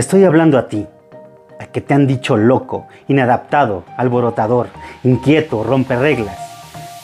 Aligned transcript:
Estoy 0.00 0.24
hablando 0.24 0.56
a 0.56 0.66
ti, 0.66 0.86
a 1.58 1.66
que 1.66 1.82
te 1.82 1.92
han 1.92 2.06
dicho 2.06 2.34
loco, 2.34 2.86
inadaptado, 3.06 3.84
alborotador, 3.98 4.68
inquieto, 5.04 5.62
rompe 5.62 5.94
reglas. 5.94 6.38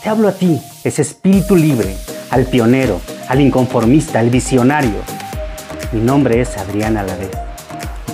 Te 0.02 0.08
hablo 0.08 0.28
a 0.28 0.32
ti, 0.32 0.62
ese 0.82 1.02
espíritu 1.02 1.56
libre, 1.56 1.94
al 2.30 2.46
pionero, 2.46 3.02
al 3.28 3.42
inconformista, 3.42 4.18
al 4.18 4.30
visionario. 4.30 5.02
Mi 5.92 6.00
nombre 6.00 6.40
es 6.40 6.56
Adrián 6.56 6.96
Alavés. 6.96 7.28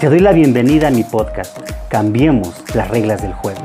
Te 0.01 0.09
doy 0.09 0.19
la 0.19 0.33
bienvenida 0.33 0.89
a 0.89 0.91
mi 0.91 1.05
podcast. 1.05 1.57
Cambiemos 1.89 2.53
las 2.75 2.89
reglas 2.89 3.23
del 3.23 3.35
juego. 3.35 3.63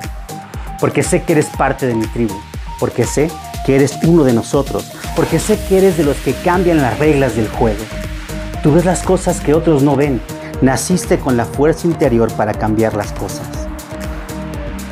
Porque 0.79 1.01
sé 1.01 1.23
que 1.23 1.33
eres 1.33 1.47
parte 1.47 1.87
de 1.87 1.95
mi 1.95 2.05
tribu. 2.05 2.35
Porque 2.79 3.05
sé 3.05 3.31
que 3.65 3.75
eres 3.75 3.97
uno 4.03 4.23
de 4.23 4.33
nosotros. 4.33 4.93
Porque 5.15 5.39
sé 5.39 5.57
que 5.67 5.79
eres 5.79 5.97
de 5.97 6.03
los 6.03 6.17
que 6.17 6.33
cambian 6.33 6.79
las 6.79 6.99
reglas 6.99 7.35
del 7.35 7.47
juego. 7.47 7.83
Tú 8.61 8.71
ves 8.71 8.85
las 8.85 9.01
cosas 9.01 9.39
que 9.39 9.55
otros 9.55 9.81
no 9.81 9.95
ven 9.95 10.21
Naciste 10.61 11.19
con 11.19 11.37
la 11.37 11.45
fuerza 11.45 11.85
interior 11.85 12.31
para 12.33 12.51
cambiar 12.51 12.95
las 12.95 13.11
cosas. 13.11 13.47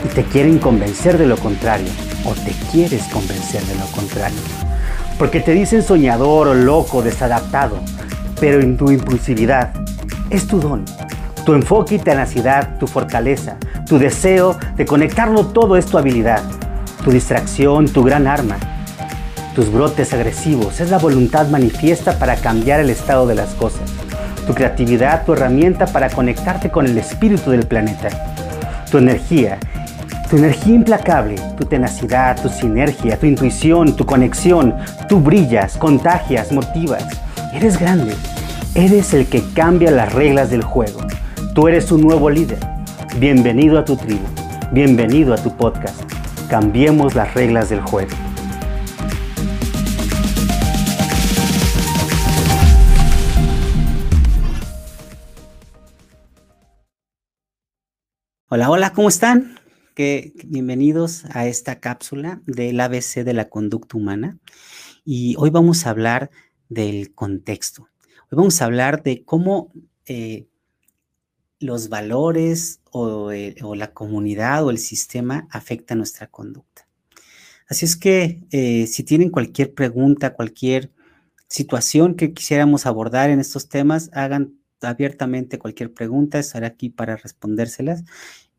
Y 0.04 0.10
te 0.10 0.24
quieren 0.24 0.60
convencer 0.60 1.18
de 1.18 1.26
lo 1.26 1.38
contrario, 1.38 1.90
o 2.24 2.34
te 2.34 2.52
quieres 2.72 3.02
convencer 3.06 3.64
de 3.64 3.74
lo 3.74 3.88
contrario. 3.88 4.38
Porque 5.18 5.40
te 5.40 5.54
dicen 5.54 5.82
soñador 5.82 6.50
o 6.50 6.54
loco, 6.54 7.02
desadaptado, 7.02 7.80
pero 8.40 8.62
en 8.62 8.78
tu 8.78 8.92
impulsividad 8.92 9.74
es 10.30 10.46
tu 10.46 10.60
don. 10.60 10.86
Tu 11.48 11.56
enfoque 11.56 11.96
y 11.96 12.00
tenacidad, 12.00 12.78
tu 12.78 12.86
fortaleza, 12.86 13.58
tu 13.88 13.98
deseo 13.98 14.56
de 14.78 14.86
conectarlo 14.86 15.48
todo 15.48 15.78
es 15.78 15.88
tu 15.88 15.98
habilidad, 15.98 16.44
tu 17.04 17.10
distracción, 17.10 17.88
tu 17.88 18.04
gran 18.04 18.28
arma. 18.28 18.58
Tus 19.56 19.72
brotes 19.72 20.14
agresivos 20.14 20.80
es 20.80 20.92
la 20.92 21.00
voluntad 21.00 21.48
manifiesta 21.48 22.20
para 22.20 22.36
cambiar 22.36 22.82
el 22.82 22.92
estado 22.92 23.26
de 23.26 23.34
las 23.34 23.56
cosas 23.56 23.95
tu 24.46 24.54
creatividad, 24.54 25.26
tu 25.26 25.34
herramienta 25.34 25.86
para 25.86 26.10
conectarte 26.10 26.70
con 26.70 26.86
el 26.86 26.98
espíritu 26.98 27.52
del 27.52 27.66
planeta, 27.66 28.10
tu 28.90 28.98
energía, 28.98 29.58
tu 30.30 30.38
energía 30.38 30.76
implacable, 30.76 31.36
tu 31.58 31.66
tenacidad, 31.66 32.42
tu 32.42 32.50
sinergia, 32.50 33.18
tu 33.18 33.26
intuición, 33.26 33.96
tu 33.96 34.06
conexión, 34.06 34.76
tú 35.10 35.20
brillas, 35.20 35.78
contagias, 35.78 36.52
motivas. 36.52 37.06
Eres 37.54 37.80
grande, 37.80 38.16
eres 38.76 39.14
el 39.14 39.28
que 39.28 39.44
cambia 39.54 39.92
las 39.92 40.14
reglas 40.14 40.50
del 40.50 40.64
juego. 40.64 41.02
Tú 41.54 41.68
eres 41.68 41.92
un 41.92 42.02
nuevo 42.02 42.30
líder. 42.30 42.60
Bienvenido 43.18 43.80
a 43.80 43.86
tu 43.86 43.96
tribu, 43.96 44.26
bienvenido 44.72 45.34
a 45.34 45.38
tu 45.38 45.56
podcast. 45.56 46.02
Cambiemos 46.50 47.16
las 47.16 47.34
reglas 47.34 47.70
del 47.70 47.82
juego. 47.82 48.12
Hola, 58.48 58.70
hola, 58.70 58.94
¿cómo 58.94 59.10
están? 59.10 59.60
bienvenidos 59.96 61.26
a 61.32 61.48
esta 61.48 61.80
cápsula 61.80 62.44
del 62.46 62.80
ABC 62.80 63.24
de 63.24 63.34
la 63.34 63.50
conducta 63.50 63.98
humana. 63.98 64.38
Y 65.04 65.36
hoy 65.40 65.50
vamos 65.50 65.88
a 65.88 65.90
hablar 65.90 66.30
del 66.70 67.16
contexto. 67.16 67.90
Hoy 68.30 68.38
vamos 68.38 68.62
a 68.62 68.66
hablar 68.66 69.02
de 69.02 69.26
cómo 69.26 69.74
eh, 70.06 70.46
los 71.60 71.90
valores 71.90 72.82
o, 72.92 73.32
la 73.32 73.94
comunidad 73.94 74.64
o 74.64 74.70
el 74.70 74.78
sistema 74.78 75.48
afecta 75.50 75.96
nuestra 75.96 76.28
conducta. 76.28 76.88
Así 77.68 77.86
es 77.86 77.96
que 77.96 78.44
eh, 78.52 78.86
si 78.86 79.04
tienen 79.04 79.32
cualquier 79.32 79.74
pregunta, 79.74 80.36
cualquier 80.36 80.92
situación 81.48 82.14
que 82.14 82.32
quisiéramos 82.32 82.86
abordar 82.86 83.32
en 83.32 83.40
estos 83.40 83.70
temas, 83.70 84.12
hagan 84.14 84.60
abiertamente 84.82 85.60
cualquier 85.60 85.94
pregunta, 85.94 86.40
estaré 86.40 86.66
aquí 86.66 86.90
para 86.90 87.18
respondérselas 87.18 88.04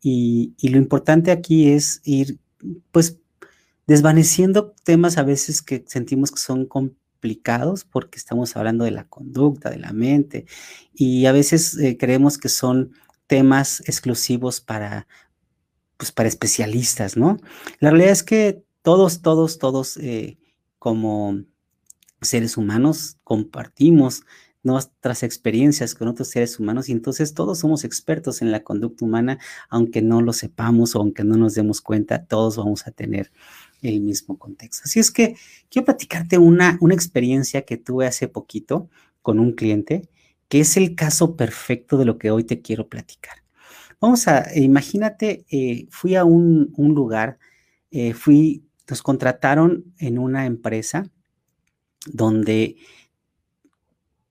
y, 0.01 0.55
lo 0.63 0.79
importante 0.79 1.31
aquí 1.31 1.69
es 1.69 2.01
ir, 2.05 2.39
pues, 2.93 3.19
desvaneciendo 3.87 4.75
temas 4.85 5.19
a 5.19 5.23
veces 5.23 5.63
que 5.63 5.85
sentimos 5.87 6.31
que 6.31 6.39
son 6.39 6.67
complicados 6.67 7.85
porque 7.85 8.19
estamos 8.19 8.57
hablando 8.57 8.85
de 8.85 8.91
la 8.93 9.09
conducta, 9.09 9.71
de 9.71 9.79
la 9.79 9.93
mente, 9.93 10.47
y 10.95 11.27
a 11.27 11.33
veces 11.33 11.77
eh, 11.79 11.97
creemos 11.99 12.39
que 12.39 12.49
son 12.49 12.93
temas 13.27 13.81
exclusivos 13.89 14.61
para, 14.61 15.09
pues, 15.97 16.13
para 16.13 16.29
especialistas, 16.29 17.17
¿no? 17.17 17.39
La 17.81 17.91
realidad 17.91 18.13
es 18.13 18.23
que 18.23 18.63
todos, 18.83 19.23
todos, 19.23 19.59
todos, 19.59 19.97
eh, 19.97 20.39
como 20.79 21.43
seres 22.21 22.57
humanos, 22.57 23.17
compartimos 23.25 24.23
nuestras 24.66 25.22
experiencias 25.22 25.94
con 25.94 26.09
otros 26.09 26.28
seres 26.28 26.59
humanos 26.59 26.88
y 26.88 26.93
entonces 26.93 27.34
todos 27.34 27.60
somos 27.60 27.84
expertos 27.84 28.43
en 28.43 28.50
la 28.50 28.65
conducta 28.65 29.04
humana, 29.04 29.38
aunque 29.69 30.03
no 30.03 30.21
lo 30.22 30.32
sepamos 30.32 30.97
o 30.97 31.00
aunque 31.00 31.22
no 31.22 31.37
nos 31.37 31.54
demos 31.54 31.81
cuenta, 31.81 32.25
todos 32.25 32.56
vamos 32.56 32.87
a 32.88 32.91
tener 32.91 33.31
el 33.82 34.00
mismo 34.00 34.37
contexto. 34.38 34.82
Así 34.87 34.99
es 34.99 35.12
que 35.12 35.37
quiero 35.71 35.87
platicarte 35.87 36.38
una, 36.38 36.78
una 36.81 36.94
experiencia 36.94 37.62
que 37.62 37.77
tuve 37.77 38.06
hace 38.06 38.27
poquito 38.27 38.91
con 39.22 39.38
un 39.38 39.53
cliente, 39.53 40.09
que 40.49 40.60
es 40.60 40.77
el 40.77 40.97
caso 40.97 41.37
perfecto 41.37 41.97
de 41.97 42.04
lo 42.04 42.19
que 42.19 42.33
hoy 42.33 42.43
te 42.43 42.60
quiero 42.60 42.88
platicar. 42.88 43.37
Vamos 44.00 44.27
a, 44.27 44.47
imagínate, 44.56 45.47
eh, 45.48 45.87
fui 45.91 46.16
a 46.16 46.25
un, 46.25 46.72
lugar, 46.77 47.38
eh, 47.93 48.15
fui, 48.15 48.65
nos 48.91 49.00
contrataron 49.00 49.94
en 49.98 50.19
una 50.19 50.44
empresa 50.44 51.09
donde 52.06 52.77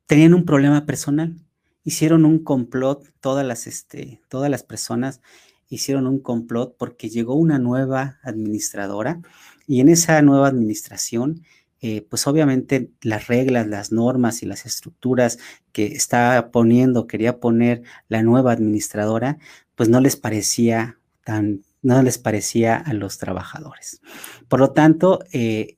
tenían 0.08 0.34
un 0.34 0.46
problema 0.46 0.86
personal. 0.86 1.36
Hicieron 1.84 2.26
un 2.26 2.44
complot, 2.44 3.12
todas 3.20 3.46
las, 3.46 3.68
este, 3.68 4.22
todas 4.30 4.50
las 4.50 4.64
personas 4.64 5.22
hicieron 5.70 6.08
un 6.08 6.20
complot 6.20 6.76
porque 6.78 7.10
llegó 7.10 7.36
una 7.36 7.60
nueva 7.60 8.20
administradora 8.24 9.22
y 9.68 9.82
en 9.82 9.90
esa 9.90 10.22
nueva 10.22 10.48
administración, 10.48 11.44
eh, 11.82 12.06
pues 12.10 12.28
obviamente 12.28 12.92
las 13.02 13.28
reglas, 13.28 13.68
las 13.68 13.92
normas 13.92 14.44
y 14.44 14.46
las 14.46 14.66
estructuras 14.66 15.40
que 15.72 15.88
estaba 15.88 16.52
poniendo, 16.52 17.08
quería 17.08 17.40
poner 17.40 17.84
la 18.08 18.24
nueva 18.24 18.52
administradora, 18.52 19.38
pues 19.76 19.90
no 19.90 20.00
les 20.02 20.16
parecía 20.16 21.00
tan, 21.24 21.64
no 21.82 22.02
les 22.02 22.18
parecía 22.18 22.78
a 22.78 22.94
los 22.94 23.18
trabajadores. 23.18 24.02
Por 24.48 24.60
lo 24.60 24.72
tanto, 24.72 25.20
eh, 25.32 25.78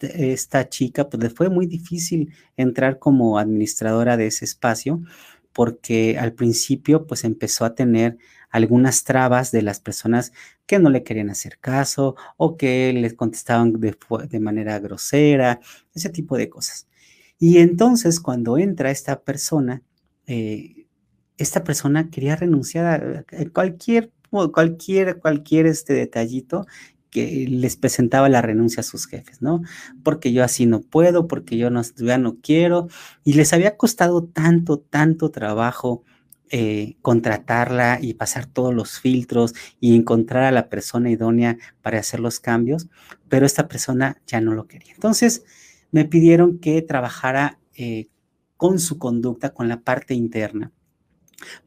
esta 0.00 0.68
chica, 0.68 1.08
pues 1.08 1.22
le 1.22 1.30
fue 1.30 1.48
muy 1.48 1.66
difícil 1.66 2.32
entrar 2.56 2.98
como 2.98 3.38
administradora 3.38 4.16
de 4.16 4.26
ese 4.26 4.44
espacio 4.44 5.02
porque 5.52 6.18
al 6.18 6.34
principio 6.34 7.06
pues 7.06 7.24
empezó 7.24 7.64
a 7.64 7.74
tener 7.74 8.18
algunas 8.50 9.04
trabas 9.04 9.52
de 9.52 9.62
las 9.62 9.80
personas 9.80 10.32
que 10.66 10.78
no 10.78 10.90
le 10.90 11.02
querían 11.02 11.30
hacer 11.30 11.58
caso 11.58 12.14
o 12.36 12.56
que 12.56 12.92
les 12.92 13.14
contestaban 13.14 13.72
de, 13.80 14.40
manera 14.40 14.78
grosera, 14.78 15.60
ese 15.94 16.10
tipo 16.10 16.36
de 16.36 16.50
cosas. 16.50 16.88
Y 17.38 17.58
entonces 17.58 18.20
cuando 18.20 18.58
entra 18.58 18.90
esta 18.90 19.22
persona, 19.22 19.82
eh, 20.26 20.86
esta 21.38 21.64
persona 21.64 22.10
quería 22.10 22.36
renunciar 22.36 23.24
a 23.26 23.50
cualquier 23.50 24.12
cualquier, 24.52 25.18
cualquier 25.18 25.66
este 25.66 25.94
detallito 25.94 26.66
que 27.16 27.46
les 27.48 27.78
presentaba 27.78 28.28
la 28.28 28.42
renuncia 28.42 28.82
a 28.82 28.84
sus 28.84 29.06
jefes, 29.06 29.40
¿no? 29.40 29.62
Porque 30.02 30.34
yo 30.34 30.44
así 30.44 30.66
no 30.66 30.82
puedo, 30.82 31.26
porque 31.26 31.56
yo 31.56 31.70
no, 31.70 31.80
ya 31.96 32.18
no 32.18 32.36
quiero, 32.42 32.88
y 33.24 33.32
les 33.32 33.54
había 33.54 33.78
costado 33.78 34.22
tanto, 34.24 34.78
tanto 34.80 35.30
trabajo 35.30 36.04
eh, 36.50 36.98
contratarla 37.00 38.00
y 38.02 38.12
pasar 38.12 38.44
todos 38.44 38.74
los 38.74 39.00
filtros 39.00 39.54
y 39.80 39.96
encontrar 39.96 40.44
a 40.44 40.52
la 40.52 40.68
persona 40.68 41.10
idónea 41.10 41.56
para 41.80 42.00
hacer 42.00 42.20
los 42.20 42.38
cambios, 42.38 42.88
pero 43.30 43.46
esta 43.46 43.66
persona 43.66 44.20
ya 44.26 44.42
no 44.42 44.52
lo 44.52 44.66
quería. 44.66 44.92
Entonces 44.92 45.42
me 45.92 46.04
pidieron 46.04 46.58
que 46.58 46.82
trabajara 46.82 47.58
eh, 47.76 48.08
con 48.58 48.78
su 48.78 48.98
conducta, 48.98 49.54
con 49.54 49.70
la 49.70 49.80
parte 49.80 50.12
interna 50.12 50.70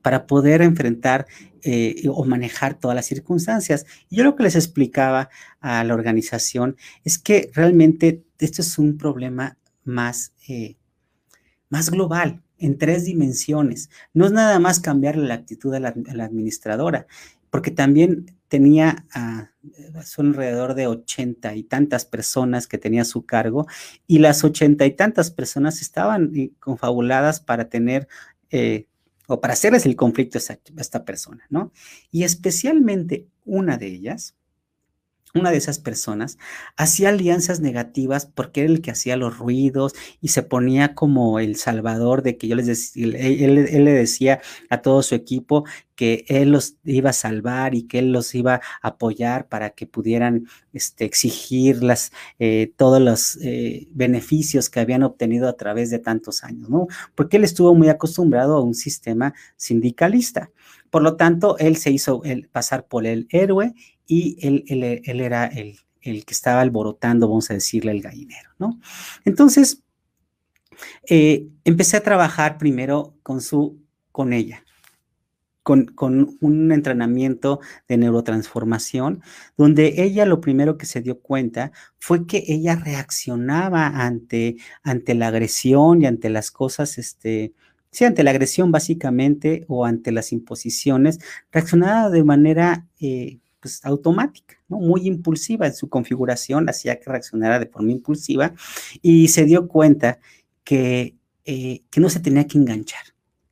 para 0.01 0.27
poder 0.27 0.61
enfrentar 0.61 1.27
eh, 1.63 2.03
o 2.07 2.23
manejar 2.25 2.79
todas 2.79 2.95
las 2.95 3.05
circunstancias. 3.05 3.85
Y 4.09 4.17
yo 4.17 4.23
lo 4.23 4.35
que 4.35 4.43
les 4.43 4.55
explicaba 4.55 5.29
a 5.59 5.83
la 5.83 5.93
organización 5.93 6.77
es 7.03 7.17
que 7.17 7.51
realmente 7.53 8.23
esto 8.39 8.61
es 8.61 8.77
un 8.77 8.97
problema 8.97 9.57
más, 9.83 10.33
eh, 10.47 10.77
más 11.69 11.89
global, 11.89 12.41
en 12.57 12.77
tres 12.77 13.05
dimensiones. 13.05 13.89
No 14.13 14.25
es 14.25 14.31
nada 14.31 14.59
más 14.59 14.79
cambiar 14.79 15.15
la 15.17 15.33
actitud 15.33 15.71
de 15.71 15.79
la, 15.79 15.89
administradora, 15.89 17.07
porque 17.49 17.71
también 17.71 18.37
tenía, 18.47 19.05
son 20.03 20.27
alrededor 20.27 20.75
de 20.75 20.87
ochenta 20.87 21.55
y 21.55 21.63
tantas 21.63 22.05
personas 22.05 22.67
que 22.67 22.77
tenía 22.77 23.03
a 23.03 23.05
su 23.05 23.25
cargo, 23.25 23.65
y 24.07 24.19
las 24.19 24.43
ochenta 24.43 24.85
y 24.85 24.91
tantas 24.91 25.31
personas 25.31 25.81
estaban 25.81 26.31
eh, 26.35 26.51
confabuladas 26.59 27.39
para 27.39 27.69
tener 27.69 28.07
o 29.29 29.39
para 29.39 29.53
hacerles 29.53 29.85
el 29.85 29.95
conflicto 29.95 30.39
a 30.39 30.81
esta 30.81 31.05
persona, 31.05 31.45
¿no? 31.49 31.71
Y 32.11 32.23
especialmente 32.23 33.27
una 33.45 33.77
de 33.77 33.87
ellas 33.87 34.35
una 35.35 35.51
de 35.51 35.57
esas 35.57 35.77
personas 35.77 36.37
hacía 36.75 37.09
alianzas 37.09 37.59
negativas 37.59 38.25
porque 38.25 38.61
era 38.61 38.71
el 38.71 38.81
que 38.81 38.91
hacía 38.91 39.15
los 39.15 39.37
ruidos 39.37 39.93
y 40.21 40.29
se 40.29 40.41
ponía 40.41 40.95
como 40.95 41.39
el 41.39 41.55
salvador 41.55 42.23
de 42.23 42.37
que 42.37 42.47
yo 42.47 42.55
les 42.55 42.65
decía, 42.65 43.05
él, 43.05 43.55
le 43.85 43.91
decía 43.91 44.41
a 44.69 44.81
todo 44.81 45.03
su 45.03 45.13
equipo 45.13 45.65
que 45.95 46.25
él 46.29 46.51
los 46.51 46.77
iba 46.83 47.11
a 47.11 47.13
salvar 47.13 47.75
y 47.75 47.83
que 47.83 47.99
él 47.99 48.11
los 48.11 48.33
iba 48.33 48.55
a 48.55 48.87
apoyar 48.87 49.47
para 49.49 49.71
que 49.71 49.85
pudieran 49.85 50.47
este, 50.73 51.05
exigir 51.05 51.83
las, 51.83 52.11
eh, 52.39 52.73
todos 52.75 53.01
los 53.01 53.37
eh, 53.41 53.87
beneficios 53.91 54.69
que 54.69 54.79
habían 54.79 55.03
obtenido 55.03 55.47
a 55.47 55.57
través 55.57 55.89
de 55.91 55.99
tantos 55.99 56.43
años, 56.43 56.69
¿no? 56.69 56.87
Porque 57.15 57.37
él 57.37 57.43
estuvo 57.43 57.75
muy 57.75 57.89
acostumbrado 57.89 58.55
a 58.55 58.63
un 58.63 58.73
sistema 58.73 59.33
sindicalista. 59.57 60.51
Por 60.89 61.03
lo 61.03 61.17
tanto, 61.17 61.57
él 61.59 61.75
se 61.75 61.91
hizo 61.91 62.23
pasar 62.51 62.87
por 62.87 63.05
el 63.05 63.27
héroe 63.29 63.75
y 64.09 64.37
él, 64.41 64.63
era 65.21 65.45
el, 65.45 65.77
que 66.01 66.33
estaba 66.33 66.61
alborotando, 66.61 67.29
vamos 67.29 67.51
a 67.51 67.53
decirle, 67.53 67.91
el 67.91 68.01
gallinero, 68.01 68.49
¿no? 68.57 68.79
Entonces, 69.23 69.83
eh, 71.07 71.47
empecé 71.63 71.97
a 71.97 72.03
trabajar 72.03 72.57
primero 72.57 73.15
con, 73.21 73.39
su, 73.39 73.79
con 74.11 74.33
ella, 74.33 74.63
con, 75.61 75.85
con, 75.85 76.37
un 76.41 76.71
entrenamiento 76.71 77.59
de 77.87 77.97
neurotransformación, 77.97 79.21
donde 79.55 80.01
ella 80.01 80.25
lo 80.25 80.41
primero 80.41 80.75
que 80.79 80.87
se 80.87 81.01
dio 81.01 81.19
cuenta 81.19 81.71
fue 81.99 82.25
que 82.25 82.43
ella 82.47 82.77
reaccionaba 82.77 83.85
ante, 83.85 84.57
ante 84.81 85.13
la 85.13 85.27
agresión 85.27 86.01
y 86.01 86.07
ante 86.07 86.31
las 86.31 86.49
cosas, 86.49 86.97
este, 86.97 87.53
sí, 87.91 88.05
ante 88.05 88.23
la 88.23 88.31
agresión 88.31 88.71
básicamente 88.71 89.65
o 89.67 89.85
ante 89.85 90.11
las 90.11 90.31
imposiciones, 90.31 91.19
reaccionaba 91.51 92.09
de 92.09 92.23
manera 92.23 92.87
eh, 92.99 93.37
pues, 93.59 93.83
automática, 93.85 94.55
¿no? 94.67 94.77
muy 94.77 95.07
impulsiva 95.07 95.67
en 95.67 95.73
su 95.73 95.89
configuración, 95.89 96.69
hacía 96.69 96.99
que 96.99 97.09
reaccionara 97.09 97.59
de 97.59 97.67
forma 97.67 97.91
impulsiva 97.91 98.53
y 99.01 99.27
se 99.29 99.45
dio 99.45 99.67
cuenta 99.67 100.19
que, 100.63 101.15
eh, 101.45 101.83
que 101.89 101.99
no 101.99 102.09
se 102.09 102.19
tenía 102.19 102.47
que 102.47 102.57
enganchar, 102.57 103.03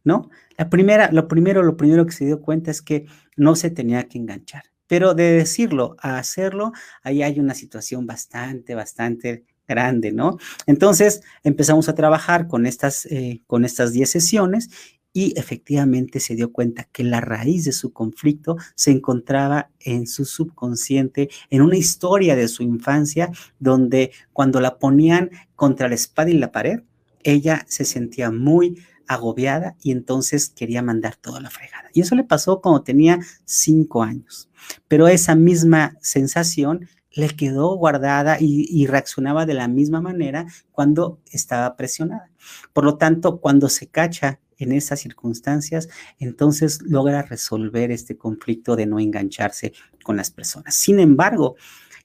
¿no? 0.03 0.29
La 0.57 0.69
primera, 0.69 1.11
lo 1.11 1.27
primero, 1.27 1.61
lo 1.63 1.77
primero 1.77 2.05
que 2.05 2.11
se 2.11 2.25
dio 2.25 2.41
cuenta 2.41 2.71
es 2.71 2.81
que 2.81 3.05
no 3.35 3.55
se 3.55 3.69
tenía 3.69 4.07
que 4.07 4.17
enganchar. 4.17 4.63
Pero 4.87 5.13
de 5.13 5.33
decirlo 5.33 5.95
a 5.99 6.17
hacerlo, 6.17 6.71
ahí 7.03 7.21
hay 7.21 7.39
una 7.39 7.53
situación 7.53 8.07
bastante, 8.07 8.73
bastante 8.73 9.45
grande, 9.67 10.11
¿no? 10.11 10.37
Entonces 10.65 11.21
empezamos 11.43 11.89
a 11.89 11.95
trabajar 11.95 12.47
con 12.47 12.65
estas, 12.65 13.05
eh, 13.07 13.43
con 13.47 13.65
estas 13.65 13.91
10 13.91 14.09
sesiones 14.09 14.69
y 15.17 15.33
efectivamente 15.35 16.19
se 16.19 16.35
dio 16.35 16.51
cuenta 16.51 16.83
que 16.91 17.03
la 17.03 17.21
raíz 17.21 17.65
de 17.65 17.71
su 17.71 17.91
conflicto 17.91 18.55
se 18.75 18.91
encontraba 18.91 19.71
en 19.79 20.05
su 20.05 20.25
subconsciente, 20.25 21.31
en 21.49 21.63
una 21.63 21.75
historia 21.75 22.35
de 22.35 22.47
su 22.47 22.61
infancia, 22.61 23.31
donde 23.57 24.11
cuando 24.31 24.61
la 24.61 24.77
ponían 24.77 25.31
contra 25.55 25.89
la 25.89 25.95
espada 25.95 26.29
y 26.29 26.33
la 26.33 26.51
pared, 26.51 26.83
ella 27.23 27.65
se 27.67 27.83
sentía 27.83 28.29
muy 28.29 28.77
agobiada 29.07 29.75
y 29.81 29.89
entonces 29.89 30.51
quería 30.51 30.83
mandar 30.83 31.15
toda 31.15 31.41
la 31.41 31.49
fregada. 31.49 31.89
Y 31.95 32.01
eso 32.01 32.13
le 32.13 32.23
pasó 32.23 32.61
cuando 32.61 32.83
tenía 32.83 33.17
cinco 33.43 34.03
años. 34.03 34.51
Pero 34.87 35.07
esa 35.07 35.33
misma 35.33 35.97
sensación 35.99 36.87
le 37.11 37.29
quedó 37.29 37.75
guardada 37.75 38.37
y, 38.39 38.67
y, 38.69 38.85
reaccionaba 38.85 39.47
de 39.47 39.55
la 39.55 39.67
misma 39.67 39.99
manera 39.99 40.45
cuando 40.71 41.19
estaba 41.31 41.75
presionada. 41.75 42.29
Por 42.71 42.83
lo 42.83 42.97
tanto, 42.97 43.39
cuando 43.39 43.67
se 43.67 43.87
cacha 43.87 44.39
en 44.57 44.71
esas 44.71 44.99
circunstancias, 44.99 45.89
entonces 46.19 46.81
logra 46.81 47.21
resolver 47.21 47.91
este 47.91 48.17
conflicto 48.17 48.75
de 48.75 48.85
no 48.85 48.99
engancharse 48.99 49.73
con 50.03 50.17
las 50.17 50.31
personas. 50.31 50.75
Sin 50.75 50.99
embargo, 50.99 51.55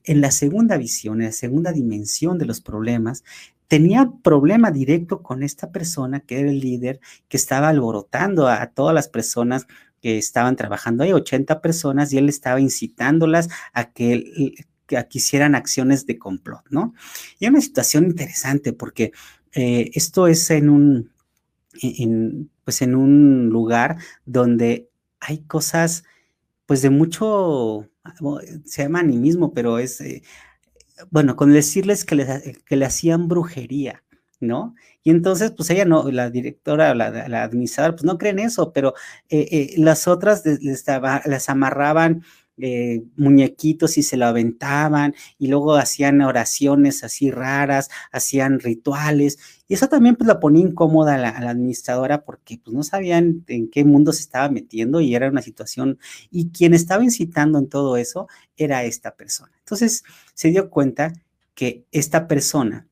en 0.03 0.21
la 0.21 0.31
segunda 0.31 0.77
visión, 0.77 1.21
en 1.21 1.27
la 1.27 1.33
segunda 1.33 1.71
dimensión 1.71 2.37
de 2.37 2.45
los 2.45 2.61
problemas, 2.61 3.23
tenía 3.67 4.11
problema 4.21 4.71
directo 4.71 5.23
con 5.23 5.41
esta 5.41 5.71
persona 5.71 6.19
que 6.19 6.39
era 6.39 6.49
el 6.51 6.59
líder, 6.59 6.99
que 7.27 7.37
estaba 7.37 7.69
alborotando 7.69 8.47
a, 8.47 8.67
todas 8.67 8.93
las 8.93 9.07
personas 9.07 9.65
que 10.01 10.17
estaban 10.17 10.55
trabajando. 10.55 11.03
Hay 11.03 11.13
80 11.13 11.61
personas 11.61 12.11
y 12.11 12.17
él 12.17 12.29
estaba 12.29 12.59
incitándolas 12.59 13.49
a 13.71 13.91
que, 13.91 14.53
que, 14.85 15.07
hicieran 15.13 15.55
acciones 15.55 16.05
de 16.05 16.19
complot, 16.19 16.63
¿no? 16.69 16.93
Y 17.39 17.45
es 17.45 17.51
una 17.51 17.61
situación 17.61 18.03
interesante 18.03 18.73
porque 18.73 19.11
eh, 19.53 19.89
esto 19.93 20.27
es 20.27 20.51
en 20.51 20.69
un, 20.69 21.12
en, 21.81 22.51
pues 22.63 22.81
en 22.81 22.95
un 22.95 23.47
lugar 23.49 23.97
donde 24.25 24.89
hay 25.19 25.39
cosas 25.43 26.03
pues 26.65 26.81
de 26.81 26.89
mucho, 26.89 27.89
se 28.65 28.83
llama 28.83 28.99
animismo, 28.99 29.53
pero 29.53 29.79
es, 29.79 30.01
eh, 30.01 30.23
bueno, 31.11 31.35
con 31.35 31.51
decirles 31.53 32.05
que 32.05 32.15
le, 32.15 32.57
que 32.65 32.75
le 32.77 32.85
hacían 32.85 33.27
brujería, 33.27 34.03
¿no? 34.39 34.75
Y 35.03 35.11
entonces, 35.11 35.51
pues 35.51 35.69
ella 35.69 35.85
no, 35.85 36.09
la 36.11 36.29
directora, 36.29 36.95
la, 36.95 37.27
la 37.27 37.43
administradora, 37.43 37.95
pues 37.95 38.05
no 38.05 38.17
creen 38.17 38.39
eso, 38.39 38.71
pero 38.73 38.93
eh, 39.29 39.47
eh, 39.51 39.73
las 39.77 40.07
otras 40.07 40.45
les, 40.45 40.85
les 41.25 41.49
amarraban 41.49 42.23
eh, 42.57 43.01
muñequitos 43.15 43.97
y 43.97 44.03
se 44.03 44.15
lo 44.15 44.27
aventaban 44.27 45.15
y 45.39 45.47
luego 45.47 45.73
hacían 45.75 46.21
oraciones 46.21 47.03
así 47.03 47.31
raras, 47.31 47.89
hacían 48.11 48.59
rituales 48.59 49.39
y 49.67 49.73
eso 49.73 49.87
también 49.87 50.15
pues 50.15 50.27
la 50.27 50.39
ponía 50.39 50.61
incómoda 50.61 51.15
a 51.15 51.17
la, 51.17 51.29
administradora 51.29 52.23
porque 52.23 52.59
pues 52.63 52.75
no 52.75 52.83
sabían 52.83 53.43
en 53.47 53.71
qué 53.71 53.83
mundo 53.83 54.13
se 54.13 54.21
estaba 54.21 54.49
metiendo 54.49 55.01
y 55.01 55.15
era 55.15 55.29
una 55.29 55.41
situación 55.41 55.97
y 56.29 56.49
quien 56.49 56.75
estaba 56.75 57.03
incitando 57.03 57.57
en 57.57 57.69
todo 57.69 57.97
eso 57.97 58.27
era 58.55 58.83
esta 58.83 59.15
persona. 59.15 59.51
Entonces 59.57 60.03
se 60.35 60.49
dio 60.49 60.69
cuenta 60.69 61.13
que 61.55 61.85
esta 61.91 62.27
persona 62.27 62.87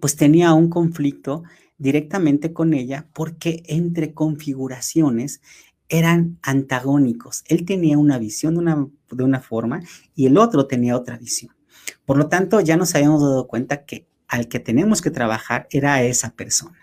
pues 0.00 0.16
tenía 0.16 0.52
un 0.52 0.68
conflicto 0.68 1.44
directamente 1.78 2.52
con 2.52 2.74
ella 2.74 3.08
porque 3.12 3.62
entre 3.66 4.12
configuraciones 4.12 5.40
eran 5.88 6.38
antagónicos. 6.42 7.44
Él 7.46 7.64
tenía 7.64 7.98
una 7.98 8.18
visión 8.18 8.54
de 8.54 8.60
una, 8.60 8.88
de 9.10 9.24
una 9.24 9.40
forma 9.40 9.82
y 10.14 10.26
el 10.26 10.38
otro 10.38 10.66
tenía 10.66 10.96
otra 10.96 11.16
visión. 11.16 11.54
Por 12.04 12.18
lo 12.18 12.28
tanto, 12.28 12.60
ya 12.60 12.76
nos 12.76 12.94
habíamos 12.94 13.22
dado 13.22 13.46
cuenta 13.46 13.84
que 13.84 14.06
al 14.28 14.48
que 14.48 14.58
tenemos 14.58 15.02
que 15.02 15.10
trabajar 15.10 15.68
era 15.70 16.02
esa 16.02 16.30
persona. 16.30 16.78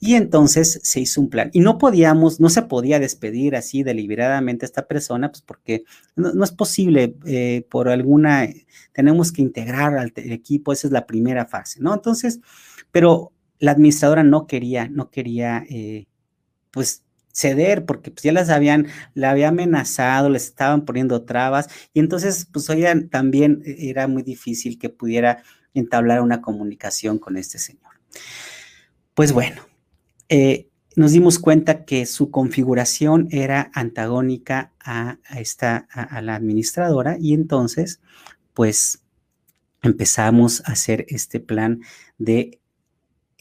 Y 0.00 0.14
entonces 0.14 0.80
se 0.82 1.00
hizo 1.00 1.20
un 1.20 1.28
plan. 1.28 1.50
Y 1.52 1.60
no 1.60 1.78
podíamos, 1.78 2.40
no 2.40 2.48
se 2.48 2.62
podía 2.62 2.98
despedir 2.98 3.56
así 3.56 3.82
deliberadamente 3.82 4.64
a 4.64 4.68
esta 4.68 4.86
persona, 4.86 5.30
pues 5.30 5.42
porque 5.42 5.84
no, 6.16 6.44
es 6.44 6.52
posible 6.52 7.16
eh, 7.26 7.66
por 7.68 7.88
alguna, 7.88 8.48
tenemos 8.92 9.32
que 9.32 9.42
integrar 9.42 9.96
al 9.96 10.12
equipo, 10.16 10.72
esa 10.72 10.86
es 10.86 10.92
la 10.92 11.06
primera 11.06 11.46
fase, 11.46 11.80
¿no? 11.80 11.94
Entonces, 11.94 12.40
pero 12.92 13.32
la 13.58 13.72
administradora 13.72 14.22
no 14.22 14.46
quería, 14.46 14.88
no 14.88 15.10
quería, 15.10 15.64
eh, 15.68 16.06
pues 16.70 17.02
ceder 17.38 17.86
porque 17.86 18.10
pues 18.10 18.24
ya 18.24 18.32
las 18.32 18.50
habían, 18.50 18.88
la 19.14 19.30
había 19.30 19.48
amenazado, 19.48 20.28
les 20.28 20.44
estaban 20.46 20.84
poniendo 20.84 21.22
trabas 21.22 21.68
y 21.94 22.00
entonces 22.00 22.48
pues 22.52 22.68
oye, 22.68 22.92
también 23.10 23.62
e, 23.64 23.90
era 23.90 24.08
muy 24.08 24.22
difícil 24.24 24.78
que 24.78 24.88
pudiera 24.88 25.42
entablar 25.72 26.20
una 26.20 26.40
comunicación 26.40 27.18
con 27.18 27.36
este 27.36 27.58
señor. 27.58 27.92
Pues 29.14 29.32
bueno, 29.32 29.62
eh, 30.28 30.68
nos 30.96 31.12
dimos 31.12 31.38
cuenta 31.38 31.84
que 31.84 32.06
su 32.06 32.32
configuración 32.32 33.28
era 33.30 33.70
antagónica 33.72 34.72
a, 34.80 35.18
esta, 35.36 35.86
a 35.92 36.20
la 36.22 36.34
administradora 36.34 37.18
y 37.20 37.34
entonces 37.34 38.00
pues 38.52 39.04
empezamos 39.82 40.62
a 40.64 40.72
hacer 40.72 41.06
este 41.08 41.38
plan 41.38 41.82
de 42.18 42.58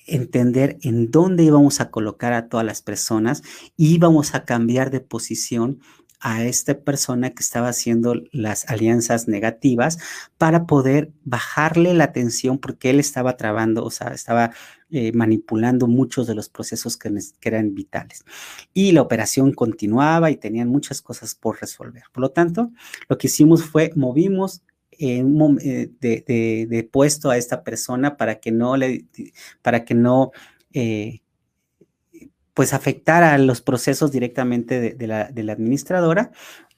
entender 0.07 0.77
en 0.81 1.11
dónde 1.11 1.43
íbamos 1.43 1.81
a 1.81 1.91
colocar 1.91 2.33
a 2.33 2.49
todas 2.49 2.65
las 2.65 2.81
personas 2.81 3.43
y 3.75 3.93
íbamos 3.95 4.35
a 4.35 4.45
cambiar 4.45 4.91
de 4.91 5.01
posición 5.01 5.79
a 6.19 6.43
esta 6.43 6.79
persona 6.79 7.29
que 7.29 7.43
estaba 7.43 7.69
haciendo 7.69 8.15
las 8.31 8.67
alianzas 8.69 9.27
negativas 9.27 9.99
para 10.37 10.65
poder 10.65 11.11
bajarle 11.23 11.93
la 11.93 12.11
tensión 12.11 12.57
porque 12.57 12.89
él 12.89 12.99
estaba 12.99 13.37
trabando, 13.37 13.83
o 13.83 13.91
sea, 13.91 14.07
estaba 14.07 14.51
eh, 14.89 15.11
manipulando 15.11 15.85
muchos 15.87 16.25
de 16.25 16.33
los 16.33 16.49
procesos 16.49 16.97
que, 16.97 17.13
que, 17.39 17.49
eran 17.49 17.75
vitales. 17.75 18.25
Y 18.73 18.93
la 18.93 19.03
operación 19.03 19.53
continuaba 19.53 20.31
y 20.31 20.37
tenían 20.37 20.69
muchas 20.69 21.01
cosas 21.01 21.35
por 21.35 21.61
resolver. 21.61 22.03
Por 22.11 22.21
lo 22.21 22.31
tanto, 22.31 22.71
lo 23.07 23.17
que 23.17 23.27
hicimos 23.27 23.63
fue 23.63 23.91
movimos 23.95 24.63
eh, 24.99 25.91
de, 25.99 26.89
puesto 26.91 27.29
a 27.29 27.37
esta 27.37 27.63
persona 27.63 28.17
para 28.17 28.39
que 28.39 28.51
no 28.51 28.77
le, 28.77 29.05
para 29.61 29.85
que 29.85 29.93
no, 29.93 30.31
eh, 30.73 31.21
pues 32.53 32.73
afectara 32.73 33.37
los 33.37 33.61
procesos 33.61 34.11
directamente 34.11 34.95
de, 34.95 35.07
la, 35.07 35.29
administradora 35.51 36.31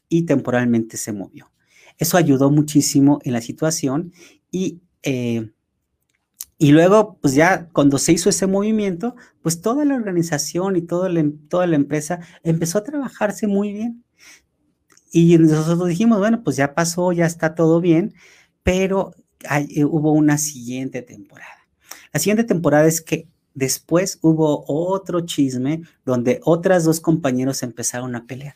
y 0.09 0.23
temporalmente 0.23 0.97
se 0.97 1.13
movió. 1.13 1.51
Eso 1.97 2.17
ayudó 2.17 2.51
muchísimo 2.51 3.19
en 3.23 3.33
la 3.33 3.41
situación 3.41 4.11
y, 4.51 4.81
eh, 5.03 5.51
y 6.57 6.71
luego, 6.71 7.17
pues 7.21 7.35
ya 7.35 7.69
cuando 7.69 7.97
se 7.97 8.11
hizo 8.11 8.29
ese 8.29 8.47
movimiento, 8.47 9.15
pues 9.41 9.61
toda 9.61 9.85
la 9.85 9.95
organización 9.95 10.75
y 10.75 10.81
la, 10.81 11.31
toda 11.47 11.67
la 11.67 11.75
empresa 11.75 12.19
empezó 12.43 12.79
a 12.79 12.83
trabajarse 12.83 13.47
muy 13.47 13.71
bien 13.71 14.03
Y 15.11 15.37
nosotros 15.37 15.87
dijimos, 15.87 16.19
bueno, 16.19 16.43
pues 16.43 16.55
ya 16.55 16.73
pasó, 16.73 17.11
ya 17.11 17.25
está 17.25 17.55
todo 17.55 17.81
bien, 17.81 18.13
pero 18.63 19.13
eh, 19.49 19.85
hubo 19.85 20.11
una 20.13 20.37
siguiente 20.37 21.01
temporada. 21.01 21.67
La 22.13 22.19
siguiente 22.19 22.43
temporada 22.43 22.87
es 22.87 23.01
que 23.01 23.27
después 23.53 24.19
hubo 24.21 24.63
otro 24.67 25.21
chisme 25.21 25.81
donde 26.05 26.39
otras 26.43 26.83
dos 26.83 26.99
compañeros 26.99 27.63
empezaron 27.63 28.15
a 28.15 28.25
pelear. 28.25 28.55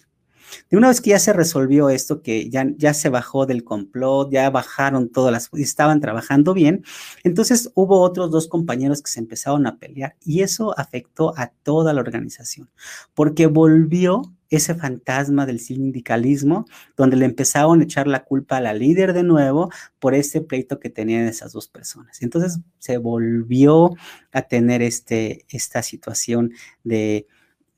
De 0.70 0.78
una 0.78 0.88
vez 0.88 1.02
que 1.02 1.12
ya 1.12 1.20
se 1.20 1.34
resolvió 1.34 1.90
esto, 1.90 2.22
que 2.22 2.50
ya, 2.50 2.66
ya 2.78 2.94
se 2.94 3.10
bajó 3.10 3.46
del 3.46 3.64
complot, 3.64 4.32
ya 4.32 4.50
bajaron 4.50 5.10
todas 5.10 5.32
las, 5.32 5.50
estaban 5.54 6.00
trabajando 6.00 6.54
bien, 6.54 6.84
entonces 7.24 7.72
hubo 7.74 8.02
otros 8.02 8.30
dos 8.30 8.48
compañeros 8.48 9.02
que 9.02 9.10
se 9.10 9.20
empezaron 9.20 9.66
a 9.66 9.78
pelear 9.78 10.16
y 10.24 10.42
eso 10.42 10.78
afectó 10.78 11.34
a 11.38 11.48
toda 11.48 11.94
la 11.94 12.02
organización, 12.02 12.70
porque 13.14 13.48
volvió 13.48 14.34
ese 14.56 14.76
fantasma 14.76 15.46
del 15.46 15.60
sindicalismo, 15.60 16.66
donde 16.96 17.18
le 17.18 17.26
empezaron 17.26 17.82
a 17.82 17.84
echar 17.84 18.08
la 18.08 18.24
culpa 18.24 18.58
a 18.58 18.62
la 18.62 18.74
líder 18.74 19.14
de 19.14 19.24
nuevo 19.24 19.72
por 20.00 20.14
ese 20.14 20.42
pleito 20.42 20.80
que 20.80 20.90
tenían 20.90 21.26
esas 21.28 21.54
dos 21.54 21.68
personas. 21.68 22.22
Entonces 22.22 22.60
se 22.78 22.98
volvió 22.98 23.96
a 24.32 24.44
tener 24.44 24.82
este, 24.82 25.46
esta 25.50 25.82
situación 25.82 26.52
de 26.84 27.28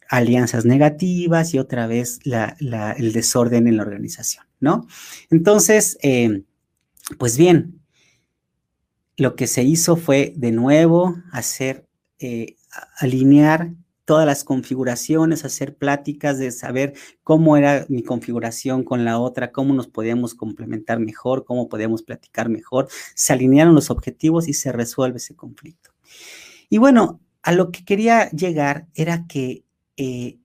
alianzas 0.09 0.65
negativas 0.65 1.53
y 1.53 1.59
otra 1.59 1.87
vez 1.87 2.19
el 2.25 3.13
desorden 3.13 3.67
en 3.67 3.77
la 3.77 3.83
organización, 3.83 4.45
¿no? 4.59 4.85
Entonces, 5.31 5.97
eh, 6.03 6.43
pues 7.17 7.37
bien, 7.37 7.79
lo 9.17 9.35
que 9.35 9.47
se 9.47 9.63
hizo 9.63 9.95
fue 9.95 10.33
de 10.35 10.51
nuevo 10.51 11.15
hacer, 11.31 11.87
eh, 12.19 12.57
alinear 12.99 13.71
todas 14.05 14.25
las 14.25 14.43
configuraciones, 14.43 15.43
hacer 15.43 15.75
pláticas 15.75 16.37
de 16.37 16.51
saber 16.51 16.93
cómo 17.23 17.57
era 17.57 17.85
mi 17.89 18.03
configuración 18.03 18.83
con 18.83 19.03
la 19.03 19.19
otra, 19.19 19.51
cómo 19.51 19.73
nos 19.73 19.87
podíamos 19.87 20.35
complementar 20.35 20.99
mejor, 20.99 21.43
cómo 21.43 21.67
podíamos 21.67 22.03
platicar 22.03 22.47
mejor. 22.49 22.87
Se 23.15 23.33
alinearon 23.33 23.75
los 23.75 23.89
objetivos 23.89 24.47
y 24.47 24.53
se 24.53 24.71
resuelve 24.71 25.17
ese 25.17 25.35
conflicto. 25.35 25.91
Y 26.69 26.77
bueno, 26.77 27.19
a 27.41 27.51
lo 27.51 27.71
que 27.71 27.83
quería 27.83 28.29
llegar 28.29 28.87
era 28.93 29.25
que 29.27 29.65
eh, 29.97 30.37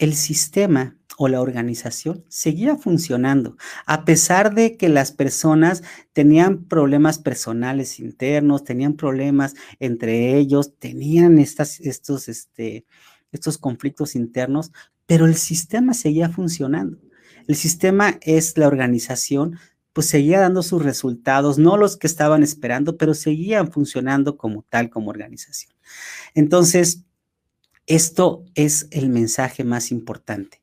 el 0.00 0.14
sistema 0.14 0.96
o 1.18 1.28
la 1.28 1.42
organización 1.42 2.24
seguía 2.28 2.76
funcionando, 2.76 3.58
a 3.84 4.06
pesar 4.06 4.54
de 4.54 4.78
que 4.78 4.88
las 4.88 5.12
personas 5.12 5.82
tenían 6.14 6.64
problemas 6.64 7.18
personales 7.18 8.00
internos, 8.00 8.64
tenían 8.64 8.94
problemas 8.94 9.54
entre 9.78 10.38
ellos, 10.38 10.74
tenían 10.78 11.38
estos, 11.38 11.78
este, 12.28 12.86
estos 13.30 13.58
conflictos 13.58 14.16
internos, 14.16 14.72
pero 15.04 15.26
el 15.26 15.34
sistema 15.34 15.92
seguía 15.92 16.30
funcionando. 16.30 16.98
El 17.46 17.56
sistema 17.56 18.18
es 18.22 18.56
la 18.56 18.68
organización, 18.68 19.58
pues 19.92 20.06
seguía 20.06 20.40
dando 20.40 20.62
sus 20.62 20.82
resultados, 20.82 21.58
no 21.58 21.76
los 21.76 21.98
que 21.98 22.06
estaban 22.06 22.42
esperando, 22.42 22.96
pero 22.96 23.12
seguían 23.12 23.70
funcionando 23.70 24.38
como 24.38 24.64
tal, 24.70 24.88
como 24.88 25.10
organización. 25.10 25.74
Entonces, 26.34 27.04
esto 27.90 28.44
es 28.54 28.86
el 28.92 29.08
mensaje 29.08 29.64
más 29.64 29.90
importante. 29.90 30.62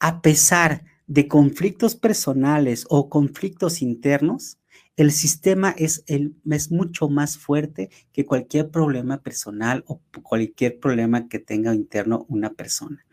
A 0.00 0.22
pesar 0.22 0.84
de 1.06 1.28
conflictos 1.28 1.94
personales 1.94 2.86
o 2.88 3.10
conflictos 3.10 3.82
internos, 3.82 4.56
el 4.96 5.12
sistema 5.12 5.74
es, 5.76 6.02
el, 6.06 6.34
es 6.50 6.70
mucho 6.70 7.10
más 7.10 7.36
fuerte 7.36 7.90
que 8.10 8.24
cualquier 8.24 8.70
problema 8.70 9.20
personal 9.20 9.84
o 9.86 10.00
cualquier 10.22 10.80
problema 10.80 11.28
que 11.28 11.38
tenga 11.38 11.74
interno 11.74 12.24
una 12.30 12.54
persona. 12.54 13.04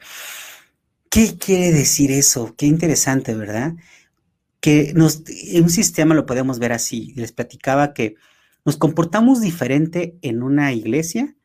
¿Qué 1.09 1.37
quiere 1.37 1.73
decir 1.73 2.11
eso? 2.11 2.55
Qué 2.55 2.65
interesante, 2.65 3.35
¿verdad? 3.35 3.73
Que 4.61 4.91
en 4.91 5.01
un 5.63 5.69
sistema 5.69 6.15
lo 6.15 6.25
podemos 6.25 6.59
ver 6.59 6.71
así. 6.71 7.13
Les 7.17 7.33
platicaba 7.33 7.93
que 7.93 8.15
nos 8.63 8.77
comportamos 8.77 9.41
diferente 9.41 10.17
en 10.21 10.43
una 10.43 10.71
iglesia 10.71 11.35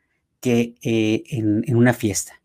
que 0.44 0.74
eh, 0.82 1.24
en, 1.30 1.74
una 1.74 1.94
fiesta. 1.94 2.42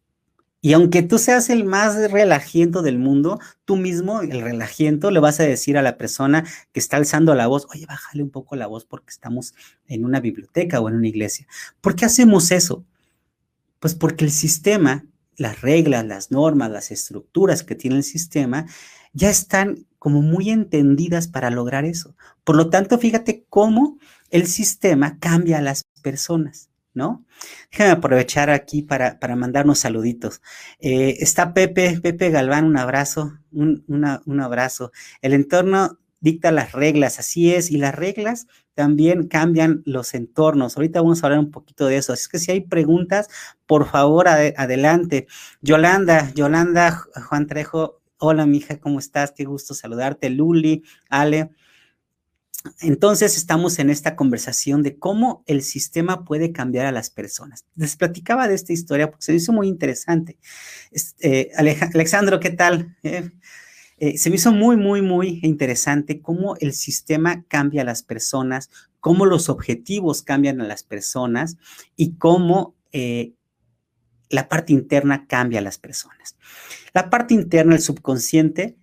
Y 0.61 0.71
aunque 0.71 1.03
tú 1.03 1.19
seas 1.19 1.49
el 1.49 1.65
más 1.65 2.09
relajiento 2.09 2.81
del 2.81 2.97
mundo, 2.97 3.41
tú 3.65 3.75
mismo, 3.75 4.21
el 4.21 4.39
relajiento, 4.39 5.11
le 5.11 5.19
vas 5.19 5.41
a 5.41 5.43
decir 5.43 5.77
a 5.77 5.81
la 5.81 5.97
persona 5.97 6.45
que 6.71 6.79
está 6.79 6.95
alzando 6.95 7.35
la 7.35 7.47
voz, 7.47 7.67
oye, 7.73 7.85
bájale 7.85 8.23
un 8.23 8.29
poco 8.29 8.55
la 8.55 8.67
voz 8.67 8.85
porque 8.85 9.09
estamos 9.09 9.53
en 9.85 10.05
una 10.05 10.21
biblioteca 10.21 10.79
o 10.79 10.87
en 10.87 10.95
una 10.95 11.09
iglesia. 11.09 11.45
¿Por 11.81 11.97
qué 11.97 12.05
hacemos 12.05 12.51
eso? 12.51 12.85
Pues 13.81 13.95
porque 13.95 14.23
el 14.23 14.31
sistema, 14.31 15.05
las 15.35 15.59
reglas, 15.59 16.05
las 16.05 16.31
normas, 16.31 16.71
las 16.71 16.91
estructuras 16.91 17.63
que 17.63 17.75
tiene 17.75 17.97
el 17.97 18.03
sistema, 18.05 18.65
ya 19.11 19.29
están 19.29 19.87
como 19.97 20.21
muy 20.21 20.51
entendidas 20.51 21.27
para 21.27 21.49
lograr 21.49 21.83
eso. 21.83 22.15
Por 22.45 22.55
lo 22.55 22.69
tanto, 22.69 22.97
fíjate 22.97 23.43
cómo 23.49 23.99
el 24.29 24.47
sistema 24.47 25.19
cambia 25.19 25.57
a 25.57 25.61
las 25.61 25.83
personas. 26.01 26.68
¿No? 26.93 27.25
Déjame 27.71 27.91
aprovechar 27.91 28.49
aquí 28.49 28.81
para, 28.81 29.19
para 29.19 29.35
mandar 29.35 29.65
unos 29.65 29.79
saluditos. 29.79 30.41
Eh, 30.79 31.17
está 31.19 31.53
Pepe, 31.53 31.99
Pepe 32.01 32.29
Galván, 32.29 32.65
un 32.65 32.77
abrazo, 32.77 33.33
un, 33.51 33.83
un 33.87 34.39
abrazo. 34.41 34.91
El 35.21 35.33
entorno 35.33 35.99
dicta 36.21 36.51
las 36.51 36.73
reglas, 36.73 37.19
así 37.19 37.53
es, 37.53 37.71
y 37.71 37.77
las 37.77 37.95
reglas 37.95 38.47
también 38.73 39.27
cambian 39.27 39.81
los 39.85 40.13
entornos. 40.13 40.77
Ahorita 40.77 41.01
vamos 41.01 41.23
a 41.23 41.27
hablar 41.27 41.39
un 41.39 41.51
poquito 41.51 41.85
de 41.87 41.97
eso. 41.97 42.13
Así 42.13 42.29
que 42.29 42.39
si 42.39 42.51
hay 42.51 42.61
preguntas, 42.61 43.27
por 43.65 43.85
favor, 43.87 44.27
adelante. 44.27 45.27
Yolanda, 45.61 46.31
Yolanda, 46.33 46.91
Juan 47.27 47.47
Trejo, 47.47 48.01
hola, 48.17 48.45
mija, 48.45 48.79
¿cómo 48.79 48.99
estás? 48.99 49.31
Qué 49.31 49.45
gusto 49.45 49.73
saludarte. 49.73 50.29
Luli, 50.29 50.83
Ale. 51.09 51.51
Entonces 52.81 53.37
estamos 53.37 53.79
en 53.79 53.89
esta 53.89 54.15
conversación 54.15 54.83
de 54.83 54.97
cómo 54.97 55.43
el 55.47 55.61
sistema 55.61 56.25
puede 56.25 56.51
cambiar 56.51 56.85
a 56.85 56.91
las 56.91 57.09
personas. 57.09 57.65
Les 57.75 57.95
platicaba 57.95 58.47
de 58.47 58.55
esta 58.55 58.73
historia 58.73 59.09
porque 59.09 59.23
se 59.23 59.31
me 59.31 59.37
hizo 59.37 59.53
muy 59.53 59.67
interesante. 59.67 60.37
Este, 60.91 61.51
Alejandro, 61.55 62.39
¿qué 62.39 62.49
tal? 62.49 62.97
Eh, 63.03 63.29
eh, 63.97 64.17
se 64.17 64.29
me 64.29 64.37
hizo 64.37 64.51
muy, 64.51 64.77
muy, 64.77 65.01
muy 65.01 65.39
interesante 65.43 66.21
cómo 66.21 66.55
el 66.57 66.73
sistema 66.73 67.43
cambia 67.47 67.81
a 67.81 67.85
las 67.85 68.03
personas, 68.03 68.69
cómo 68.99 69.25
los 69.25 69.49
objetivos 69.49 70.21
cambian 70.21 70.61
a 70.61 70.67
las 70.67 70.83
personas 70.83 71.57
y 71.95 72.15
cómo 72.15 72.75
eh, 72.91 73.33
la 74.29 74.47
parte 74.47 74.73
interna 74.73 75.27
cambia 75.27 75.59
a 75.59 75.63
las 75.63 75.77
personas. 75.77 76.37
La 76.93 77.09
parte 77.09 77.33
interna, 77.33 77.75
el 77.75 77.81
subconsciente, 77.81 78.78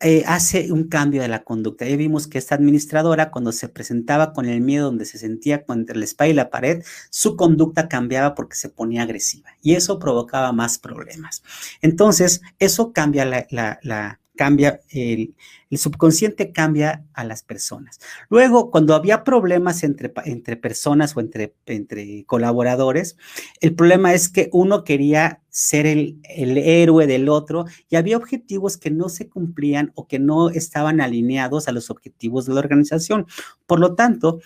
eh, 0.00 0.24
hace 0.26 0.72
un 0.72 0.88
cambio 0.88 1.22
de 1.22 1.28
la 1.28 1.42
conducta. 1.42 1.86
Ya 1.86 1.96
vimos 1.96 2.26
que 2.26 2.38
esta 2.38 2.54
administradora, 2.54 3.30
cuando 3.30 3.52
se 3.52 3.68
presentaba 3.68 4.32
con 4.32 4.46
el 4.46 4.60
miedo, 4.60 4.86
donde 4.86 5.06
se 5.06 5.18
sentía 5.18 5.64
entre 5.68 5.96
la 5.96 6.04
espalda 6.04 6.30
y 6.30 6.34
la 6.34 6.50
pared, 6.50 6.84
su 7.10 7.36
conducta 7.36 7.88
cambiaba 7.88 8.34
porque 8.34 8.56
se 8.56 8.68
ponía 8.68 9.02
agresiva 9.02 9.50
y 9.62 9.74
eso 9.74 9.98
provocaba 9.98 10.52
más 10.52 10.78
problemas. 10.78 11.42
Entonces, 11.80 12.42
eso 12.58 12.92
cambia 12.92 13.24
la, 13.24 13.46
la 13.82 14.20
cambia 14.36 14.80
el, 14.90 15.34
subconsciente 15.72 16.52
cambia 16.52 17.04
a 17.12 17.24
las 17.24 17.42
personas. 17.42 17.98
Luego, 18.30 18.70
cuando 18.70 18.94
había 18.94 19.24
problemas 19.24 19.82
entre, 19.82 20.12
entre 20.24 20.56
personas 20.56 21.16
o 21.16 21.20
entre, 21.20 21.54
entre 21.66 22.24
colaboradores, 22.24 23.16
el 23.60 23.74
problema 23.74 24.14
es 24.14 24.28
que 24.28 24.48
uno 24.52 24.84
quería 24.84 25.42
ser 25.50 25.86
el, 25.86 26.20
el 26.28 26.56
héroe 26.58 27.06
del 27.06 27.28
otro 27.28 27.64
y 27.88 27.96
había 27.96 28.16
objetivos 28.16 28.76
que 28.76 28.90
no 28.90 29.08
se 29.08 29.28
cumplían 29.28 29.92
o 29.96 30.06
que 30.06 30.18
no 30.18 30.50
estaban 30.50 31.00
alineados 31.00 31.66
a 31.66 31.72
los 31.72 31.90
objetivos 31.90 32.46
de 32.46 32.54
la 32.54 32.60
organización. 32.60 33.26
Por 33.66 33.80
lo 33.80 33.94
tanto, 33.94 34.40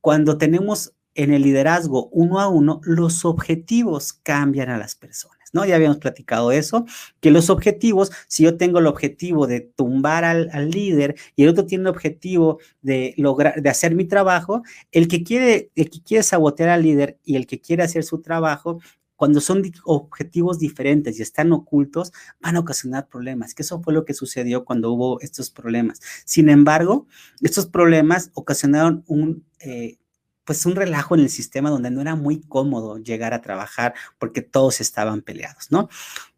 cuando 0.00 0.38
tenemos 0.38 0.94
en 1.14 1.32
el 1.32 1.42
liderazgo 1.42 2.08
uno 2.12 2.40
a 2.40 2.48
uno, 2.48 2.80
los 2.84 3.24
objetivos 3.24 4.12
cambian 4.12 4.70
a 4.70 4.78
las 4.78 4.94
personas. 4.94 5.41
¿No? 5.52 5.64
Ya 5.64 5.76
habíamos 5.76 5.98
platicado 5.98 6.52
eso, 6.52 6.84
que 7.20 7.30
los 7.30 7.50
objetivos, 7.50 8.10
si 8.28 8.44
yo 8.44 8.56
tengo 8.56 8.78
el 8.78 8.86
objetivo 8.86 9.46
de 9.46 9.60
tumbar 9.60 10.24
al, 10.24 10.70
líder 10.70 11.16
y 11.36 11.44
el 11.44 11.50
otro 11.50 11.66
tiene 11.66 11.82
el 11.82 11.88
objetivo 11.88 12.58
de 12.80 13.14
lograr, 13.16 13.60
de 13.60 13.68
hacer 13.70 13.94
mi 13.94 14.04
trabajo, 14.04 14.62
el 14.90 15.08
que 15.08 15.22
quiere, 15.22 15.70
el 15.74 15.90
que 15.90 16.02
quiere 16.02 16.22
sabotear 16.22 16.70
al 16.70 16.82
líder 16.82 17.18
y 17.24 17.36
el 17.36 17.46
que 17.46 17.60
quiere 17.60 17.82
hacer 17.82 18.04
su 18.04 18.20
trabajo, 18.22 18.80
cuando 19.22 19.40
son 19.40 19.62
objetivos 19.84 20.58
diferentes 20.58 21.16
y 21.16 21.22
están 21.22 21.52
ocultos, 21.52 22.12
van 22.40 22.56
a 22.56 22.58
ocasionar 22.58 23.06
problemas, 23.06 23.54
que 23.54 23.62
eso 23.62 23.80
fue 23.80 23.94
lo 23.94 24.04
que 24.04 24.14
sucedió 24.14 24.64
cuando 24.64 24.90
hubo 24.90 25.20
estos 25.20 25.48
problemas. 25.48 26.00
Sin 26.24 26.48
embargo, 26.48 27.06
estos 27.40 27.66
problemas 27.66 28.32
ocasionaron 28.34 29.04
un, 29.06 29.44
eh, 29.60 29.98
pues 30.44 30.66
un 30.66 30.76
relajo 30.76 31.14
en 31.14 31.22
el 31.22 31.30
sistema 31.30 31.70
donde 31.70 31.90
no 31.90 32.00
era 32.00 32.16
muy 32.16 32.40
cómodo 32.40 32.98
llegar 32.98 33.34
a 33.34 33.42
trabajar 33.42 33.94
porque 34.18 34.42
todos 34.42 34.80
estaban 34.80 35.22
peleados, 35.22 35.70
¿no? 35.70 35.88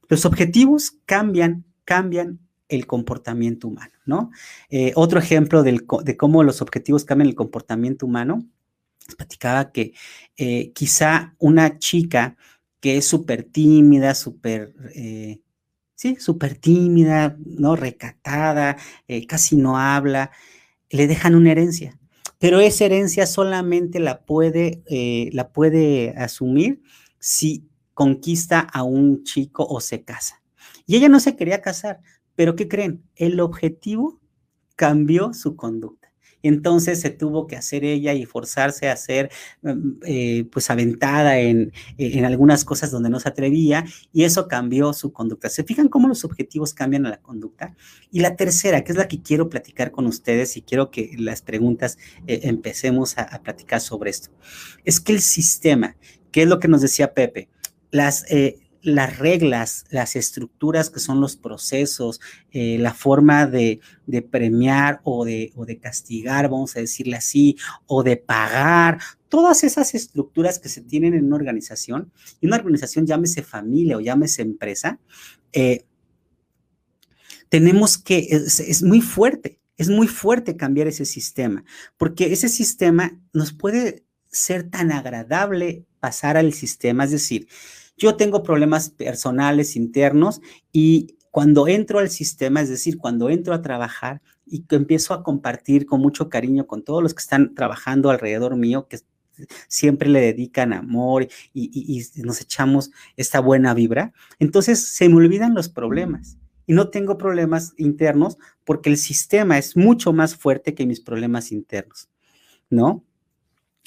Los 0.08 0.24
objetivos 0.24 0.92
cambian, 1.06 1.64
cambian 1.84 2.40
el 2.68 2.86
comportamiento 2.86 3.68
humano, 3.68 3.94
¿no? 4.06 4.30
Eh, 4.70 4.92
otro 4.96 5.18
ejemplo 5.18 5.62
de 5.62 6.16
cómo 6.16 6.42
los 6.42 6.62
objetivos 6.62 7.04
cambian 7.04 7.28
el 7.28 7.34
comportamiento 7.34 8.06
humano, 8.06 8.46
platicaba 9.16 9.70
que 9.70 9.92
eh, 10.36 10.72
quizá 10.72 11.34
una 11.38 11.78
chica 11.78 12.36
que 12.80 12.98
es 12.98 13.06
súper 13.06 13.44
tímida, 13.44 14.14
súper, 14.14 14.74
eh, 14.94 15.40
¿sí? 15.94 16.16
Súper 16.16 16.56
tímida, 16.56 17.36
¿no? 17.44 17.76
Recatada, 17.76 18.76
casi 19.28 19.56
no 19.56 19.78
habla, 19.78 20.30
le 20.90 21.06
dejan 21.06 21.34
una 21.34 21.52
herencia. 21.52 21.98
Pero 22.38 22.60
esa 22.60 22.84
herencia 22.84 23.26
solamente 23.26 24.00
la 24.00 24.24
puede, 24.24 24.82
eh, 24.86 25.30
la 25.32 25.52
puede 25.52 26.14
asumir 26.16 26.82
si 27.18 27.68
conquista 27.94 28.60
a 28.60 28.82
un 28.82 29.24
chico 29.24 29.64
o 29.66 29.80
se 29.80 30.04
casa. 30.04 30.42
Y 30.86 30.96
ella 30.96 31.08
no 31.08 31.20
se 31.20 31.36
quería 31.36 31.62
casar, 31.62 32.00
pero 32.34 32.56
¿qué 32.56 32.68
creen? 32.68 33.04
El 33.14 33.40
objetivo 33.40 34.20
cambió 34.76 35.32
su 35.32 35.56
conducta. 35.56 36.03
Entonces 36.44 37.00
se 37.00 37.08
tuvo 37.08 37.46
que 37.46 37.56
hacer 37.56 37.84
ella 37.84 38.12
y 38.12 38.26
forzarse 38.26 38.90
a 38.90 38.96
ser 38.96 39.30
mm, 39.62 39.90
eh, 40.06 40.46
pues 40.52 40.68
aventada 40.68 41.38
en, 41.38 41.72
en, 41.96 42.24
algunas 42.26 42.66
cosas 42.66 42.90
donde 42.90 43.08
no 43.08 43.18
se 43.18 43.30
atrevía 43.30 43.84
y 44.12 44.24
eso 44.24 44.46
cambió 44.46 44.92
su 44.92 45.10
conducta. 45.10 45.48
¿Se 45.48 45.64
fijan 45.64 45.88
cómo 45.88 46.06
los 46.06 46.24
objetivos 46.24 46.74
cambian 46.74 47.06
a 47.06 47.10
la 47.10 47.16
conducta? 47.16 47.74
Y 48.10 48.20
la 48.20 48.36
tercera, 48.36 48.84
que 48.84 48.92
es 48.92 48.98
la 48.98 49.08
que 49.08 49.22
quiero 49.22 49.48
platicar 49.48 49.90
con 49.90 50.06
ustedes 50.06 50.58
y 50.58 50.62
quiero 50.62 50.90
que 50.90 51.12
las 51.18 51.40
preguntas 51.40 51.96
eh, 52.26 52.40
empecemos 52.44 53.16
a, 53.16 53.42
platicar 53.42 53.80
sobre 53.80 54.10
esto, 54.10 54.30
es 54.84 55.00
que 55.00 55.12
el 55.12 55.20
sistema, 55.20 55.96
que 56.30 56.42
es 56.42 56.48
lo 56.48 56.60
que 56.60 56.68
nos 56.68 56.82
decía 56.82 57.14
Pepe, 57.14 57.48
las, 57.90 58.30
eh, 58.30 58.58
las 58.84 59.18
reglas, 59.18 59.86
las 59.90 60.14
estructuras 60.14 60.90
que 60.90 61.00
son 61.00 61.20
los 61.20 61.36
procesos, 61.36 62.20
eh, 62.52 62.76
la 62.78 62.92
forma 62.92 63.46
de, 63.46 63.80
premiar 64.30 65.00
o 65.04 65.24
de, 65.24 65.52
o 65.56 65.64
de 65.64 65.78
castigar, 65.78 66.50
vamos 66.50 66.76
a 66.76 66.80
decirle 66.80 67.16
así, 67.16 67.56
o 67.86 68.02
de 68.02 68.16
pagar, 68.18 68.98
todas 69.28 69.64
esas 69.64 69.94
estructuras 69.94 70.58
que 70.58 70.68
se 70.68 70.82
tienen 70.82 71.14
en 71.14 71.24
una 71.24 71.36
organización, 71.36 72.12
y 72.40 72.46
una 72.46 72.56
organización 72.56 73.06
llámese 73.06 73.42
familia 73.42 73.96
o 73.96 74.00
llámese 74.00 74.42
empresa, 74.42 75.00
eh, 75.52 75.86
tenemos 77.48 77.96
que, 77.96 78.18
es, 78.30 78.60
es 78.60 78.82
muy 78.82 79.00
fuerte, 79.00 79.58
es 79.78 79.88
muy 79.88 80.08
fuerte 80.08 80.56
cambiar 80.56 80.88
ese 80.88 81.06
sistema, 81.06 81.64
porque 81.96 82.32
ese 82.32 82.48
sistema 82.48 83.18
nos 83.32 83.52
puede 83.52 84.04
ser 84.30 84.68
tan 84.68 84.92
agradable 84.92 85.86
pasar 86.00 86.36
al 86.36 86.52
sistema, 86.52 87.04
es 87.04 87.12
decir, 87.12 87.48
yo 87.96 88.16
tengo 88.16 88.42
problemas 88.42 88.90
personales 88.90 89.76
internos 89.76 90.40
y 90.72 91.16
cuando 91.30 91.66
entro 91.66 91.98
al 91.98 92.10
sistema, 92.10 92.60
es 92.60 92.68
decir, 92.68 92.96
cuando 92.96 93.28
entro 93.28 93.54
a 93.54 93.62
trabajar 93.62 94.22
y 94.46 94.64
empiezo 94.70 95.14
a 95.14 95.22
compartir 95.22 95.86
con 95.86 96.00
mucho 96.00 96.28
cariño 96.28 96.66
con 96.66 96.84
todos 96.84 97.02
los 97.02 97.12
que 97.12 97.22
están 97.22 97.54
trabajando 97.54 98.10
alrededor 98.10 98.56
mío, 98.56 98.86
que 98.88 99.00
siempre 99.68 100.08
le 100.08 100.20
dedican 100.20 100.72
amor 100.72 101.26
y, 101.52 102.04
nos 102.22 102.40
echamos 102.40 102.90
esta 103.16 103.40
buena 103.40 103.74
vibra, 103.74 104.12
entonces 104.38 104.86
se 104.86 105.08
me 105.08 105.16
olvidan 105.16 105.54
los 105.54 105.68
problemas 105.68 106.38
y 106.66 106.72
no 106.72 106.88
tengo 106.88 107.18
problemas 107.18 107.74
internos 107.76 108.38
porque 108.64 108.90
el 108.90 108.96
sistema 108.96 109.58
es 109.58 109.76
mucho 109.76 110.12
más 110.12 110.36
fuerte 110.36 110.74
que 110.74 110.86
mis 110.86 111.00
problemas 111.00 111.52
internos, 111.52 112.08
¿no? 112.70 113.04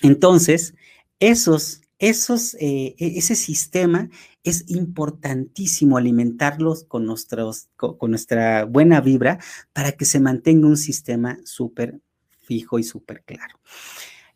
Entonces, 0.02 0.76
esos 1.20 1.82
eh, 2.00 2.96
e, 2.98 3.18
ese 3.18 3.36
sistema 3.36 4.10
es 4.44 4.66
importantísimo 4.70 5.98
alimentarlos 5.98 6.84
con, 6.84 7.06
nuestros, 7.06 7.70
con, 7.75 8.12
nuestra 8.12 8.66
buena 8.66 9.01
vibra 9.01 9.39
para 9.74 9.92
que 9.92 10.06
se 10.06 10.20
mantenga 10.20 10.68
un 10.68 10.77
sistema 10.77 11.39
súper 11.44 12.00
fijo 12.44 12.80
y 12.80 12.84
súper 12.84 13.24
claro. 13.24 13.60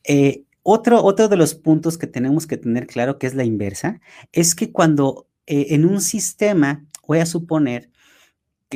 Eh, 0.03 0.43
otro, 0.63 1.03
otro 1.03 1.27
de 1.27 1.37
los 1.37 1.55
puntos 1.55 1.97
que 1.97 2.07
tenemos 2.07 2.47
que 2.47 2.57
tener 2.57 2.87
claro, 2.87 3.17
que 3.17 3.27
es 3.27 3.35
la 3.35 3.43
inversa, 3.43 4.01
es 4.31 4.55
que 4.55 4.71
cuando 4.71 5.27
eh, 5.47 5.67
en 5.69 5.85
un 5.85 6.01
sistema, 6.01 6.85
voy 7.07 7.19
a 7.19 7.25
suponer, 7.25 7.90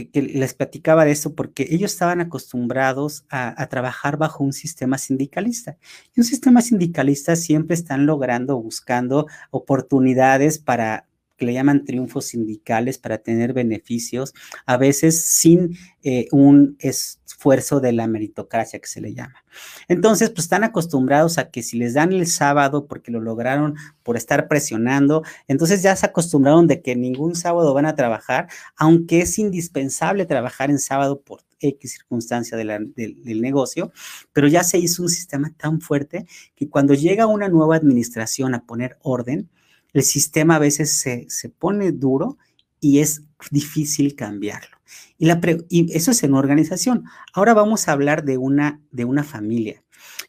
que, 0.04 0.22
les 0.22 0.54
platicaba 0.54 1.06
de 1.06 1.12
eso 1.12 1.34
porque 1.36 1.68
ellos 1.70 1.94
estaban 1.94 2.20
acostumbrados 2.22 3.26
a, 3.30 3.66
trabajar 3.68 4.18
bajo 4.18 4.44
un 4.44 4.54
sistema 4.54 4.98
sindicalista. 4.98 5.78
Y 6.16 6.20
un 6.20 6.26
sistema 6.26 6.62
sindicalista 6.62 7.36
siempre 7.36 7.76
están 7.76 8.06
logrando, 8.06 8.62
buscando 8.62 9.28
oportunidades 9.52 10.60
para, 10.60 11.08
que 11.38 11.46
le 11.46 11.54
llaman 11.54 11.86
triunfos 11.86 12.26
sindicales 12.26 12.98
para 12.98 13.18
tener 13.18 13.54
beneficios, 13.54 14.34
a 14.66 14.78
veces 14.78 15.26
sin 15.26 15.78
eh, 16.04 16.28
un 16.32 16.78
esfuerzo 16.80 17.80
de 17.80 17.92
la 17.92 18.08
meritocracia 18.08 18.80
que 18.80 18.88
se 18.88 19.02
le 19.02 19.14
llama. 19.14 19.44
Entonces, 19.88 20.30
pues 20.30 20.46
están 20.46 20.64
acostumbrados 20.64 21.38
a 21.38 21.50
que 21.50 21.64
si 21.64 21.78
les 21.78 21.94
dan 21.94 22.14
el 22.14 22.28
sábado 22.28 22.88
porque 22.88 23.12
lo 23.12 23.22
lograron 23.22 23.76
por 24.04 24.18
estar 24.18 24.48
presionando, 24.48 25.24
entonces 25.48 25.82
ya 25.82 25.96
se 25.96 26.06
acostumbraron 26.06 26.68
de 26.68 26.82
que 26.82 26.96
ningún 26.96 27.36
sábado 27.36 27.74
van 27.74 27.86
a 27.86 27.96
trabajar, 27.96 28.48
aunque 28.76 29.22
es 29.22 29.38
indispensable 29.40 30.26
trabajar 30.26 30.70
en 30.70 30.80
sábado 30.80 31.22
por 31.22 31.42
X 31.60 31.92
circunstancia 31.94 32.58
del 32.58 33.42
negocio, 33.42 33.92
pero 34.34 34.48
ya 34.48 34.64
se 34.64 34.78
hizo 34.78 35.04
un 35.04 35.10
sistema 35.10 35.54
tan 35.58 35.82
fuerte 35.82 36.26
que 36.56 36.70
cuando 36.70 36.94
llega 36.94 37.28
una 37.28 37.50
nueva 37.50 37.76
administración 37.76 38.54
a 38.56 38.66
poner 38.66 38.98
orden, 39.02 39.50
el 39.96 40.04
sistema 40.04 40.58
a 40.58 40.60
veces 40.60 40.92
se, 40.92 41.50
pone 41.50 41.94
duro 41.94 42.38
y 42.82 43.00
es 43.00 43.24
difícil 43.50 44.16
cambiarlo. 44.16 44.76
Y, 45.18 45.26
la 45.26 45.40
eso 45.70 46.12
es 46.12 46.24
en 46.24 46.34
organización. 46.34 47.06
Ahora 47.34 47.54
vamos 47.54 47.88
a 47.88 47.94
hablar 47.94 48.26
de 48.26 48.38
una, 48.38 48.82
de 48.92 49.06
una 49.06 49.24
familia. 49.24 49.82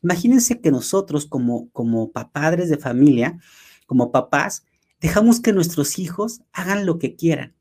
Imagínense 0.03 0.61
que 0.61 0.71
nosotros 0.71 1.27
como, 1.27 1.69
como 1.71 2.13
padres 2.13 2.69
de 2.69 2.79
familia, 2.79 3.41
como 3.87 4.13
papás, 4.13 4.65
dejamos 5.01 5.41
que 5.41 5.53
nuestros 5.53 5.99
hijos 5.99 6.43
hagan 6.53 6.87
lo 6.87 7.01
que 7.01 7.17
quieran. 7.17 7.56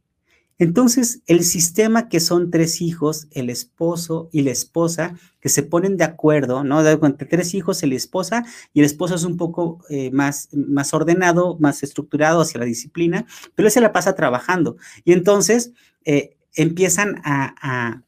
Entonces, 0.58 1.22
el 1.28 1.44
sistema 1.44 2.08
que 2.08 2.22
son 2.22 2.50
tres 2.50 2.82
hijos, 2.82 3.28
el 3.32 3.50
esposo 3.50 4.30
y 4.32 4.42
la 4.42 4.52
esposa, 4.52 5.16
que 5.42 5.50
se 5.50 5.64
ponen 5.64 5.98
de 5.98 6.06
acuerdo, 6.06 6.64
¿no? 6.64 6.88
Entre 6.88 7.28
tres 7.28 7.54
hijos, 7.54 7.84
el 7.84 7.92
esposa 7.92 8.46
y 8.74 8.80
el 8.80 8.86
esposo 8.86 9.16
es 9.16 9.26
un 9.26 9.36
poco 9.36 9.84
eh, 9.90 10.12
más, 10.12 10.50
más 10.54 10.94
ordenado, 10.94 11.58
más 11.60 11.84
estructurado 11.84 12.42
hacia 12.42 12.60
la 12.60 12.66
disciplina, 12.66 13.26
pero 13.54 13.68
él 13.68 13.72
se 13.72 13.82
la 13.82 13.92
pasa 13.92 14.16
trabajando. 14.16 14.78
Y 15.04 15.12
entonces 15.12 15.74
eh, 16.06 16.38
empiezan 16.54 17.22
a, 17.26 18.02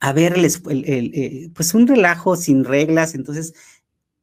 a, 0.00 0.12
ver 0.12 0.34
eh, 0.36 1.50
pues 1.54 1.74
un 1.74 1.86
relajo 1.86 2.34
sin 2.36 2.64
reglas, 2.64 3.14
entonces 3.14 3.54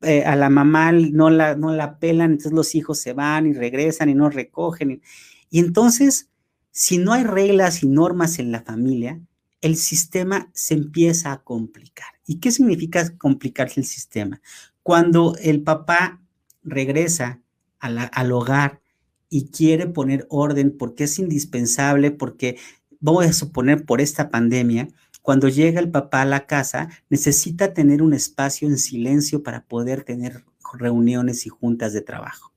a 0.01 0.35
la 0.35 0.51
mamá 0.51 0.91
no 0.91 1.31
la, 1.31 1.55
no 1.55 1.73
la 1.73 1.97
pelan, 1.97 2.31
entonces 2.31 2.51
los 2.51 2.75
hijos 2.75 2.99
se 2.99 3.13
van 3.13 3.47
y 3.47 3.53
regresan 3.53 4.07
y 4.09 4.13
no 4.13 4.29
recogen. 4.29 5.01
y 5.49 5.59
entonces 5.59 6.29
si 6.77 6.97
no 6.97 7.13
hay 7.13 7.23
reglas 7.23 7.83
y 7.83 7.87
normas 7.87 8.37
en 8.37 8.51
la 8.51 8.61
familia, 8.61 9.21
el 9.61 9.77
sistema 9.77 10.49
se 10.53 10.73
empieza 10.73 11.31
a 11.31 11.41
complicar. 11.41 12.09
¿Y 12.27 12.41
qué 12.41 12.51
significa 12.51 13.17
complicarse 13.17 13.79
el 13.79 13.85
sistema? 13.85 14.41
Cuando 14.83 15.37
el 15.41 15.63
papá 15.63 16.21
regresa 16.63 17.39
al 17.79 18.31
hogar 18.33 18.81
y 19.29 19.51
quiere 19.51 19.87
poner 19.87 20.27
orden 20.29 20.75
porque 20.77 21.05
es 21.05 21.17
indispensable, 21.17 22.11
porque 22.11 22.57
voy 22.99 23.27
a 23.27 23.33
suponer 23.33 23.85
por 23.85 24.01
esta 24.01 24.29
pandemia, 24.29 24.89
cuando 25.21 25.47
llega 25.47 25.79
el 25.79 25.91
papá 25.91 26.23
a 26.23 26.25
la 26.25 26.45
casa, 26.45 26.89
necesita 27.09 27.73
tener 27.73 28.01
un 28.01 28.13
espacio 28.13 28.67
en 28.67 28.77
silencio 28.77 29.43
para 29.43 29.63
poder 29.63 30.03
tener 30.03 30.43
reuniones 30.73 31.45
y 31.45 31.49
juntas 31.49 31.93
de 31.93 32.01
trabajo. 32.01 32.51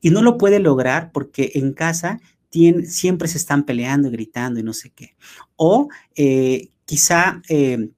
Y 0.00 0.10
no 0.10 0.22
lo 0.22 0.38
puede 0.38 0.60
lograr 0.60 1.10
porque 1.10 1.50
en 1.54 1.72
casa 1.72 2.20
siempre 2.50 3.28
se 3.28 3.38
están 3.38 3.64
peleando 3.64 4.08
y 4.08 4.12
gritando 4.12 4.60
y 4.60 4.62
no 4.62 4.72
sé 4.72 4.90
qué. 4.90 5.16
O 5.56 5.88
eh, 6.14 6.70
quizá 6.84 7.42
eh, 7.48 7.90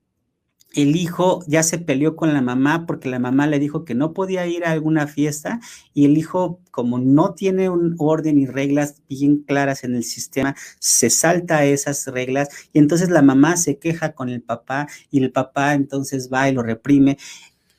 el 0.75 0.97
hijo 0.97 1.43
ya 1.47 1.63
se 1.63 1.79
peleó 1.79 2.15
con 2.15 2.35
la 2.35 2.43
mamá 2.43 2.87
porque 2.87 3.09
la 3.09 3.19
mamá 3.19 3.47
le 3.47 3.59
dijo 3.59 3.85
que 3.85 3.95
no 3.95 4.13
podía 4.13 4.47
ir 4.47 4.65
a 4.65 4.73
alguna 4.73 5.07
fiesta 5.07 5.61
y 5.95 6.05
el 6.05 6.19
hijo, 6.19 6.61
como 6.71 6.99
no 6.99 7.35
tiene 7.35 7.71
un 7.71 7.97
orden 7.99 8.39
y 8.39 8.47
reglas 8.47 9.03
bien 9.09 9.39
claras 9.39 9.83
en 9.85 9.95
el 9.95 10.05
sistema, 10.05 10.55
se 10.79 11.11
salta 11.11 11.65
esas 11.65 12.07
reglas 12.07 12.49
y 12.73 12.79
entonces 12.79 13.09
la 13.09 13.23
mamá 13.23 13.57
se 13.57 13.79
queja 13.79 14.13
con 14.13 14.29
el 14.29 14.43
papá 14.43 14.89
y 15.11 15.23
el 15.23 15.33
papá 15.33 15.75
entonces 15.75 16.31
va 16.33 16.49
y 16.49 16.53
lo 16.53 16.63
reprime. 16.63 17.19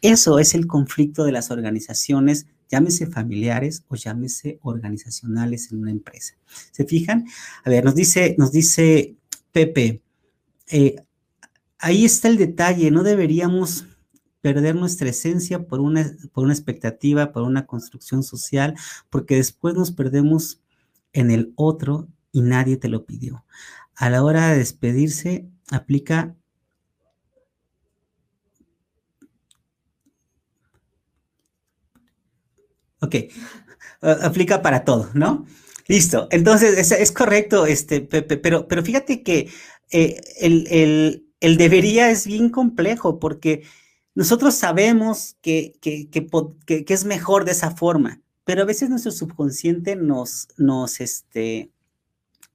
Eso 0.02 0.40
es 0.40 0.56
el 0.56 0.66
conflicto 0.66 1.24
de 1.26 1.32
las 1.32 1.52
organizaciones 1.52 2.48
llámese 2.70 3.08
familiares 3.08 3.84
o 3.88 3.96
llámese 3.96 4.60
organizacionales 4.62 5.72
en 5.72 5.80
una 5.80 5.92
empresa. 5.92 6.36
¿Se 6.72 6.86
fijan? 6.86 7.26
A 7.64 7.70
ver, 7.70 7.84
nos 7.84 7.96
dice, 7.96 8.36
nos 8.38 8.52
dice 8.52 9.16
Pepe, 9.52 10.02
eh, 10.68 10.96
ahí 11.80 12.06
está 12.06 12.28
el 12.28 12.38
detalle, 12.38 12.92
no 12.92 13.04
deberíamos 13.04 13.86
perder 14.42 14.76
nuestra 14.76 15.10
esencia 15.10 15.68
por 15.68 15.80
una, 15.80 16.16
por 16.32 16.46
una 16.46 16.54
expectativa, 16.54 17.32
por 17.32 17.44
una 17.44 17.66
construcción 17.66 18.24
social, 18.24 18.76
porque 19.10 19.36
después 19.36 19.76
nos 19.76 19.92
perdemos 19.92 20.62
en 21.14 21.32
el 21.32 21.52
otro 21.56 22.08
y 22.32 22.42
nadie 22.42 22.78
te 22.78 22.90
lo 22.90 23.06
pidió. 23.06 23.46
A 23.96 24.10
la 24.10 24.24
hora 24.24 24.50
de 24.50 24.60
despedirse, 24.60 25.50
aplica 25.72 26.36
Ok, 33.02 33.16
aplica 34.02 34.62
para 34.62 34.84
todo, 34.84 35.10
¿no? 35.14 35.46
Listo. 35.88 36.28
Entonces, 36.32 36.92
es, 36.92 37.12
correcto, 37.12 37.66
este, 37.66 38.02
Pepe, 38.02 38.38
pero, 38.38 38.68
pero 38.68 38.84
fíjate 38.84 39.24
que 39.24 39.50
eh, 39.92 40.22
el, 40.40 41.26
el, 41.40 41.58
debería 41.58 42.12
es 42.12 42.28
bien 42.28 42.50
complejo 42.50 43.20
porque 43.20 43.64
nosotros 44.14 44.54
sabemos 44.54 45.38
que, 45.42 45.74
que, 45.82 46.10
que, 46.10 46.28
que, 46.86 46.94
es 46.94 47.06
mejor 47.06 47.46
de 47.46 47.54
esa 47.54 47.72
forma, 47.72 48.22
pero 48.44 48.62
a 48.62 48.66
veces 48.66 48.90
nuestro 48.90 49.12
subconsciente 49.12 49.96
nos, 49.96 50.50
nos, 50.58 51.00
este, 51.00 51.72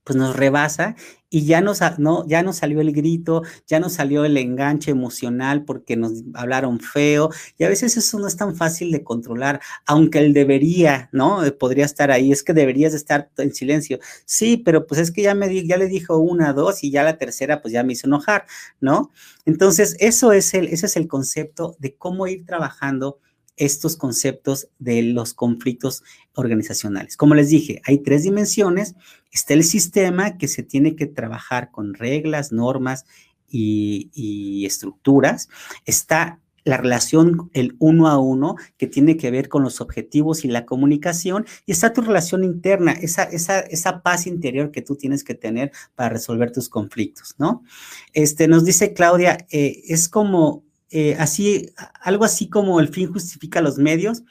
pues 0.05 0.17
nos 0.17 0.37
rebasa 0.37 0.95
y 1.31 1.47
ya 1.47 1.61
nos, 1.61 1.81
no, 1.99 2.25
ya 2.29 2.45
salió 2.53 2.81
el 2.81 2.93
grito, 2.93 3.43
ya 3.67 3.81
nos 3.81 3.95
salió 3.95 4.25
el 4.25 4.37
enganche 4.37 4.93
emocional 4.93 5.64
porque 5.64 5.97
nos 5.97 6.23
hablaron 6.35 6.79
feo 6.79 7.31
y 7.59 7.64
a 7.64 7.69
veces 7.69 7.97
eso 7.97 8.21
no 8.21 8.29
es 8.29 8.37
tan 8.37 8.55
fácil 8.55 8.93
de 8.93 9.03
controlar, 9.03 9.61
aunque 9.87 10.21
él 10.21 10.33
debería, 10.33 11.09
¿no? 11.11 11.45
Eh, 11.45 11.51
podría 11.51 11.87
estar 11.87 12.12
ahí, 12.12 12.31
es 12.31 12.45
que 12.45 12.53
deberías 12.53 12.95
estar 12.95 13.31
en 13.38 13.53
silencio. 13.53 13.99
Sí, 14.27 14.59
pero 14.59 14.87
pues 14.87 15.01
es 15.01 15.11
que 15.11 15.23
ya 15.23 15.35
me 15.35 15.67
ya 15.67 15.77
le 15.77 15.88
dijo 15.88 16.19
una, 16.19 16.53
dos 16.53 16.85
y 16.85 16.90
ya 16.93 17.03
la 17.03 17.19
tercera 17.19 17.62
pues 17.62 17.73
ya 17.73 17.83
me 17.83 17.95
hizo 17.95 18.07
enojar, 18.07 18.47
¿no? 18.81 19.11
Entonces, 19.45 19.97
eso 19.99 20.33
es 20.33 20.55
el, 20.55 20.69
ese 20.69 20.87
es 20.87 20.97
el 20.97 21.09
concepto 21.09 21.77
de 21.81 21.97
cómo 21.97 22.27
ir 22.29 22.47
trabajando 22.47 23.19
estos 23.57 23.97
conceptos 23.97 24.69
de 24.79 25.03
los 25.03 25.35
conflictos 25.35 26.03
organizacionales. 26.35 27.17
Como 27.17 27.35
les 27.35 27.51
dije, 27.51 27.81
hay 27.85 27.99
tres 27.99 28.25
dimensiones. 28.25 28.95
Está 29.33 29.55
el 29.55 29.64
sistema 29.64 30.37
que 30.38 30.49
se 30.49 30.62
tiene 30.62 30.97
que 30.97 31.07
trabajar 31.07 31.71
con 31.71 31.95
reglas, 31.95 32.53
normas 32.53 33.05
y, 33.49 34.64
estructuras. 34.67 35.49
Está 35.85 36.40
la 36.64 36.79
relación, 36.79 37.51
el 37.53 37.77
uno 37.79 38.09
a 38.09 38.19
uno, 38.19 38.57
que 38.79 38.87
tiene 38.87 39.19
que 39.19 39.31
ver 39.31 39.51
con 39.51 39.62
los 39.62 39.83
objetivos 39.83 40.47
y 40.47 40.49
la 40.49 40.64
comunicación, 40.64 41.45
y 41.67 41.73
está 41.73 41.93
tu 41.93 42.01
relación 42.01 42.43
interna, 42.43 42.93
esa, 42.93 43.25
esa, 43.25 43.61
esa 43.61 44.03
paz 44.03 44.27
interior 44.27 44.71
que 44.71 44.81
tú 44.81 44.97
tienes 44.97 45.25
que 45.25 45.35
tener 45.35 45.73
para 45.95 46.09
resolver 46.09 46.53
tus 46.53 46.71
conflictos, 46.71 47.35
¿no? 47.37 47.62
Este, 48.14 48.49
nos 48.49 48.64
dice 48.64 48.95
Claudia, 48.95 49.47
eh, 49.51 49.83
es 49.88 50.09
como 50.09 50.64
eh, 50.97 51.17
así, 51.19 51.73
algo 52.01 52.25
así 52.25 52.49
como 52.49 52.79
el 52.79 52.87
fin 52.87 53.13
justifica 53.13 53.61
los 53.61 53.79
medios. 53.79 54.23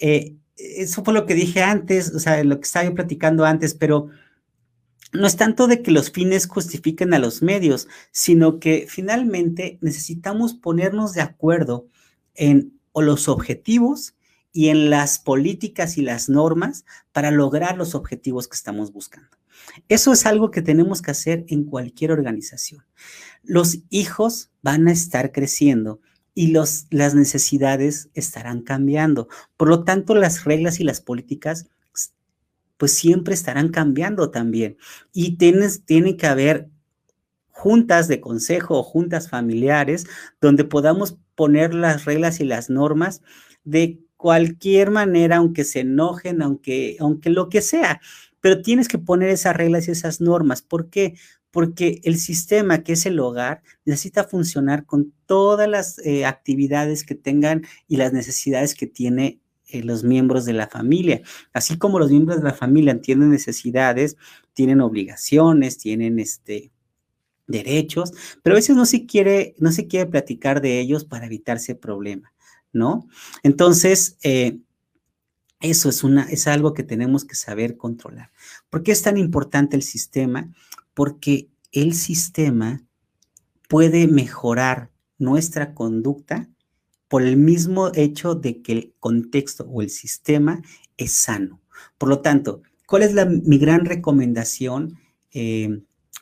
Eh, 0.00 0.36
eso 0.56 1.04
fue 1.04 1.12
lo 1.12 1.26
que 1.26 1.34
dije 1.34 1.62
antes, 1.62 2.14
o 2.14 2.18
sea, 2.18 2.42
lo 2.44 2.58
que 2.58 2.64
estaba 2.64 2.86
yo 2.86 2.94
platicando 2.94 3.44
antes, 3.44 3.74
pero 3.74 4.08
no 5.12 5.26
es 5.26 5.36
tanto 5.36 5.66
de 5.66 5.82
que 5.82 5.90
los 5.90 6.10
fines 6.10 6.46
justifiquen 6.46 7.12
a 7.12 7.18
los 7.18 7.42
medios, 7.42 7.88
sino 8.10 8.58
que 8.58 8.86
finalmente 8.88 9.76
necesitamos 9.82 10.54
ponernos 10.54 11.12
de 11.12 11.20
acuerdo 11.20 11.88
en 12.34 12.80
los 12.94 13.28
objetivos 13.28 14.14
y 14.50 14.70
en 14.70 14.88
las 14.88 15.18
políticas 15.18 15.98
y 15.98 16.02
las 16.02 16.30
normas 16.30 16.86
para 17.12 17.30
lograr 17.30 17.76
los 17.76 17.94
objetivos 17.94 18.48
que 18.48 18.56
estamos 18.56 18.94
buscando. 18.94 19.36
Eso 19.88 20.12
es 20.12 20.26
algo 20.26 20.50
que 20.50 20.62
tenemos 20.62 21.02
que 21.02 21.10
hacer 21.10 21.44
en 21.48 21.64
cualquier 21.64 22.12
organización. 22.12 22.84
Los 23.42 23.78
hijos 23.90 24.50
van 24.62 24.88
a 24.88 24.92
estar 24.92 25.32
creciendo 25.32 26.00
y 26.34 26.48
los, 26.48 26.86
las 26.90 27.14
necesidades 27.14 28.10
estarán 28.14 28.62
cambiando. 28.62 29.28
Por 29.56 29.68
lo 29.68 29.84
tanto, 29.84 30.14
las 30.14 30.44
reglas 30.44 30.80
y 30.80 30.84
las 30.84 31.00
políticas 31.00 31.68
pues 32.76 32.96
siempre 32.96 33.34
estarán 33.34 33.68
cambiando 33.68 34.30
también. 34.30 34.78
Y 35.12 35.36
tienes, 35.36 35.84
tiene 35.84 36.16
que 36.16 36.26
haber 36.26 36.68
juntas 37.50 38.06
de 38.06 38.20
consejo 38.20 38.78
o 38.78 38.82
juntas 38.84 39.28
familiares 39.28 40.06
donde 40.40 40.64
podamos 40.64 41.18
poner 41.34 41.74
las 41.74 42.04
reglas 42.04 42.38
y 42.40 42.44
las 42.44 42.70
normas 42.70 43.20
de 43.64 43.98
cualquier 44.16 44.90
manera, 44.90 45.36
aunque 45.36 45.64
se 45.64 45.80
enojen, 45.80 46.40
aunque, 46.40 46.96
aunque 47.00 47.30
lo 47.30 47.48
que 47.48 47.62
sea 47.62 48.00
pero 48.40 48.62
tienes 48.62 48.88
que 48.88 48.98
poner 48.98 49.30
esas 49.30 49.56
reglas 49.56 49.88
y 49.88 49.92
esas 49.92 50.20
normas. 50.20 50.62
¿Por 50.62 50.90
qué? 50.90 51.14
Porque 51.50 52.00
el 52.04 52.18
sistema 52.18 52.82
que 52.82 52.92
es 52.92 53.06
el 53.06 53.18
hogar 53.20 53.62
necesita 53.84 54.24
funcionar 54.24 54.84
con 54.84 55.12
todas 55.26 55.68
las 55.68 55.98
eh, 56.00 56.26
actividades 56.26 57.04
que 57.04 57.14
tengan 57.14 57.64
y 57.86 57.96
las 57.96 58.12
necesidades 58.12 58.74
que 58.74 58.86
tiene 58.86 59.40
eh, 59.68 59.82
los 59.82 60.04
miembros 60.04 60.44
de 60.44 60.54
la 60.54 60.68
familia. 60.68 61.22
Así 61.52 61.76
como 61.78 61.98
los 61.98 62.10
miembros 62.10 62.38
de 62.38 62.44
la 62.44 62.54
familia 62.54 63.00
tienen 63.00 63.30
necesidades, 63.30 64.16
tienen 64.54 64.80
obligaciones, 64.80 65.78
tienen 65.78 66.18
este, 66.18 66.70
derechos, 67.48 68.12
pero 68.42 68.54
a 68.54 68.58
veces 68.58 68.76
no 68.76 68.86
se 68.86 69.06
quiere, 69.06 69.54
no 69.58 69.72
se 69.72 69.88
quiere 69.88 70.06
platicar 70.08 70.60
de 70.60 70.78
ellos 70.78 71.04
para 71.04 71.26
evitarse 71.26 71.74
problema, 71.74 72.32
¿no? 72.72 73.08
Entonces, 73.42 74.16
eh, 74.22 74.58
eso 75.60 75.88
es, 75.88 76.04
una, 76.04 76.24
es 76.24 76.46
algo 76.46 76.74
que 76.74 76.84
tenemos 76.84 77.24
que 77.24 77.34
saber 77.34 77.76
controlar. 77.76 78.30
¿Por 78.70 78.82
qué 78.82 78.92
es 78.92 79.02
tan 79.02 79.16
importante 79.16 79.76
el 79.76 79.82
sistema? 79.82 80.52
Porque 80.94 81.48
el 81.72 81.94
sistema 81.94 82.82
puede 83.68 84.06
mejorar 84.06 84.90
nuestra 85.18 85.74
conducta 85.74 86.48
por 87.08 87.22
el 87.22 87.36
mismo 87.36 87.90
hecho 87.94 88.34
de 88.34 88.62
que 88.62 88.72
el 88.72 88.94
contexto 89.00 89.64
o 89.64 89.82
el 89.82 89.90
sistema 89.90 90.62
es 90.96 91.12
sano. 91.12 91.60
Por 91.96 92.08
lo 92.08 92.20
tanto, 92.20 92.62
¿cuál 92.86 93.02
es 93.02 93.14
la, 93.14 93.24
mi 93.24 93.58
gran 93.58 93.84
recomendación 93.84 94.98
eh, 95.32 95.80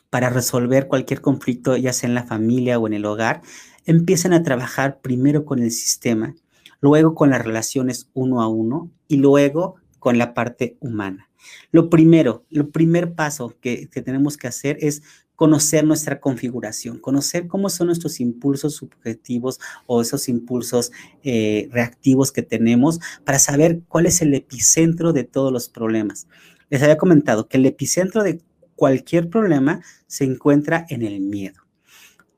para 0.09 0.29
resolver 0.29 0.87
cualquier 0.87 1.21
conflicto, 1.21 1.75
ya 1.77 1.93
sea 1.93 2.09
en 2.09 2.15
la 2.15 2.23
familia 2.23 2.79
o 2.79 2.87
en 2.87 2.93
el 2.93 3.05
hogar? 3.05 3.41
Empiecen 3.85 4.33
a 4.33 4.43
trabajar 4.43 4.99
primero 5.01 5.45
con 5.45 5.59
el 5.59 5.71
sistema 5.71 6.35
luego 6.79 7.15
con 7.15 7.29
las 7.29 7.43
relaciones 7.43 8.09
uno 8.13 8.41
a 8.41 8.47
uno 8.47 8.91
y 9.07 9.17
luego 9.17 9.75
con 9.99 10.17
la 10.17 10.33
parte 10.33 10.77
humana. 10.79 11.29
Lo 11.71 11.89
primero, 11.89 12.45
el 12.49 12.67
primer 12.67 13.13
paso 13.13 13.55
que, 13.61 13.87
tenemos 13.87 14.37
que 14.37 14.47
hacer 14.47 14.77
es 14.81 15.03
conocer 15.35 15.85
nuestra 15.85 16.19
configuración, 16.19 16.99
conocer 16.99 17.47
cómo 17.47 17.69
son 17.69 17.87
nuestros 17.87 18.19
impulsos 18.19 18.75
subjetivos 18.75 19.59
o 19.85 20.01
esos 20.01 20.29
impulsos 20.29 20.91
eh, 21.23 21.69
reactivos 21.71 22.31
que 22.31 22.41
tenemos 22.41 22.99
para 23.23 23.37
saber 23.37 23.81
cuál 23.87 24.07
es 24.07 24.21
el 24.21 24.33
epicentro 24.33 25.13
de 25.13 25.25
todos 25.25 25.51
los 25.51 25.69
problemas. 25.69 26.27
Les 26.69 26.81
había 26.81 26.97
comentado 26.97 27.47
que 27.47 27.57
el 27.57 27.65
epicentro 27.65 28.23
de 28.23 28.41
cualquier 28.75 29.29
problema 29.29 29.81
se 30.07 30.23
encuentra 30.23 30.85
en 30.89 31.03
el 31.03 31.19
miedo. 31.19 31.61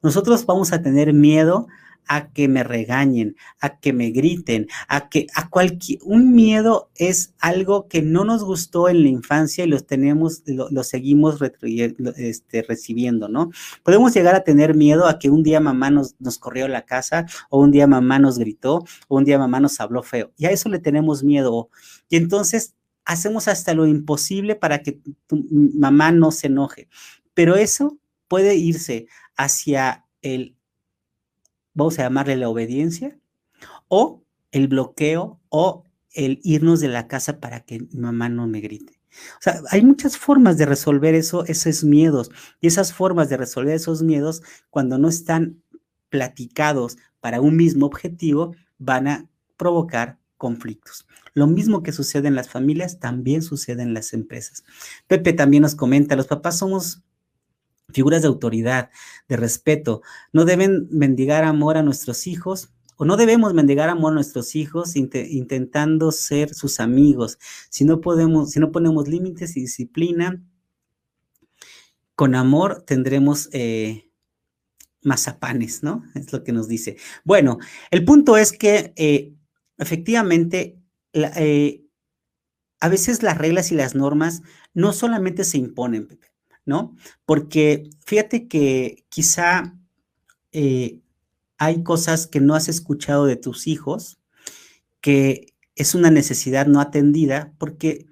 Nosotros 0.02 0.46
vamos 0.46 0.74
a 0.74 0.82
tener 0.82 1.14
miedo 1.14 1.68
a 2.10 2.32
que 2.34 2.48
me 2.48 2.64
regañen, 2.64 3.38
a 3.62 3.80
que 3.80 3.94
me 3.94 4.10
griten, 4.10 4.68
a 4.88 5.10
que 5.10 5.28
a 5.36 5.48
cualquier 5.48 6.00
un 6.04 6.34
miedo 6.34 6.90
es 6.96 7.36
algo 7.40 7.88
que 7.88 8.02
no 8.02 8.26
nos 8.26 8.44
gustó 8.44 8.90
en 8.90 9.04
la 9.04 9.10
infancia 9.10 9.64
y 9.64 9.68
los 9.68 9.86
tenemos 9.86 10.42
lo, 10.48 10.84
seguimos 10.84 11.40
este, 12.18 12.64
recibiendo, 12.64 13.30
¿no? 13.30 13.52
Podemos 13.84 14.12
llegar 14.14 14.34
a 14.34 14.44
tener 14.44 14.76
miedo 14.76 15.06
a 15.08 15.20
que 15.20 15.30
un 15.30 15.44
día 15.44 15.60
mamá 15.60 15.92
nos, 15.92 16.16
nos 16.20 16.40
corrió 16.40 16.68
la 16.68 16.82
casa 16.84 17.28
o 17.52 17.62
un 17.62 17.70
día 17.70 17.86
mamá 17.86 18.18
nos 18.18 18.40
gritó 18.40 18.84
o 19.08 19.18
un 19.18 19.24
día 19.24 19.38
mamá 19.38 19.60
nos 19.60 19.80
habló 19.80 20.02
feo. 20.02 20.34
Y 20.36 20.48
a 20.48 20.52
eso 20.52 20.68
le 20.68 20.80
tenemos 20.80 21.24
miedo. 21.24 21.70
Y 22.10 22.18
entonces 22.18 22.74
hacemos 23.06 23.48
hasta 23.48 23.76
lo 23.76 23.86
imposible 23.86 24.56
para 24.56 24.82
que 24.82 25.00
tu 25.28 25.46
mamá 25.52 26.12
no 26.12 26.32
se 26.32 26.48
enoje. 26.48 26.90
Pero 27.36 27.56
eso 27.56 28.00
puede 28.28 28.56
irse 28.56 29.06
hacia 29.38 30.06
el 30.24 30.59
vamos 31.80 31.98
a 32.00 32.04
llamarle 32.04 32.36
la 32.36 32.50
obediencia, 32.50 33.18
o 33.88 34.24
el 34.52 34.68
bloqueo 34.68 35.40
o 35.50 35.84
el 36.14 36.40
irnos 36.44 36.80
de 36.80 36.88
la 36.88 37.08
casa 37.08 37.40
para 37.40 37.62
que 37.62 37.80
mi 37.80 38.00
mamá 38.00 38.30
no 38.30 38.48
me 38.48 38.62
grite. 38.62 39.00
O 39.12 39.42
sea, 39.42 39.62
hay 39.72 39.84
muchas 39.84 40.18
formas 40.18 40.58
de 40.58 40.66
resolver 40.66 41.16
eso, 41.16 41.46
esos 41.46 41.84
miedos. 41.84 42.30
Y 42.62 42.68
esas 42.68 42.94
formas 42.94 43.30
de 43.30 43.38
resolver 43.38 43.74
esos 43.74 44.04
miedos, 44.04 44.44
cuando 44.70 44.98
no 44.98 45.10
están 45.10 45.62
platicados 46.10 46.98
para 47.20 47.42
un 47.42 47.56
mismo 47.56 47.86
objetivo, 47.86 48.56
van 48.78 49.08
a 49.08 49.30
provocar 49.58 50.20
conflictos. 50.38 51.08
Lo 51.34 51.48
mismo 51.48 51.84
que 51.84 51.92
sucede 51.92 52.28
en 52.28 52.36
las 52.36 52.50
familias, 52.50 53.00
también 53.00 53.42
sucede 53.42 53.84
en 53.84 53.94
las 53.94 54.14
empresas. 54.14 54.64
Pepe 55.08 55.34
también 55.34 55.64
nos 55.64 55.76
comenta, 55.76 56.16
los 56.16 56.28
papás 56.28 56.58
somos 56.58 57.04
figuras 57.94 58.22
de 58.22 58.28
autoridad, 58.28 58.90
de 59.28 59.38
respeto. 59.38 60.02
No 60.34 60.46
deben 60.46 60.88
mendigar 60.92 61.44
amor 61.44 61.78
a 61.78 61.84
nuestros 61.84 62.28
hijos 62.28 62.72
o 63.02 63.06
no 63.06 63.16
debemos 63.16 63.54
mendigar 63.54 63.88
amor 63.88 64.12
a 64.12 64.16
nuestros 64.16 64.58
hijos 64.58 64.98
intentando 64.98 66.12
ser 66.12 66.54
sus 66.54 66.82
amigos. 66.82 67.40
Si 67.70 67.86
no 67.86 68.02
podemos, 68.02 68.52
si 68.52 68.60
no 68.60 68.74
ponemos 68.74 69.08
límites 69.08 69.56
y 69.56 69.62
disciplina, 69.62 70.44
con 72.14 72.36
amor 72.36 72.84
tendremos 72.86 73.48
eh, 73.54 74.12
mazapanes, 75.02 75.82
¿no? 75.82 76.04
Es 76.14 76.34
lo 76.34 76.44
que 76.44 76.52
nos 76.52 76.68
dice. 76.68 76.98
Bueno, 77.24 77.60
el 77.90 78.04
punto 78.04 78.36
es 78.36 78.52
que 78.52 78.92
eh, 78.98 79.34
efectivamente 79.78 80.78
eh, 81.14 81.86
a 82.82 82.90
veces 82.90 83.24
las 83.24 83.38
reglas 83.38 83.72
y 83.72 83.76
las 83.76 83.96
normas 83.96 84.42
no 84.74 84.92
solamente 84.92 85.46
se 85.46 85.58
imponen, 85.58 86.06
Pepe. 86.06 86.29
Porque 87.26 87.90
fíjate 88.06 88.48
que 88.48 89.06
quizá 89.10 89.76
eh, 90.52 91.00
hay 91.58 91.84
cosas 91.84 92.28
que 92.28 92.40
no 92.40 92.56
has 92.56 92.70
escuchado 92.70 93.26
de 93.26 93.36
tus 93.36 93.68
hijos, 93.68 94.20
que 95.02 95.54
es 95.76 95.96
una 95.96 96.12
necesidad 96.12 96.68
no 96.68 96.82
atendida, 96.82 97.54
porque 97.58 98.06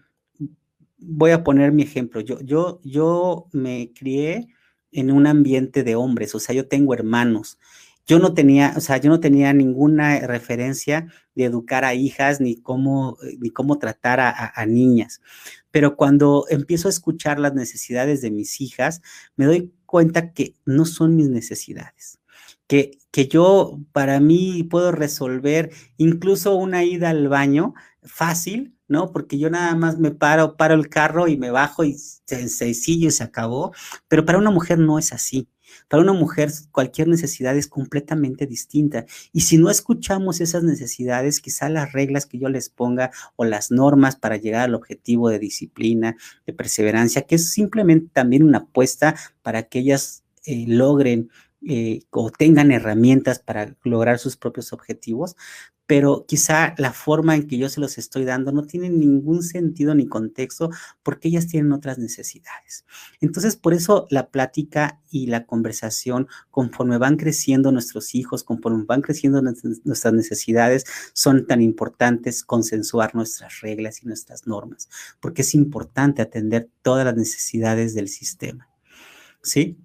voy 0.97 1.31
a 1.31 1.43
poner 1.43 1.71
mi 1.71 1.83
ejemplo. 1.83 2.21
Yo, 2.21 2.39
yo, 2.41 2.79
yo 2.83 3.47
me 3.51 3.91
crié 3.93 4.47
en 4.91 5.11
un 5.11 5.27
ambiente 5.27 5.83
de 5.83 5.95
hombres, 5.95 6.33
o 6.35 6.39
sea, 6.39 6.55
yo 6.55 6.67
tengo 6.67 6.93
hermanos. 6.93 7.57
Yo 8.05 8.19
no 8.19 8.33
tenía, 8.33 8.73
o 8.77 8.79
sea, 8.79 8.97
yo 8.97 9.09
no 9.09 9.19
tenía 9.19 9.51
ninguna 9.51 10.19
referencia 10.21 11.07
de 11.35 11.43
educar 11.43 11.83
a 11.83 11.93
hijas 11.93 12.39
ni 12.39 12.55
cómo, 12.55 13.17
ni 13.39 13.49
cómo 13.49 13.79
tratar 13.79 14.21
a, 14.21 14.65
niñas. 14.65 15.21
Pero 15.77 15.95
cuando 15.95 16.47
empiezo 16.49 16.87
a 16.87 16.89
escuchar 16.89 17.37
las 17.37 17.53
necesidades 17.53 18.19
de 18.21 18.31
mis 18.31 18.61
hijas, 18.61 19.03
me 19.35 19.45
doy 19.45 19.75
cuenta 19.85 20.33
que 20.33 20.55
no 20.65 20.85
son 20.85 21.15
mis 21.15 21.29
necesidades. 21.29 22.19
Que, 22.65 22.97
que 23.11 23.27
yo, 23.27 23.79
para 23.91 24.19
mí, 24.19 24.63
puedo 24.63 24.91
resolver 24.91 25.69
incluso 25.97 26.55
una 26.55 26.83
ida 26.83 27.11
al 27.11 27.27
baño 27.27 27.75
fácil, 28.01 28.75
¿no? 28.87 29.11
Porque 29.11 29.37
yo 29.37 29.51
nada 29.51 29.75
más 29.75 29.99
me 29.99 30.09
paro, 30.09 30.57
paro 30.57 30.73
el 30.73 30.89
carro 30.89 31.27
y 31.27 31.37
me 31.37 31.51
bajo 31.51 31.83
y 31.83 31.93
sencillo 31.93 33.09
y 33.09 33.11
se 33.11 33.23
acabó. 33.23 33.71
Pero 34.07 34.25
para 34.25 34.39
una 34.39 34.49
mujer 34.49 34.79
no 34.79 34.97
es 34.97 35.13
así. 35.13 35.47
Para 35.87 36.03
una 36.03 36.13
mujer 36.13 36.51
cualquier 36.71 37.07
necesidad 37.07 37.55
es 37.57 37.67
completamente 37.67 38.45
distinta. 38.45 39.05
Y 39.31 39.41
si 39.41 39.57
no 39.57 39.69
escuchamos 39.69 40.41
esas 40.41 40.63
necesidades, 40.63 41.39
quizá 41.39 41.69
las 41.69 41.93
reglas 41.93 42.25
que 42.25 42.39
yo 42.39 42.49
les 42.49 42.69
ponga 42.69 43.11
o 43.35 43.45
las 43.45 43.71
normas 43.71 44.15
para 44.15 44.37
llegar 44.37 44.61
al 44.61 44.75
objetivo 44.75 45.29
de 45.29 45.39
disciplina, 45.39 46.15
de 46.45 46.53
perseverancia, 46.53 47.23
que 47.23 47.35
es 47.35 47.51
simplemente 47.51 48.09
también 48.13 48.43
una 48.43 48.59
apuesta 48.59 49.15
para 49.41 49.63
que 49.63 49.79
ellas 49.79 50.23
eh, 50.45 50.65
logren 50.67 51.29
eh, 51.67 52.01
o 52.11 52.29
tengan 52.29 52.71
herramientas 52.71 53.39
para 53.39 53.75
lograr 53.83 54.19
sus 54.19 54.37
propios 54.37 54.73
objetivos, 54.73 55.35
pero 55.87 56.25
quizá 56.27 56.75
la 56.77 56.91
forma 56.91 57.35
en 57.35 57.47
que 57.47 57.57
yo 57.57 57.69
se 57.69 57.79
los 57.79 57.97
estoy 57.97 58.25
dando 58.25 58.51
no 58.51 58.63
tiene 58.63 58.89
ningún 58.89 59.41
sentido 59.41 59.95
ni 59.95 60.05
contexto 60.05 60.69
porque 61.01 61.29
ellas 61.29 61.47
tienen 61.47 61.71
otras 61.71 61.97
necesidades. 61.97 62.85
Entonces, 63.21 63.55
por 63.55 63.73
eso 63.73 64.05
la 64.09 64.29
plática 64.29 64.99
y 65.09 65.27
la 65.27 65.45
conversación, 65.45 66.27
conforme 66.51 66.97
van 66.97 67.15
creciendo 67.15 67.71
nuestros 67.71 68.13
hijos, 68.15 68.43
conforme 68.43 68.83
van 68.83 69.01
creciendo 69.01 69.41
nuestras 69.41 70.13
necesidades, 70.13 70.83
son 71.13 71.47
tan 71.47 71.61
importantes 71.61 72.43
consensuar 72.43 73.15
nuestras 73.15 73.61
reglas 73.61 74.03
y 74.03 74.07
nuestras 74.07 74.45
normas, 74.45 74.89
porque 75.21 75.43
es 75.43 75.55
importante 75.55 76.21
atender 76.21 76.69
todas 76.81 77.05
las 77.05 77.15
necesidades 77.15 77.95
del 77.95 78.09
sistema. 78.09 78.67
¿Sí? 79.41 79.77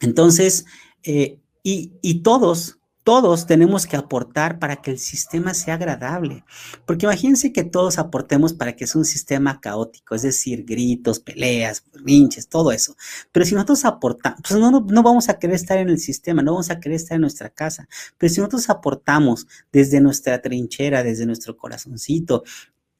Entonces, 0.00 0.66
eh, 1.02 1.40
y, 1.62 1.94
y 2.02 2.22
todos, 2.22 2.77
todos 3.08 3.46
tenemos 3.46 3.86
que 3.86 3.96
aportar 3.96 4.58
para 4.58 4.82
que 4.82 4.90
el 4.90 4.98
sistema 4.98 5.54
sea 5.54 5.76
agradable. 5.76 6.44
Porque 6.84 7.06
imagínense 7.06 7.54
que 7.54 7.64
todos 7.64 7.96
aportemos 7.96 8.52
para 8.52 8.76
que 8.76 8.86
sea 8.86 8.98
un 8.98 9.06
sistema 9.06 9.62
caótico, 9.62 10.14
es 10.14 10.20
decir, 10.20 10.66
gritos, 10.66 11.18
peleas, 11.18 11.84
rinches, 11.94 12.50
todo 12.50 12.70
eso. 12.70 12.96
Pero 13.32 13.46
si 13.46 13.54
nosotros 13.54 13.86
aportamos, 13.86 14.40
pues 14.46 14.60
no, 14.60 14.70
no, 14.70 15.02
vamos 15.02 15.30
a 15.30 15.38
querer 15.38 15.56
estar 15.56 15.78
en 15.78 15.88
el 15.88 15.98
sistema, 15.98 16.42
no 16.42 16.52
vamos 16.52 16.68
a 16.68 16.80
querer 16.80 16.96
estar 16.96 17.14
en 17.14 17.22
nuestra 17.22 17.48
casa. 17.48 17.88
Pero 18.18 18.30
si 18.30 18.40
nosotros 18.42 18.68
aportamos 18.68 19.46
desde 19.72 20.02
nuestra 20.02 20.42
trinchera, 20.42 21.02
desde 21.02 21.24
nuestro 21.24 21.56
corazoncito, 21.56 22.42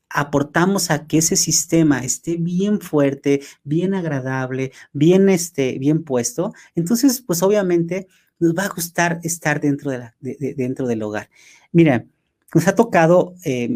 aportamos 0.09 0.91
a 0.91 1.07
que 1.07 1.19
ese 1.19 1.37
sistema 1.37 1.99
esté 1.99 2.39
bien 2.39 2.81
fuerte, 2.81 3.43
bien 3.63 3.93
agradable, 3.93 4.73
bien, 4.95 5.29
este, 5.29 5.79
bien 5.79 6.03
puesto, 6.03 6.55
entonces, 6.75 7.21
pues 7.21 7.43
obviamente 7.43 8.09
nos 8.39 8.55
va 8.55 8.65
a 8.65 8.69
gustar 8.69 9.21
estar 9.23 9.61
dentro, 9.61 9.91
de 9.91 9.99
la, 9.99 10.15
dentro 10.21 10.87
del 10.87 11.03
hogar. 11.03 11.29
Mira, 11.73 12.05
nos 12.55 12.67
ha 12.67 12.75
tocado, 12.75 13.35
eh, 13.45 13.69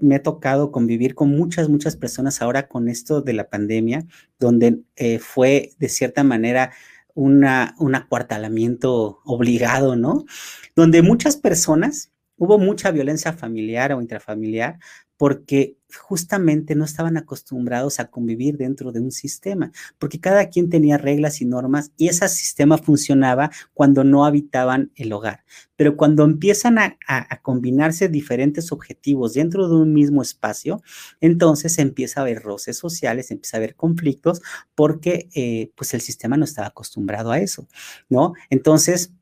me 0.00 0.16
ha 0.16 0.22
tocado 0.22 0.72
convivir 0.72 1.14
con 1.14 1.30
muchas, 1.30 1.68
muchas 1.68 1.96
personas 1.96 2.42
ahora 2.42 2.66
con 2.66 2.88
esto 2.88 3.22
de 3.22 3.34
la 3.34 3.48
pandemia, 3.48 4.04
donde 4.38 4.80
eh, 4.96 5.20
fue 5.20 5.72
de 5.78 5.88
cierta 5.88 6.24
manera 6.24 6.72
una, 7.14 7.74
un 7.78 7.94
acuartalamiento 7.94 9.20
obligado, 9.24 9.94
¿no? 9.94 10.24
Donde 10.74 11.02
muchas 11.02 11.36
personas, 11.36 12.10
hubo 12.36 12.58
mucha 12.58 12.90
violencia 12.90 13.32
familiar 13.32 13.92
o 13.92 14.00
intrafamiliar, 14.00 14.78
porque 15.20 15.76
justamente 16.08 16.74
no 16.74 16.86
estaban 16.86 17.18
acostumbrados 17.18 18.00
a 18.00 18.06
convivir 18.06 18.56
dentro 18.56 18.90
de 18.90 19.00
un 19.00 19.10
sistema, 19.10 19.70
porque 19.98 20.18
cada 20.18 20.48
quien 20.48 20.70
tenía 20.70 20.96
reglas 20.96 21.42
y 21.42 21.44
normas 21.44 21.92
y 21.98 22.08
ese 22.08 22.26
sistema 22.30 22.78
funcionaba 22.78 23.50
cuando 23.74 24.02
no 24.02 24.24
habitaban 24.24 24.92
el 24.94 25.12
hogar. 25.12 25.44
Pero 25.76 25.98
cuando 25.98 26.24
empiezan 26.24 26.78
a, 26.78 26.96
combinarse 27.42 28.08
diferentes 28.08 28.72
objetivos 28.72 29.34
dentro 29.34 29.68
de 29.68 29.74
un 29.74 29.92
mismo 29.92 30.22
espacio, 30.22 30.82
entonces 31.20 31.78
empieza 31.78 32.20
a 32.20 32.22
haber 32.22 32.40
roces 32.40 32.78
sociales, 32.78 33.30
empieza 33.30 33.58
a 33.58 33.60
haber 33.60 33.74
conflictos, 33.74 34.40
porque 34.74 35.28
eh, 35.34 35.70
pues 35.76 35.92
el 35.92 36.00
sistema 36.00 36.38
no 36.38 36.46
estaba 36.46 36.68
acostumbrado 36.68 37.30
a 37.30 37.40
eso, 37.40 37.68
¿no? 38.08 38.32
Entonces, 38.48 39.12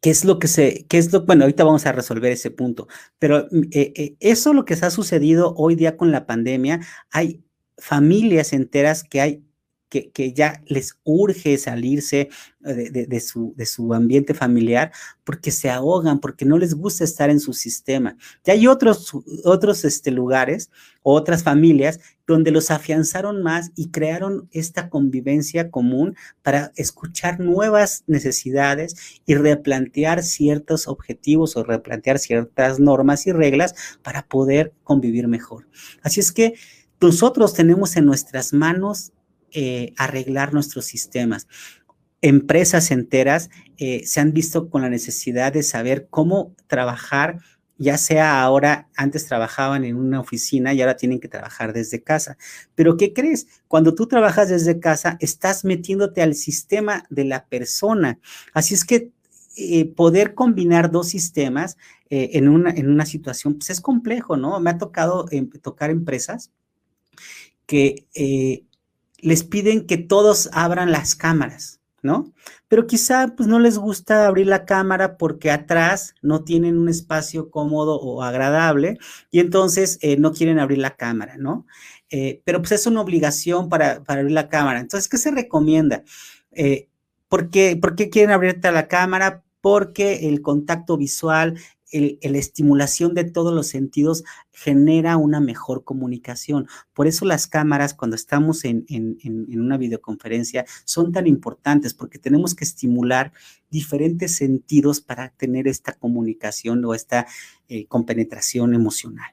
¿Qué 0.00 0.10
es 0.10 0.24
lo 0.24 0.38
que 0.38 0.48
se, 0.48 0.86
qué 0.88 0.98
es 0.98 1.12
lo, 1.12 1.26
bueno, 1.26 1.44
ahorita 1.44 1.64
vamos 1.64 1.84
a 1.86 1.92
resolver 1.92 2.32
ese 2.32 2.50
punto, 2.50 2.88
pero 3.18 3.46
mm, 3.50 3.62
eh, 3.72 3.92
eh, 3.96 4.16
eso 4.20 4.54
lo 4.54 4.64
que 4.64 4.76
se 4.76 4.86
ha 4.86 4.90
sucedido 4.90 5.54
hoy 5.56 5.74
día 5.74 5.96
con 5.96 6.10
la 6.10 6.26
pandemia, 6.26 6.80
hay 7.10 7.44
familias 7.78 8.52
enteras 8.52 9.04
que 9.04 9.20
hay 9.20 9.44
que, 9.90 10.32
ya 10.32 10.62
les 10.66 10.98
urge 11.04 11.58
salirse 11.58 12.28
eh, 12.64 12.90
de, 12.90 13.20
su, 13.20 13.52
de, 13.56 13.66
su, 13.66 13.92
ambiente 13.92 14.34
familiar 14.34 14.92
porque 15.24 15.50
se 15.50 15.68
ahogan, 15.68 16.20
porque 16.20 16.44
no 16.44 16.58
les 16.58 16.74
gusta 16.74 17.04
estar 17.04 17.28
en 17.28 17.40
su 17.40 17.52
sistema. 17.52 18.16
Ya 18.44 18.52
hay 18.52 18.66
otros, 18.66 19.10
otros 19.44 19.84
este, 19.84 20.10
lugares, 20.12 20.70
otras 21.02 21.42
familias 21.42 21.98
donde 22.26 22.52
los 22.52 22.70
afianzaron 22.70 23.42
más 23.42 23.72
y 23.74 23.90
crearon 23.90 24.48
esta 24.52 24.88
convivencia 24.88 25.70
común 25.70 26.14
para 26.42 26.70
escuchar 26.76 27.40
nuevas 27.40 28.04
necesidades 28.06 29.20
y 29.26 29.34
replantear 29.34 30.22
ciertos 30.22 30.86
objetivos 30.86 31.56
o 31.56 31.64
replantear 31.64 32.20
ciertas 32.20 32.78
normas 32.78 33.26
y 33.26 33.32
reglas 33.32 33.74
para 34.02 34.26
poder 34.26 34.72
convivir 34.84 35.26
mejor. 35.26 35.66
Así 36.02 36.20
es 36.20 36.30
que 36.30 36.54
nosotros 37.00 37.54
tenemos 37.54 37.96
en 37.96 38.04
nuestras 38.04 38.52
manos 38.52 39.12
eh, 39.52 39.94
arreglar 39.96 40.54
nuestros 40.54 40.84
sistemas. 40.84 41.48
Empresas 42.22 42.90
enteras 42.90 43.50
eh, 43.78 44.02
se 44.04 44.20
han 44.20 44.32
visto 44.32 44.70
con 44.70 44.82
la 44.82 44.88
necesidad 44.88 45.52
de 45.52 45.62
saber 45.62 46.06
cómo 46.08 46.54
trabajar, 46.68 47.38
ya 47.78 47.98
sea 47.98 48.42
ahora, 48.42 48.88
antes 48.94 49.26
trabajaban 49.26 49.84
en 49.84 49.96
una 49.96 50.20
oficina 50.20 50.72
y 50.72 50.82
ahora 50.82 50.96
tienen 50.96 51.18
que 51.18 51.28
trabajar 51.28 51.72
desde 51.72 52.02
casa. 52.02 52.36
Pero 52.74 52.96
¿qué 52.96 53.12
crees? 53.12 53.48
Cuando 53.66 53.94
tú 53.94 54.06
trabajas 54.06 54.50
desde 54.50 54.78
casa, 54.78 55.16
estás 55.18 55.64
metiéndote 55.64 56.22
al 56.22 56.34
sistema 56.34 57.04
de 57.10 57.24
la 57.24 57.46
persona. 57.46 58.20
Así 58.52 58.74
es 58.74 58.84
que 58.84 59.10
eh, 59.56 59.86
poder 59.86 60.34
combinar 60.34 60.90
dos 60.90 61.08
sistemas 61.08 61.76
en, 62.12 62.48
una, 62.48 62.70
en 62.70 62.90
una 62.90 63.06
situación, 63.06 63.54
pues 63.54 63.70
es 63.70 63.80
complejo, 63.80 64.36
¿no? 64.36 64.58
Me 64.60 64.70
ha 64.70 64.78
tocado 64.78 65.26
em, 65.30 65.48
tocar 65.48 65.90
empresas 65.90 66.50
que 67.66 68.06
les 69.22 69.44
piden 69.44 69.86
que 69.86 69.98
todos 69.98 70.48
abran 70.52 70.92
las 70.92 71.14
cámaras, 71.14 71.80
¿no? 72.02 72.32
Pero 72.68 72.86
quizá 72.86 73.34
pues 73.36 73.48
no 73.48 73.58
les 73.58 73.78
gusta 73.78 74.26
abrir 74.26 74.46
la 74.46 74.64
cámara 74.64 75.16
porque 75.16 75.50
atrás 75.50 76.14
no 76.22 76.44
tienen 76.44 76.78
un 76.78 76.88
espacio 76.88 77.50
cómodo 77.50 78.00
o 78.00 78.22
agradable 78.22 78.98
y 79.30 79.40
entonces 79.40 79.98
eh, 80.02 80.16
no 80.16 80.32
quieren 80.32 80.58
abrir 80.58 80.78
la 80.78 80.96
cámara, 80.96 81.36
¿no? 81.36 81.66
Eh, 82.10 82.42
pero 82.44 82.58
pues 82.60 82.72
es 82.72 82.86
una 82.86 83.00
obligación 83.00 83.68
para, 83.68 84.02
abrir 84.06 84.32
la 84.32 84.48
cámara. 84.48 84.80
Entonces, 84.80 85.08
¿qué 85.08 85.18
se 85.18 85.30
recomienda? 85.30 86.02
Eh, 86.52 86.88
¿por, 87.28 87.50
qué, 87.50 87.76
¿Por 87.76 87.94
qué 87.94 88.10
quieren 88.10 88.32
abrirte 88.32 88.70
la 88.72 88.88
cámara? 88.88 89.44
Porque 89.60 90.28
el 90.28 90.42
contacto 90.42 90.96
visual 90.96 91.58
la 91.92 92.38
estimulación 92.38 93.14
de 93.14 93.24
todos 93.24 93.52
los 93.52 93.66
sentidos 93.66 94.24
genera 94.52 95.16
una 95.16 95.40
mejor 95.40 95.84
comunicación. 95.84 96.68
Por 96.94 97.06
eso 97.06 97.24
las 97.24 97.46
cámaras, 97.46 97.94
cuando 97.94 98.16
estamos 98.16 98.64
en, 98.64 98.84
una 99.48 99.76
videoconferencia, 99.76 100.64
son 100.84 101.12
tan 101.12 101.26
importantes 101.26 101.94
porque 101.94 102.18
tenemos 102.18 102.54
que 102.54 102.64
estimular 102.64 103.32
diferentes 103.70 104.36
sentidos 104.36 105.00
para 105.00 105.30
tener 105.30 105.68
esta 105.68 105.92
comunicación 105.92 106.84
o 106.84 106.94
esta 106.94 107.26
eh, 107.68 107.86
compenetración 107.86 108.74
emocional. 108.74 109.32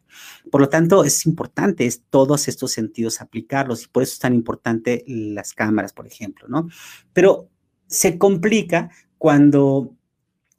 Por 0.52 0.62
lo 0.62 0.70
tanto, 0.70 1.04
es 1.04 1.26
importante 1.26 1.86
es 1.86 2.04
todos 2.10 2.48
estos 2.48 2.72
sentidos 2.72 3.22
aplicarlos 3.22 3.84
y 3.84 3.88
por 3.88 4.04
eso 4.04 4.14
es 4.14 4.20
tan 4.20 4.34
importante 4.34 5.04
las 5.08 5.54
cámaras, 5.54 5.94
por 5.94 6.08
ejemplo, 6.08 6.48
¿no? 6.48 6.68
Pero 7.14 7.50
se 7.88 8.18
complica 8.18 8.90
cuando 9.18 9.97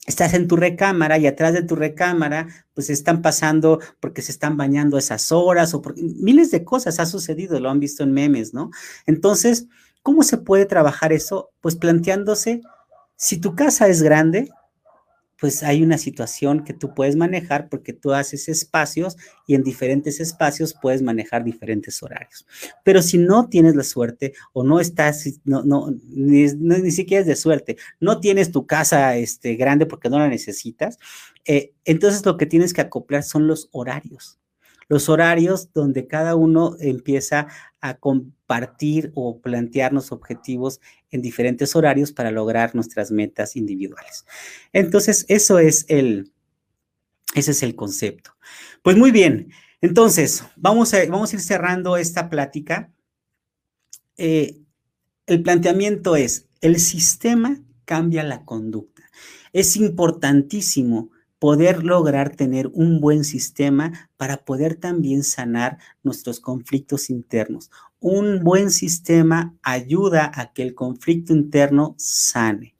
estás 0.08 0.32
en 0.32 0.48
tu 0.48 0.56
recámara 0.56 1.18
y 1.18 1.26
atrás 1.26 1.52
de 1.52 1.62
tu 1.62 1.76
recámara, 1.76 2.48
pues 2.74 2.88
están 2.88 3.20
pasando 3.20 3.78
porque 4.00 4.22
se 4.22 4.32
están 4.32 4.56
bañando 4.56 4.96
esas 4.96 5.30
horas 5.30 5.74
o 5.74 5.82
porque 5.82 6.02
miles 6.02 6.50
de 6.50 6.64
cosas 6.64 6.98
ha 6.98 7.06
sucedido, 7.06 7.60
lo 7.60 7.68
han 7.68 7.78
visto 7.78 8.02
en 8.02 8.12
memes, 8.12 8.54
¿no? 8.54 8.70
Entonces, 9.06 9.66
¿cómo 10.02 10.22
se 10.22 10.38
puede 10.38 10.64
trabajar 10.64 11.12
eso? 11.12 11.50
Pues 11.60 11.76
planteándose, 11.76 12.62
si 13.16 13.38
tu 13.38 13.54
casa 13.54 13.86
es 13.88 14.02
grande, 14.02 14.50
pues 15.40 15.62
hay 15.62 15.82
una 15.82 15.98
situación 15.98 16.64
que 16.64 16.74
tú 16.74 16.94
puedes 16.94 17.16
manejar 17.16 17.68
porque 17.68 17.92
tú 17.92 18.12
haces 18.12 18.48
espacios 18.48 19.16
y 19.46 19.54
en 19.54 19.62
diferentes 19.62 20.20
espacios 20.20 20.74
puedes 20.80 21.02
manejar 21.02 21.44
diferentes 21.44 22.02
horarios. 22.02 22.46
Pero 22.84 23.02
si 23.02 23.18
no 23.18 23.48
tienes 23.48 23.76
la 23.76 23.84
suerte 23.84 24.34
o 24.52 24.64
no 24.64 24.80
estás, 24.80 25.40
no, 25.44 25.62
no, 25.62 25.94
ni, 26.08 26.48
siquiera 26.90 27.20
es 27.20 27.26
de 27.26 27.36
suerte, 27.36 27.76
no 28.00 28.20
tienes 28.20 28.50
tu 28.50 28.66
casa 28.66 29.16
este, 29.16 29.54
grande 29.54 29.86
porque 29.86 30.10
no 30.10 30.18
la 30.18 30.28
necesitas, 30.28 30.98
eh, 31.44 31.72
entonces 31.84 32.24
lo 32.26 32.36
que 32.36 32.46
tienes 32.46 32.74
que 32.74 32.80
acoplar 32.80 33.22
son 33.22 33.46
los 33.46 33.68
horarios 33.72 34.38
los 34.88 35.08
horarios 35.08 35.72
donde 35.72 36.06
cada 36.06 36.34
uno 36.34 36.76
empieza 36.80 37.46
a 37.80 37.98
compartir 37.98 39.12
o 39.14 39.40
plantearnos 39.40 40.12
objetivos 40.12 40.80
en 41.10 41.22
diferentes 41.22 41.76
horarios 41.76 42.12
para 42.12 42.30
lograr 42.30 42.74
nuestras 42.74 43.10
metas 43.10 43.54
individuales. 43.54 44.24
Entonces, 44.72 45.24
eso 45.28 45.58
es 45.58 45.84
el, 45.88 46.32
ese 47.34 47.52
es 47.52 47.62
el 47.62 47.74
concepto. 47.76 48.32
Pues 48.82 48.96
muy 48.96 49.10
bien, 49.10 49.52
entonces, 49.80 50.44
vamos 50.56 50.92
a, 50.94 50.98
vamos 51.06 51.32
a 51.32 51.36
ir 51.36 51.42
cerrando 51.42 51.96
esta 51.96 52.28
plática. 52.28 52.92
Eh, 54.16 54.58
el 55.26 55.42
planteamiento 55.42 56.16
es, 56.16 56.48
el 56.60 56.80
sistema 56.80 57.60
cambia 57.84 58.24
la 58.24 58.44
conducta. 58.44 59.02
Es 59.52 59.76
importantísimo 59.76 61.10
poder 61.38 61.84
lograr 61.84 62.34
tener 62.34 62.68
un 62.72 63.00
buen 63.00 63.24
sistema 63.24 64.10
para 64.16 64.38
poder 64.44 64.74
también 64.74 65.22
sanar 65.22 65.78
nuestros 66.02 66.40
conflictos 66.40 67.10
internos. 67.10 67.70
Un 68.00 68.42
buen 68.42 68.70
sistema 68.70 69.54
ayuda 69.62 70.30
a 70.34 70.52
que 70.52 70.62
el 70.62 70.74
conflicto 70.74 71.32
interno 71.32 71.94
sane. 71.96 72.74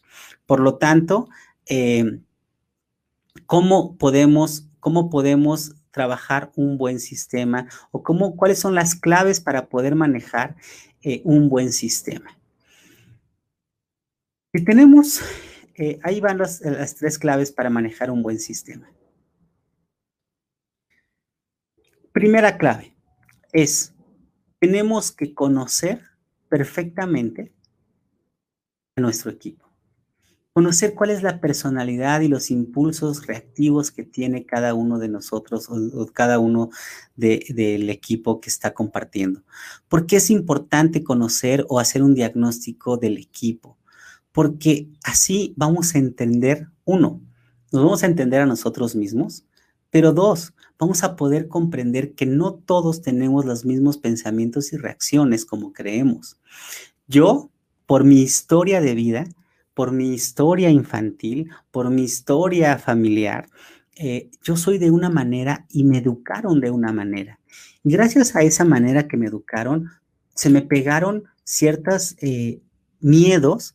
Por 0.47 0.61
lo 0.61 0.77
tanto, 0.77 1.29
eh, 1.67 2.21
¿cómo, 3.47 3.97
podemos, 3.97 4.69
¿cómo 4.81 5.11
podemos 5.11 5.75
trabajar 5.91 6.53
un 6.57 6.79
buen 6.79 7.01
sistema 7.01 7.67
o 7.91 8.03
cómo, 8.03 8.37
cuáles 8.37 8.59
son 8.59 8.75
las 8.75 8.95
claves 8.95 9.41
para 9.41 9.69
poder 9.69 9.95
manejar 9.95 10.57
eh, 11.03 11.21
un 11.25 11.49
buen 11.49 11.73
sistema? 11.73 12.37
Si 14.55 14.65
tenemos 14.65 15.21
eh, 15.79 16.01
ahí 16.03 16.21
van 16.21 16.39
las 16.39 16.61
tres 16.97 17.19
claves 17.19 17.53
para 17.53 17.71
manejar 17.71 18.11
un 18.11 18.23
buen 18.23 18.41
sistema. 18.41 18.91
Primera 22.13 22.59
clave 22.59 22.97
es, 23.53 23.95
tenemos 24.59 25.13
que 25.13 25.35
conocer 25.35 26.03
perfectamente 26.49 27.53
a 28.97 29.01
nuestro 29.01 29.31
equipo. 29.31 29.69
Conocer 30.53 30.95
cuál 30.95 31.11
es 31.11 31.23
la 31.23 31.41
personalidad 31.41 32.21
y 32.23 32.27
los 32.27 32.51
impulsos 32.51 33.29
reactivos 33.29 33.93
que 33.93 34.03
tiene 34.03 34.45
cada 34.45 34.75
uno 34.75 34.99
de 34.99 35.09
nosotros 35.09 35.69
o, 35.71 36.07
cada 36.07 36.41
uno 36.41 36.71
del 37.15 37.89
equipo 37.89 38.41
que 38.41 38.51
está 38.51 38.75
compartiendo. 38.75 39.45
¿Por 39.87 40.07
qué 40.07 40.17
es 40.17 40.31
importante 40.31 41.05
conocer 41.05 41.65
o 41.69 41.79
hacer 41.79 42.03
un 42.03 42.15
diagnóstico 42.17 42.97
del 42.97 43.19
equipo? 43.19 43.78
Porque 44.39 44.87
así 45.03 45.53
vamos 45.57 45.97
a 45.97 45.99
entender, 45.99 46.69
uno, 46.85 47.21
nos 47.73 47.83
vamos 47.83 48.05
a 48.05 48.07
entender 48.07 48.41
a 48.41 48.47
nosotros 48.47 48.95
mismos, 48.95 49.45
pero 49.91 50.13
dos, 50.13 50.55
vamos 50.79 51.03
a 51.03 51.17
poder 51.17 51.49
comprender 51.49 52.15
que 52.15 52.25
no 52.25 52.55
todos 52.55 53.03
tenemos 53.03 53.45
los 53.45 53.65
mismos 53.65 53.99
pensamientos 53.99 54.73
y 54.73 54.77
reacciones 54.77 55.45
como 55.45 55.73
creemos. 55.73 56.39
Yo, 57.09 57.51
por 57.85 58.05
mi 58.05 58.23
historia 58.23 58.81
de 58.81 58.95
vida, 58.95 59.25
por 59.75 59.91
mi 59.91 60.15
historia 60.15 60.71
infantil, 60.71 61.51
por 61.73 61.91
mi 61.91 62.05
historia 62.05 62.79
familiar, 62.79 63.49
eh, 63.97 64.31
yo 64.45 64.57
soy 64.57 64.79
de 64.79 64.93
una 64.93 65.11
manera 65.11 65.67
y 65.69 65.83
me 65.83 65.99
educaron 65.99 66.61
de 66.61 66.71
una 66.71 66.93
manera. 66.93 67.41
Gracias 67.83 68.37
a 68.37 68.43
esa 68.43 68.65
manera 68.65 69.09
que 69.09 69.17
me 69.17 69.27
educaron, 69.27 69.91
se 70.33 70.49
me 70.49 70.63
pegaron 70.63 71.25
ciertos 71.43 72.15
eh, 72.21 72.61
miedos 73.01 73.75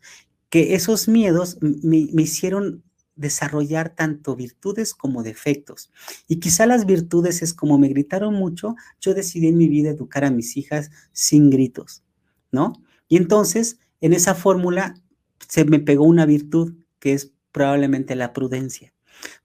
que 0.54 0.76
esos 0.76 1.08
miedos 1.08 1.58
me, 1.62 1.98
hicieron 1.98 2.84
desarrollar 3.16 3.96
tanto 3.96 4.36
virtudes 4.36 4.94
como 4.94 5.24
defectos. 5.24 5.90
Y 6.28 6.40
quizá 6.40 6.68
las 6.68 6.86
virtudes 6.86 7.42
es 7.42 7.56
como 7.56 7.80
me 7.80 7.88
gritaron 7.88 8.36
mucho, 8.36 8.76
yo 9.02 9.16
decidí 9.16 9.48
en 9.48 9.58
mi 9.58 9.68
vida 9.68 9.90
educar 9.90 10.24
a 10.24 10.30
mis 10.30 10.56
hijas 10.56 10.92
sin 11.12 11.50
gritos, 11.50 12.04
¿no? 12.52 12.74
Y 13.08 13.18
entonces, 13.18 13.80
en 14.00 14.14
esa 14.14 14.36
fórmula 14.36 14.94
se 15.48 15.66
me 15.66 15.80
pegó 15.80 16.04
una 16.04 16.28
virtud 16.28 16.76
que 17.00 17.14
es 17.14 17.34
probablemente 17.52 18.16
la 18.16 18.32
prudencia. 18.32 18.94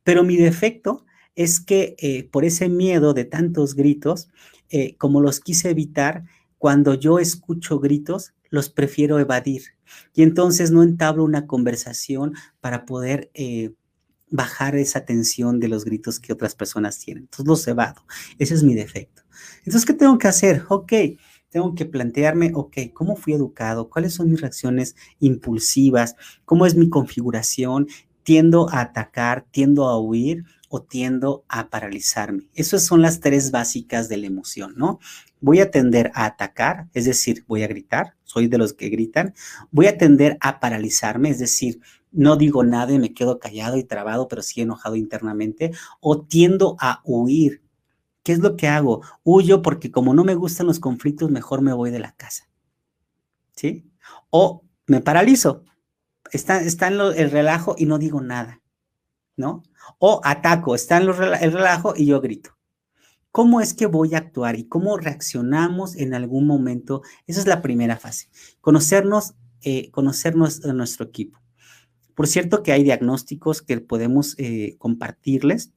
Pero 0.04 0.24
mi 0.24 0.36
defecto 0.36 1.06
es 1.34 1.58
que 1.58 1.96
eh, 2.00 2.24
por 2.24 2.44
ese 2.44 2.68
miedo 2.68 3.14
de 3.14 3.24
tantos 3.24 3.74
gritos, 3.74 4.28
eh, 4.68 4.94
como 4.98 5.22
los 5.22 5.40
quise 5.40 5.70
evitar, 5.70 6.24
cuando 6.58 6.92
yo 6.92 7.18
escucho 7.18 7.80
gritos, 7.80 8.34
los 8.50 8.70
prefiero 8.70 9.18
evadir. 9.18 9.62
Y 10.14 10.22
entonces 10.22 10.70
no 10.70 10.82
entablo 10.82 11.24
una 11.24 11.46
conversación 11.46 12.34
para 12.60 12.84
poder 12.86 13.30
eh, 13.34 13.72
bajar 14.30 14.76
esa 14.76 15.04
tensión 15.04 15.60
de 15.60 15.68
los 15.68 15.84
gritos 15.84 16.20
que 16.20 16.32
otras 16.32 16.54
personas 16.54 16.98
tienen. 16.98 17.24
Entonces 17.24 17.46
los 17.46 17.68
evado. 17.68 18.02
Ese 18.38 18.54
es 18.54 18.62
mi 18.62 18.74
defecto. 18.74 19.22
Entonces, 19.58 19.86
¿qué 19.86 19.94
tengo 19.94 20.18
que 20.18 20.28
hacer? 20.28 20.64
Ok, 20.68 20.92
tengo 21.50 21.74
que 21.74 21.86
plantearme, 21.86 22.52
ok, 22.54 22.76
¿cómo 22.92 23.16
fui 23.16 23.32
educado? 23.32 23.88
¿Cuáles 23.88 24.14
son 24.14 24.30
mis 24.30 24.40
reacciones 24.40 24.96
impulsivas? 25.18 26.14
¿Cómo 26.44 26.66
es 26.66 26.74
mi 26.74 26.88
configuración? 26.90 27.86
¿Tiendo 28.22 28.68
a 28.70 28.82
atacar? 28.82 29.46
¿Tiendo 29.50 29.86
a 29.88 29.98
huir? 29.98 30.44
O 30.68 30.82
tiendo 30.82 31.44
a 31.48 31.70
paralizarme. 31.70 32.48
Esas 32.54 32.84
son 32.84 33.02
las 33.02 33.20
tres 33.20 33.50
básicas 33.50 34.08
de 34.08 34.18
la 34.18 34.26
emoción, 34.26 34.74
¿no? 34.76 34.98
Voy 35.40 35.60
a 35.60 35.70
tender 35.70 36.10
a 36.14 36.26
atacar, 36.26 36.88
es 36.94 37.04
decir, 37.04 37.44
voy 37.46 37.62
a 37.62 37.68
gritar, 37.68 38.14
soy 38.24 38.48
de 38.48 38.58
los 38.58 38.72
que 38.72 38.88
gritan. 38.88 39.34
Voy 39.70 39.86
a 39.86 39.96
tender 39.96 40.36
a 40.40 40.60
paralizarme, 40.60 41.30
es 41.30 41.38
decir, 41.38 41.80
no 42.10 42.36
digo 42.36 42.64
nada 42.64 42.92
y 42.92 42.98
me 42.98 43.14
quedo 43.14 43.38
callado 43.38 43.76
y 43.76 43.84
trabado, 43.84 44.28
pero 44.28 44.42
sí 44.42 44.60
enojado 44.60 44.96
internamente. 44.96 45.72
O 46.00 46.22
tiendo 46.22 46.76
a 46.80 47.00
huir. 47.04 47.62
¿Qué 48.22 48.32
es 48.32 48.40
lo 48.40 48.56
que 48.56 48.68
hago? 48.68 49.02
Huyo 49.24 49.62
porque 49.62 49.90
como 49.90 50.14
no 50.14 50.24
me 50.24 50.34
gustan 50.34 50.66
los 50.66 50.80
conflictos, 50.80 51.30
mejor 51.30 51.62
me 51.62 51.72
voy 51.72 51.90
de 51.90 51.98
la 51.98 52.12
casa. 52.12 52.48
¿Sí? 53.54 53.90
O 54.30 54.64
me 54.86 55.00
paralizo. 55.00 55.64
Está, 56.32 56.60
está 56.60 56.88
en 56.88 57.00
el 57.00 57.30
relajo 57.30 57.74
y 57.78 57.86
no 57.86 57.98
digo 57.98 58.20
nada. 58.20 58.60
¿No? 59.36 59.62
O 59.98 60.20
ataco, 60.24 60.74
está 60.74 60.96
en 60.98 61.04
el 61.04 61.52
relajo 61.52 61.94
y 61.96 62.06
yo 62.06 62.20
grito. 62.20 62.58
¿Cómo 63.30 63.60
es 63.60 63.74
que 63.74 63.86
voy 63.86 64.14
a 64.14 64.18
actuar 64.18 64.58
y 64.58 64.64
cómo 64.64 64.96
reaccionamos 64.96 65.96
en 65.96 66.14
algún 66.14 66.46
momento? 66.46 67.02
Esa 67.26 67.40
es 67.40 67.46
la 67.46 67.62
primera 67.62 67.96
fase. 67.96 68.28
Conocernos, 68.60 69.34
eh, 69.62 69.90
conocernos 69.90 70.64
a 70.64 70.72
nuestro 70.72 71.06
equipo. 71.06 71.40
Por 72.14 72.26
cierto 72.26 72.64
que 72.64 72.72
hay 72.72 72.82
diagnósticos 72.82 73.62
que 73.62 73.80
podemos 73.80 74.34
eh, 74.38 74.74
compartirles 74.78 75.72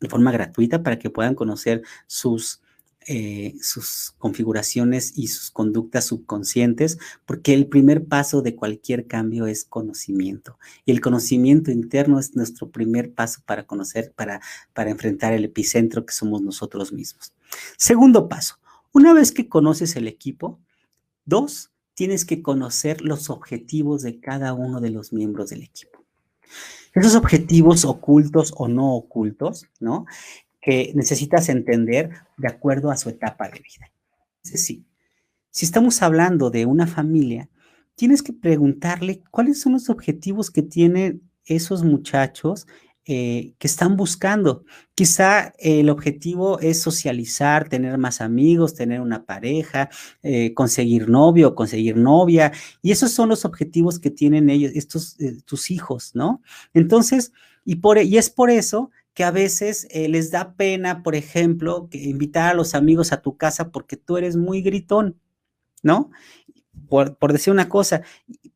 de 0.00 0.08
forma 0.08 0.32
gratuita 0.32 0.82
para 0.82 0.98
que 0.98 1.08
puedan 1.08 1.36
conocer 1.36 1.82
sus 2.08 2.63
eh, 3.06 3.54
sus 3.60 4.14
configuraciones 4.18 5.12
y 5.16 5.28
sus 5.28 5.50
conductas 5.50 6.06
subconscientes, 6.06 6.98
porque 7.26 7.54
el 7.54 7.66
primer 7.66 8.06
paso 8.06 8.42
de 8.42 8.56
cualquier 8.56 9.06
cambio 9.06 9.46
es 9.46 9.64
conocimiento. 9.64 10.58
Y 10.84 10.92
el 10.92 11.00
conocimiento 11.00 11.70
interno 11.70 12.18
es 12.18 12.34
nuestro 12.34 12.70
primer 12.70 13.12
paso 13.12 13.42
para 13.44 13.66
conocer, 13.66 14.12
para, 14.14 14.40
para 14.72 14.90
enfrentar 14.90 15.32
el 15.32 15.44
epicentro 15.44 16.06
que 16.06 16.14
somos 16.14 16.42
nosotros 16.42 16.92
mismos. 16.92 17.32
Segundo 17.76 18.28
paso, 18.28 18.56
una 18.92 19.12
vez 19.12 19.32
que 19.32 19.48
conoces 19.48 19.96
el 19.96 20.08
equipo, 20.08 20.60
dos, 21.24 21.70
tienes 21.94 22.24
que 22.24 22.42
conocer 22.42 23.02
los 23.02 23.30
objetivos 23.30 24.02
de 24.02 24.20
cada 24.20 24.52
uno 24.52 24.80
de 24.80 24.90
los 24.90 25.12
miembros 25.12 25.50
del 25.50 25.62
equipo. 25.62 26.04
Esos 26.94 27.16
objetivos 27.16 27.84
ocultos 27.84 28.52
o 28.56 28.68
no 28.68 28.94
ocultos, 28.94 29.66
¿no? 29.80 30.06
Que 30.64 30.92
necesitas 30.94 31.48
entender 31.50 32.10
de 32.38 32.48
acuerdo 32.48 32.90
a 32.90 32.96
su 32.96 33.10
etapa 33.10 33.48
de 33.48 33.60
vida. 33.60 33.92
Es 34.42 34.52
decir, 34.52 34.84
si 35.50 35.66
estamos 35.66 36.02
hablando 36.02 36.50
de 36.50 36.64
una 36.64 36.86
familia, 36.86 37.50
tienes 37.94 38.22
que 38.22 38.32
preguntarle 38.32 39.22
cuáles 39.30 39.60
son 39.60 39.74
los 39.74 39.90
objetivos 39.90 40.50
que 40.50 40.62
tienen 40.62 41.22
esos 41.44 41.84
muchachos 41.84 42.66
eh, 43.06 43.52
que 43.58 43.66
están 43.66 43.98
buscando. 43.98 44.64
Quizá 44.94 45.52
el 45.58 45.90
objetivo 45.90 46.58
es 46.60 46.80
socializar, 46.80 47.68
tener 47.68 47.98
más 47.98 48.22
amigos, 48.22 48.74
tener 48.74 49.02
una 49.02 49.26
pareja, 49.26 49.90
eh, 50.22 50.54
conseguir 50.54 51.10
novio, 51.10 51.54
conseguir 51.54 51.98
novia, 51.98 52.50
y 52.80 52.90
esos 52.92 53.12
son 53.12 53.28
los 53.28 53.44
objetivos 53.44 53.98
que 53.98 54.10
tienen 54.10 54.48
ellos, 54.48 54.72
estos, 54.74 55.20
eh, 55.20 55.36
tus 55.44 55.70
hijos, 55.70 56.12
¿no? 56.14 56.40
Entonces, 56.72 57.32
y, 57.66 57.78
y 58.04 58.16
es 58.16 58.30
por 58.30 58.48
eso 58.48 58.90
que 59.14 59.24
a 59.24 59.30
veces 59.30 59.86
eh, 59.90 60.08
les 60.08 60.30
da 60.30 60.54
pena, 60.54 61.02
por 61.02 61.14
ejemplo, 61.14 61.88
que 61.90 61.98
invitar 61.98 62.50
a 62.50 62.54
los 62.54 62.74
amigos 62.74 63.12
a 63.12 63.22
tu 63.22 63.36
casa 63.36 63.70
porque 63.70 63.96
tú 63.96 64.16
eres 64.16 64.36
muy 64.36 64.60
gritón, 64.60 65.18
¿no? 65.82 66.10
Por, 66.88 67.32
decir 67.32 67.52
una 67.52 67.68
cosa, 67.68 68.02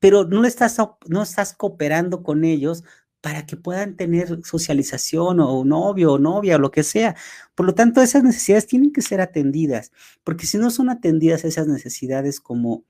pero 0.00 0.24
no, 0.24 0.44
estás, 0.44 0.76
no 1.06 1.22
estás 1.22 1.54
cooperando 1.54 2.22
con 2.22 2.44
ellos 2.44 2.84
para 3.20 3.46
que 3.46 3.56
puedan 3.56 3.96
tener 3.96 4.44
socialización 4.44 5.40
o 5.40 5.64
novio 5.64 6.12
o 6.12 6.18
novia 6.18 6.56
o 6.56 6.59
lo 6.59 6.70
que 6.70 6.82
sea. 6.82 7.16
Por 7.54 7.66
lo 7.66 7.74
tanto, 7.74 8.00
esas 8.02 8.22
necesidades 8.22 8.66
tienen 8.66 8.92
que 8.92 9.02
ser 9.02 9.20
atendidas, 9.20 9.92
porque 10.24 10.46
si 10.46 10.59
no 10.59 10.70
son 10.70 10.90
atendidas 10.90 11.44
esas 11.44 11.66
necesidades 11.68 12.40
como, 12.40 12.84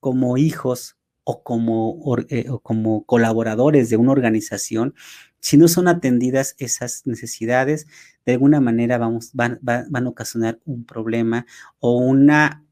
como 0.00 0.36
hijos 0.36 0.96
o 1.24 1.42
como, 1.42 2.16
eh, 2.28 2.48
o 2.50 2.60
como 2.60 3.04
colaboradores 3.04 3.90
de 3.90 3.96
una 3.96 4.12
organización, 4.12 4.94
si 5.42 5.58
no 5.58 5.68
son 5.68 5.88
atendidas 5.88 6.54
esas 6.58 7.02
necesidades, 7.04 7.86
de 8.24 8.32
alguna 8.32 8.60
manera 8.60 8.96
vamos, 8.96 9.30
van, 9.34 9.58
van 9.60 10.06
a 10.06 10.08
ocasionar 10.08 10.58
un 10.64 10.86
problema 10.86 11.44
o 11.80 11.98
una 11.98 12.64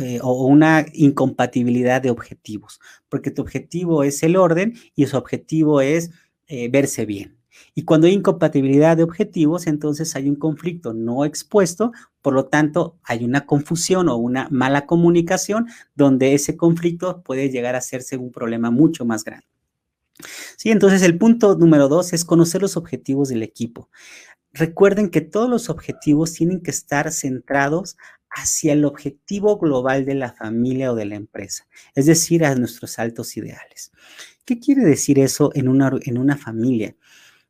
eh, 0.00 0.18
o, 0.22 0.46
una 0.46 0.84
incompatibilidad 0.92 2.02
de 2.02 2.10
objetivos, 2.10 2.80
porque 3.08 3.30
tu 3.30 3.42
objetivo 3.42 4.02
es 4.02 4.22
el 4.22 4.36
orden 4.36 4.74
y 4.94 5.06
su 5.06 5.16
objetivo 5.16 5.80
es 5.80 6.10
eh, 6.48 6.68
verse 6.68 7.06
bien. 7.06 7.38
Y 7.74 7.84
cuando 7.84 8.06
hay 8.06 8.14
incompatibilidad 8.14 8.96
de 8.96 9.04
objetivos, 9.04 9.66
entonces 9.66 10.16
hay 10.16 10.28
un 10.28 10.36
conflicto 10.36 10.92
no 10.92 11.24
expuesto, 11.24 11.92
por 12.20 12.34
lo 12.34 12.46
tanto 12.46 12.98
hay 13.04 13.24
una 13.24 13.46
confusión 13.46 14.08
o 14.08 14.16
una 14.16 14.48
mala 14.50 14.86
comunicación 14.86 15.68
donde 15.94 16.34
ese 16.34 16.56
conflicto 16.56 17.22
puede 17.22 17.48
llegar 17.50 17.74
a 17.74 17.78
hacerse 17.78 18.16
un 18.16 18.32
problema 18.32 18.70
mucho 18.70 19.04
más 19.04 19.24
grande. 19.24 19.53
Sí, 20.56 20.70
entonces 20.70 21.02
el 21.02 21.18
punto 21.18 21.56
número 21.56 21.88
dos 21.88 22.12
es 22.12 22.24
conocer 22.24 22.62
los 22.62 22.76
objetivos 22.76 23.28
del 23.28 23.42
equipo. 23.42 23.90
Recuerden 24.52 25.10
que 25.10 25.20
todos 25.20 25.50
los 25.50 25.68
objetivos 25.68 26.32
tienen 26.32 26.62
que 26.62 26.70
estar 26.70 27.10
centrados 27.12 27.96
hacia 28.30 28.72
el 28.72 28.84
objetivo 28.84 29.58
global 29.58 30.04
de 30.04 30.14
la 30.14 30.32
familia 30.32 30.92
o 30.92 30.94
de 30.94 31.04
la 31.04 31.14
empresa, 31.14 31.66
es 31.94 32.06
decir, 32.06 32.44
a 32.44 32.54
nuestros 32.54 32.98
altos 32.98 33.36
ideales. 33.36 33.92
¿Qué 34.44 34.58
quiere 34.58 34.82
decir 34.84 35.18
eso 35.18 35.50
en 35.54 35.68
una, 35.68 35.90
en 36.02 36.18
una 36.18 36.36
familia? 36.36 36.96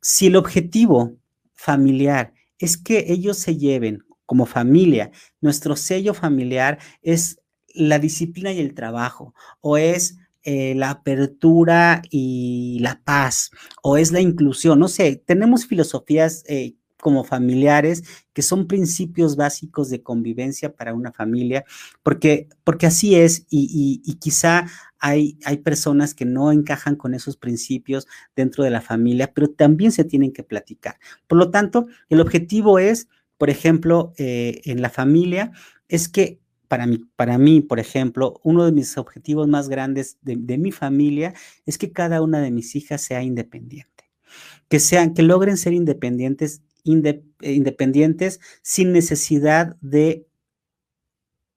Si 0.00 0.26
el 0.26 0.36
objetivo 0.36 1.16
familiar 1.54 2.34
es 2.58 2.76
que 2.76 3.06
ellos 3.08 3.38
se 3.38 3.56
lleven 3.56 4.04
como 4.26 4.46
familia, 4.46 5.10
nuestro 5.40 5.76
sello 5.76 6.14
familiar 6.14 6.78
es 7.02 7.40
la 7.74 7.98
disciplina 7.98 8.52
y 8.52 8.60
el 8.60 8.74
trabajo, 8.74 9.34
o 9.60 9.76
es 9.76 10.18
eh, 10.44 10.74
la 10.74 10.90
apertura 10.90 12.02
y 12.10 12.78
la 12.80 13.00
paz, 13.02 13.50
o 13.82 13.96
es 13.96 14.12
la 14.12 14.20
inclusión, 14.20 14.78
no 14.78 14.88
sé, 14.88 15.22
tenemos 15.24 15.66
filosofías 15.66 16.44
eh, 16.48 16.74
como 17.04 17.22
familiares, 17.22 18.02
que 18.32 18.40
son 18.40 18.66
principios 18.66 19.36
básicos 19.36 19.90
de 19.90 20.02
convivencia 20.02 20.74
para 20.74 20.94
una 20.94 21.12
familia, 21.12 21.64
porque, 22.02 22.48
porque 22.64 22.86
así 22.86 23.14
es 23.14 23.44
y, 23.50 24.00
quizá 24.20 24.66
hay, 24.98 25.38
hay 25.44 25.58
personas 25.58 26.14
que 26.14 26.24
no 26.24 26.50
encajan 26.50 26.96
con 26.96 27.12
esos 27.12 27.36
principios 27.36 28.06
dentro 28.34 28.64
de 28.64 28.70
la 28.70 28.80
familia, 28.80 29.32
pero 29.34 29.50
también 29.50 29.92
se 29.92 30.04
tienen 30.04 30.32
que 30.32 30.44
platicar. 30.44 30.98
Por 31.26 31.36
lo 31.36 31.50
tanto, 31.50 31.86
el 32.08 32.22
objetivo 32.22 32.78
es, 32.78 33.08
por 33.36 33.50
ejemplo, 33.50 34.14
eh, 34.16 34.62
en 34.64 34.80
la 34.80 34.88
familia, 34.88 35.52
es 35.88 36.08
que 36.08 36.40
para 36.68 36.86
mí, 36.86 36.98
para 37.16 37.38
mí, 37.38 37.60
por 37.60 37.78
ejemplo, 37.78 38.40
uno 38.42 38.64
de 38.64 38.72
mis 38.72 38.96
objetivos 38.98 39.48
más 39.48 39.68
grandes 39.68 40.18
de, 40.22 40.58
mi 40.58 40.72
familia 40.72 41.34
es 41.66 41.78
que 41.78 41.92
cada 41.92 42.22
una 42.22 42.40
de 42.40 42.50
mis 42.50 42.74
hijas 42.76 43.02
sea 43.02 43.22
independiente 43.22 43.90
que 44.68 44.80
sean, 44.80 45.14
que 45.14 45.22
logren 45.22 45.56
ser 45.56 45.72
independientes 45.72 46.62
independientes 46.84 48.40
sin 48.62 48.92
necesidad 48.92 49.76
de, 49.80 50.26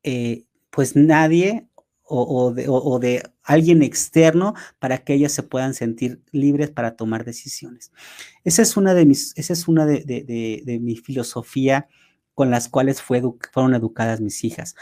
eh, 0.03 0.45
pues 0.69 0.95
nadie 0.95 1.67
o, 2.03 2.53
de, 2.53 3.23
alguien 3.43 3.83
externo 3.83 4.53
para 4.79 4.99
que 4.99 5.13
ellas 5.13 5.33
se 5.33 5.43
puedan 5.43 5.73
sentir 5.73 6.21
libres 6.31 6.69
para 6.69 6.95
tomar 6.95 7.25
decisiones. 7.25 7.91
Esa 8.45 8.61
es 8.61 8.77
una 8.77 8.93
de 8.93 9.05
mis, 9.05 9.33
esa 9.35 9.51
es 9.51 9.67
una 9.67 9.85
de 9.85 10.79
mi 10.81 10.95
filosofía 10.95 11.89
con 12.37 12.51
las 12.51 12.69
cuales 12.69 13.01
fue 13.01 13.23
fueron 13.51 13.73
educadas 13.73 14.21
mis 14.21 14.43
hijas. 14.43 14.75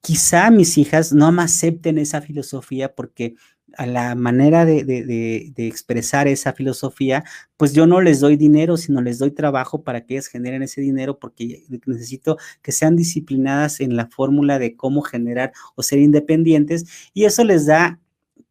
Quizá 0.00 0.48
mis 0.52 0.78
hijas 0.78 1.12
no 1.12 1.32
me 1.32 1.42
acepten 1.42 1.98
esa 1.98 2.20
filosofía 2.20 2.94
porque 2.94 3.34
a 3.76 3.84
la 3.86 4.14
manera 4.14 4.64
de, 4.64 5.52
expresar 5.56 6.28
esa 6.28 6.52
filosofía, 6.52 7.24
pues 7.56 7.72
yo 7.72 7.88
no 7.88 8.00
les 8.00 8.20
doy 8.20 8.36
dinero, 8.36 8.76
sino 8.76 9.02
les 9.02 9.18
doy 9.18 9.32
trabajo 9.32 9.82
para 9.82 10.06
que 10.06 10.14
ellas 10.14 10.28
generen 10.28 10.62
ese 10.62 10.82
dinero, 10.82 11.18
porque 11.18 11.64
necesito 11.84 12.36
que 12.62 12.70
sean 12.70 12.94
disciplinadas 12.94 13.80
en 13.80 13.96
la 13.96 14.06
fórmula 14.06 14.60
de 14.60 14.76
cómo 14.76 15.02
generar 15.02 15.52
o 15.74 15.82
ser 15.82 15.98
independientes, 15.98 17.10
y 17.12 17.24
eso 17.24 17.42
les 17.42 17.66
da, 17.66 17.98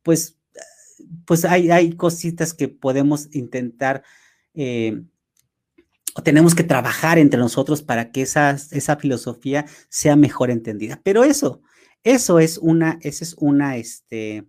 pues, 0.03 0.37
pues 1.23 1.45
hay, 1.45 1.71
hay 1.71 1.93
cositas 1.93 2.53
que 2.53 2.67
podemos 2.67 3.33
intentar 3.33 4.03
eh, 4.53 5.01
tenemos 6.23 6.55
que 6.55 6.63
trabajar 6.63 7.17
entre 7.17 7.39
nosotros 7.39 7.81
para 7.81 8.11
que 8.11 8.21
esa, 8.21 8.51
esa 8.51 8.95
filosofía 8.97 9.65
sea 9.89 10.15
mejor 10.15 10.51
entendida. 10.51 10.99
Pero 11.03 11.23
eso, 11.23 11.61
eso 12.03 12.39
es 12.39 12.57
una, 12.57 12.99
esa 13.01 13.23
es 13.23 13.35
una, 13.37 13.77
este, 13.77 14.47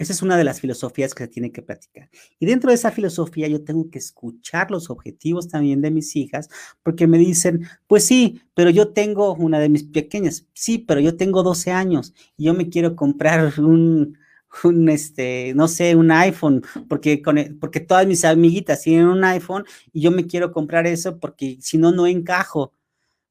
esa 0.00 0.14
es 0.14 0.22
una 0.22 0.38
de 0.38 0.44
las 0.44 0.60
filosofías 0.60 1.14
que 1.14 1.24
se 1.24 1.28
tiene 1.28 1.52
que 1.52 1.60
practicar. 1.60 2.08
Y 2.38 2.46
dentro 2.46 2.70
de 2.70 2.74
esa 2.76 2.90
filosofía 2.90 3.48
yo 3.48 3.64
tengo 3.64 3.90
que 3.90 3.98
escuchar 3.98 4.70
los 4.70 4.88
objetivos 4.88 5.48
también 5.48 5.82
de 5.82 5.90
mis 5.90 6.16
hijas, 6.16 6.48
porque 6.82 7.06
me 7.06 7.18
dicen, 7.18 7.66
pues 7.86 8.04
sí, 8.06 8.40
pero 8.54 8.70
yo 8.70 8.94
tengo 8.94 9.34
una 9.34 9.58
de 9.58 9.68
mis 9.68 9.84
pequeñas, 9.84 10.46
sí, 10.54 10.78
pero 10.78 11.00
yo 11.00 11.18
tengo 11.18 11.42
12 11.42 11.72
años 11.72 12.14
y 12.38 12.44
yo 12.44 12.54
me 12.54 12.70
quiero 12.70 12.96
comprar 12.96 13.60
un, 13.60 14.16
un 14.64 14.88
este, 14.88 15.52
no 15.54 15.68
sé, 15.68 15.96
un 15.96 16.10
iPhone, 16.10 16.62
porque, 16.88 17.22
e, 17.24 17.54
porque 17.60 17.80
todas 17.80 18.06
mis 18.06 18.24
amiguitas 18.24 18.82
tienen 18.82 19.06
un 19.06 19.24
iPhone 19.24 19.64
y 19.92 20.02
yo 20.02 20.10
me 20.10 20.26
quiero 20.26 20.52
comprar 20.52 20.86
eso 20.86 21.18
porque 21.18 21.58
si 21.60 21.78
no, 21.78 21.92
no 21.92 22.06
encajo. 22.06 22.72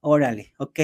Órale, 0.02 0.54
ok. 0.58 0.80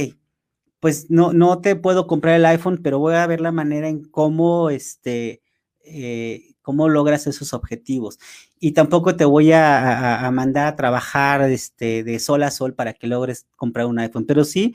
Pues 0.80 1.10
no, 1.10 1.34
no 1.34 1.62
te 1.62 1.76
puedo 1.76 2.06
comprar 2.08 2.36
el 2.36 2.46
iPhone, 2.46 2.82
pero 2.84 3.00
voy 3.00 3.16
a 3.16 3.28
ver 3.28 3.42
la 3.42 3.52
manera 3.52 3.88
en 3.88 4.04
cómo, 4.04 4.70
este, 4.70 5.42
eh, 5.84 6.56
cómo 6.62 6.90
logras 6.90 7.28
esos 7.28 7.54
objetivos. 7.54 8.20
Y 8.60 8.74
tampoco 8.74 9.16
te 9.16 9.26
voy 9.26 9.52
a, 9.54 10.30
mandar 10.34 10.68
a 10.68 10.76
trabajar 10.76 11.42
este, 11.50 12.04
de 12.04 12.20
sol 12.20 12.44
a 12.44 12.52
sol 12.52 12.74
para 12.74 12.94
que 12.94 13.08
logres 13.08 13.48
comprar 13.56 13.86
un 13.86 14.00
iPhone, 14.00 14.26
pero 14.26 14.44
sí 14.44 14.74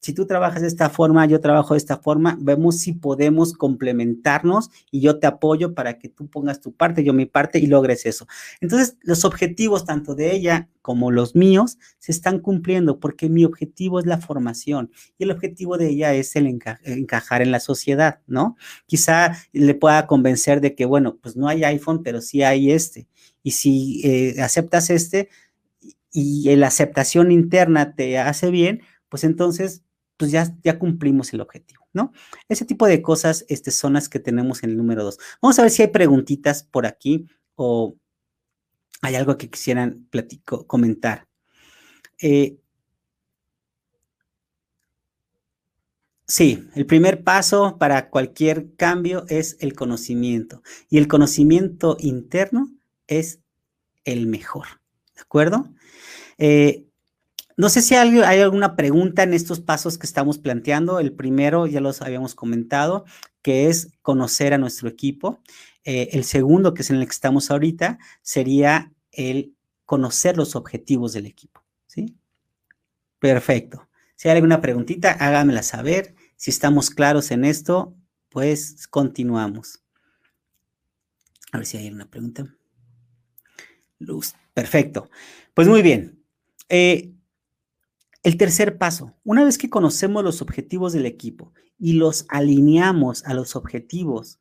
si 0.00 0.12
tú 0.12 0.26
trabajas 0.26 0.62
de 0.62 0.68
esta 0.68 0.90
forma, 0.90 1.26
yo 1.26 1.40
trabajo 1.40 1.74
de 1.74 1.78
esta 1.78 1.96
forma, 1.96 2.38
vemos 2.40 2.78
si 2.78 2.92
podemos 2.92 3.52
complementarnos 3.52 4.70
y 4.90 5.00
yo 5.00 5.18
te 5.18 5.26
apoyo 5.26 5.74
para 5.74 5.98
que 5.98 6.08
tú 6.08 6.28
pongas 6.28 6.60
tu 6.60 6.72
parte, 6.72 7.02
yo 7.02 7.12
mi 7.12 7.26
parte 7.26 7.58
y 7.58 7.66
logres 7.66 8.06
eso. 8.06 8.26
Entonces, 8.60 8.96
los 9.02 9.24
objetivos 9.24 9.84
tanto 9.84 10.14
de 10.14 10.34
ella 10.34 10.68
como 10.82 11.10
los 11.10 11.34
míos 11.34 11.78
se 11.98 12.12
están 12.12 12.38
cumpliendo 12.38 13.00
porque 13.00 13.28
mi 13.28 13.44
objetivo 13.44 13.98
es 13.98 14.06
la 14.06 14.18
formación 14.18 14.90
y 15.18 15.24
el 15.24 15.32
objetivo 15.32 15.76
de 15.76 15.88
ella 15.88 16.14
es 16.14 16.36
el 16.36 16.46
encajar 16.46 17.42
en 17.42 17.50
la 17.50 17.60
sociedad, 17.60 18.20
¿no? 18.26 18.56
Quizá 18.86 19.36
le 19.52 19.74
pueda 19.74 20.06
convencer 20.06 20.60
de 20.60 20.74
que, 20.74 20.84
bueno, 20.84 21.18
pues 21.20 21.36
no 21.36 21.48
hay 21.48 21.64
iPhone, 21.64 22.02
pero 22.04 22.20
sí 22.20 22.42
hay 22.42 22.70
este. 22.70 23.08
Y 23.42 23.50
si 23.52 24.00
eh, 24.04 24.40
aceptas 24.40 24.90
este 24.90 25.28
y 26.12 26.54
la 26.56 26.68
aceptación 26.68 27.30
interna 27.32 27.94
te 27.94 28.18
hace 28.18 28.50
bien, 28.50 28.82
pues 29.08 29.24
entonces 29.24 29.82
pues 30.18 30.32
ya, 30.32 30.54
ya 30.62 30.78
cumplimos 30.78 31.32
el 31.32 31.40
objetivo, 31.40 31.88
¿no? 31.94 32.12
Ese 32.48 32.66
tipo 32.66 32.86
de 32.86 33.00
cosas 33.00 33.46
este, 33.48 33.70
son 33.70 33.94
las 33.94 34.08
que 34.08 34.18
tenemos 34.18 34.62
en 34.62 34.70
el 34.70 34.76
número 34.76 35.04
dos. 35.04 35.18
Vamos 35.40 35.58
a 35.58 35.62
ver 35.62 35.70
si 35.70 35.82
hay 35.82 35.88
preguntitas 35.88 36.64
por 36.64 36.84
aquí 36.84 37.26
o 37.54 37.96
hay 39.00 39.14
algo 39.14 39.38
que 39.38 39.48
quisieran 39.48 40.06
platico, 40.10 40.66
comentar. 40.66 41.28
Eh, 42.20 42.58
sí, 46.26 46.68
el 46.74 46.84
primer 46.84 47.22
paso 47.22 47.78
para 47.78 48.10
cualquier 48.10 48.74
cambio 48.74 49.24
es 49.28 49.56
el 49.60 49.74
conocimiento 49.74 50.62
y 50.90 50.98
el 50.98 51.06
conocimiento 51.06 51.96
interno 52.00 52.68
es 53.06 53.40
el 54.04 54.26
mejor, 54.26 54.66
¿de 55.14 55.22
acuerdo? 55.22 55.72
Eh, 56.38 56.87
no 57.58 57.68
sé 57.70 57.82
si 57.82 57.96
hay, 57.96 58.20
alguna 58.40 58.76
pregunta 58.76 59.24
en 59.24 59.34
estos 59.34 59.58
pasos 59.58 59.98
que 59.98 60.06
estamos 60.06 60.38
planteando. 60.38 61.00
El 61.00 61.12
primero 61.12 61.66
ya 61.66 61.80
los 61.80 62.02
habíamos 62.02 62.36
comentado, 62.36 63.04
que 63.42 63.66
es 63.66 63.90
conocer 64.00 64.54
a 64.54 64.58
nuestro 64.58 64.88
equipo. 64.88 65.42
Eh, 65.82 66.10
el 66.12 66.22
segundo, 66.22 66.72
que 66.72 66.82
es 66.82 66.90
en 66.90 66.98
el 66.98 67.04
que 67.04 67.10
estamos 67.10 67.50
ahorita, 67.50 67.98
sería 68.22 68.92
el 69.10 69.56
conocer 69.84 70.36
los 70.36 70.54
objetivos 70.54 71.12
del 71.14 71.26
equipo. 71.26 71.64
¿Sí? 71.88 72.16
Perfecto. 73.18 73.88
Si 74.14 74.28
hay 74.28 74.36
alguna 74.36 74.60
preguntita, 74.60 75.10
hágamela 75.10 75.64
saber. 75.64 76.14
Si 76.36 76.52
estamos 76.52 76.90
claros 76.90 77.32
en 77.32 77.44
esto, 77.44 77.96
pues 78.28 78.86
continuamos. 78.86 79.82
A 81.50 81.56
ver 81.56 81.66
si 81.66 81.76
hay 81.76 81.88
alguna 81.88 82.08
pregunta. 82.08 82.46
Luz. 83.98 84.36
Perfecto. 84.54 85.10
Pues 85.54 85.66
muy 85.66 85.82
bien. 85.82 86.22
Eh, 86.68 87.14
el 88.22 88.36
tercer 88.36 88.78
paso, 88.78 89.14
una 89.24 89.44
vez 89.44 89.58
que 89.58 89.70
conocemos 89.70 90.24
los 90.24 90.42
objetivos 90.42 90.92
del 90.92 91.06
equipo 91.06 91.52
y 91.78 91.94
los 91.94 92.26
alineamos 92.28 93.24
a 93.24 93.34
los 93.34 93.54
objetivos 93.54 94.40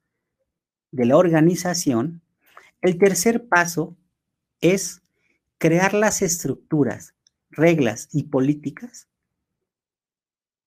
de 0.92 1.06
la 1.06 1.18
organización, 1.18 2.22
el 2.82 2.98
tercer 2.98 3.48
paso 3.48 3.96
es 4.62 5.02
crear 5.58 5.94
las 5.94 6.22
estructuras, 6.22 7.14
reglas 7.50 8.10
y 8.12 8.24
políticas 8.24 9.08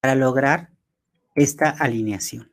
para 0.00 0.14
lograr 0.14 0.70
esta 1.34 1.70
alineación. 1.70 2.50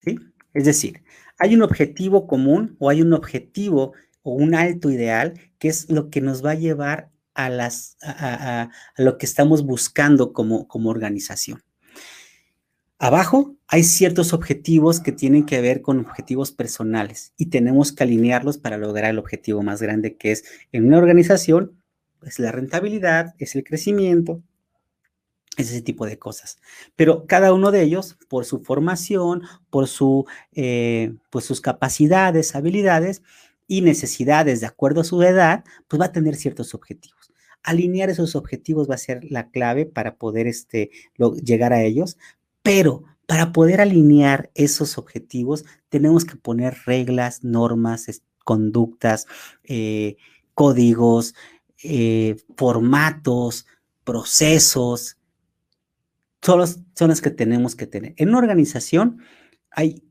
¿Sí? 0.00 0.18
Es 0.54 0.64
decir, 0.64 1.02
hay 1.38 1.54
un 1.54 1.62
objetivo 1.62 2.26
común 2.26 2.76
o 2.78 2.88
hay 2.88 3.02
un 3.02 3.12
objetivo 3.12 3.92
o 4.22 4.32
un 4.32 4.54
alto 4.54 4.90
ideal 4.90 5.34
que 5.58 5.68
es 5.68 5.90
lo 5.90 6.10
que 6.10 6.20
nos 6.20 6.44
va 6.44 6.52
a 6.52 6.54
llevar 6.54 7.10
a, 7.34 7.48
las, 7.48 7.96
a, 8.02 8.70
lo 8.96 9.18
que 9.18 9.26
estamos 9.26 9.64
buscando 9.64 10.32
como, 10.32 10.66
como 10.68 10.90
organización. 10.90 11.62
Abajo 12.98 13.56
hay 13.66 13.84
ciertos 13.84 14.34
objetivos 14.34 15.00
que 15.00 15.12
tienen 15.12 15.46
que 15.46 15.60
ver 15.62 15.80
con 15.80 16.00
objetivos 16.00 16.52
personales 16.52 17.32
y 17.38 17.46
tenemos 17.46 17.92
que 17.92 18.02
alinearlos 18.02 18.58
para 18.58 18.76
lograr 18.76 19.10
el 19.10 19.18
objetivo 19.18 19.62
más 19.62 19.80
grande 19.80 20.16
que 20.16 20.32
es 20.32 20.44
en 20.72 20.86
una 20.86 20.98
organización, 20.98 21.80
es 22.22 22.38
la 22.38 22.52
rentabilidad, 22.52 23.34
es 23.38 23.56
el 23.56 23.64
crecimiento, 23.64 24.42
es 25.56 25.70
ese 25.70 25.82
tipo 25.82 26.04
de 26.04 26.18
cosas. 26.18 26.58
Pero 26.96 27.26
cada 27.26 27.52
uno 27.52 27.70
de 27.70 27.82
ellos, 27.82 28.18
por 28.28 28.44
su 28.44 28.60
formación, 28.60 29.42
por 29.70 29.88
su, 29.88 30.26
eh, 30.52 31.14
pues 31.30 31.46
sus 31.46 31.60
capacidades, 31.60 32.54
habilidades 32.54 33.22
y 33.70 33.82
necesidades 33.82 34.60
de 34.60 34.66
acuerdo 34.66 35.02
a 35.02 35.04
su 35.04 35.22
edad, 35.22 35.62
pues 35.86 36.00
va 36.00 36.06
a 36.06 36.12
tener 36.12 36.34
ciertos 36.34 36.74
objetivos. 36.74 37.32
Alinear 37.62 38.10
esos 38.10 38.34
objetivos 38.34 38.90
va 38.90 38.96
a 38.96 38.98
ser 38.98 39.22
la 39.30 39.48
clave 39.50 39.86
para 39.86 40.16
poder 40.16 40.48
este, 40.48 40.90
llegar 41.44 41.72
a 41.72 41.84
ellos, 41.84 42.18
pero 42.64 43.04
para 43.26 43.52
poder 43.52 43.80
alinear 43.80 44.50
esos 44.56 44.98
objetivos 44.98 45.64
tenemos 45.88 46.24
que 46.24 46.34
poner 46.34 46.78
reglas, 46.84 47.44
normas, 47.44 48.22
conductas, 48.44 49.28
eh, 49.62 50.16
códigos, 50.54 51.36
eh, 51.84 52.38
formatos, 52.56 53.66
procesos, 54.02 55.16
son, 56.42 56.68
son 56.96 57.08
las 57.08 57.20
que 57.20 57.30
tenemos 57.30 57.76
que 57.76 57.86
tener. 57.86 58.14
En 58.16 58.30
una 58.30 58.38
organización 58.38 59.20
hay 59.70 60.02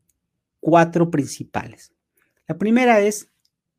cuatro 0.62 1.12
principales. 1.12 1.91
La 2.47 2.57
primera 2.57 3.01
es 3.01 3.28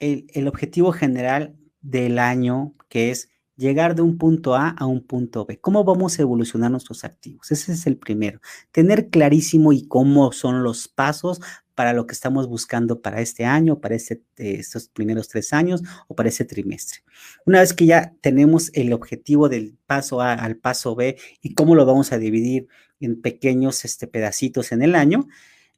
el, 0.00 0.48
objetivo 0.48 0.92
general 0.92 1.56
del 1.80 2.18
año, 2.18 2.74
que 2.88 3.10
es 3.10 3.28
llegar 3.56 3.94
de 3.94 4.02
un 4.02 4.18
punto 4.18 4.54
A 4.54 4.70
a 4.70 4.86
un 4.86 5.06
punto 5.06 5.44
B. 5.44 5.60
¿Cómo 5.60 5.84
vamos 5.84 6.18
a 6.18 6.22
evolucionar 6.22 6.70
nuestros 6.70 7.04
activos? 7.04 7.52
Ese 7.52 7.72
es 7.72 7.86
el 7.86 7.98
primero. 7.98 8.40
Tener 8.72 9.10
clarísimo 9.10 9.72
y 9.72 9.86
cómo 9.86 10.32
son 10.32 10.62
los 10.62 10.88
pasos 10.88 11.40
para 11.74 11.92
lo 11.92 12.06
que 12.06 12.14
estamos 12.14 12.48
buscando 12.48 13.00
para 13.00 13.20
este 13.20 13.44
año, 13.44 13.80
para 13.80 13.94
este, 13.94 14.22
eh, 14.36 14.56
estos 14.58 14.88
primeros 14.88 15.28
tres 15.28 15.52
años 15.52 15.82
o 16.08 16.14
para 16.14 16.30
ese 16.30 16.44
trimestre. 16.44 17.00
Una 17.46 17.60
vez 17.60 17.72
que 17.74 17.86
ya 17.86 18.14
tenemos 18.20 18.70
el 18.74 18.92
objetivo 18.92 19.48
del 19.48 19.76
paso 19.86 20.20
A 20.20 20.34
al 20.34 20.56
paso 20.56 20.94
B 20.94 21.16
y 21.42 21.54
cómo 21.54 21.74
lo 21.74 21.86
vamos 21.86 22.12
a 22.12 22.18
dividir 22.18 22.68
en 23.00 23.20
pequeños 23.20 23.84
este, 23.84 24.06
pedacitos 24.06 24.72
en 24.72 24.82
el 24.82 24.94
año, 24.94 25.26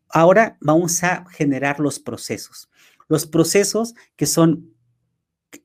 ahora 0.08 0.56
vamos 0.60 1.02
a 1.02 1.24
generar 1.30 1.80
los 1.80 1.98
procesos. 1.98 2.68
Los 3.12 3.26
procesos 3.26 3.94
que 4.16 4.24
son 4.24 4.72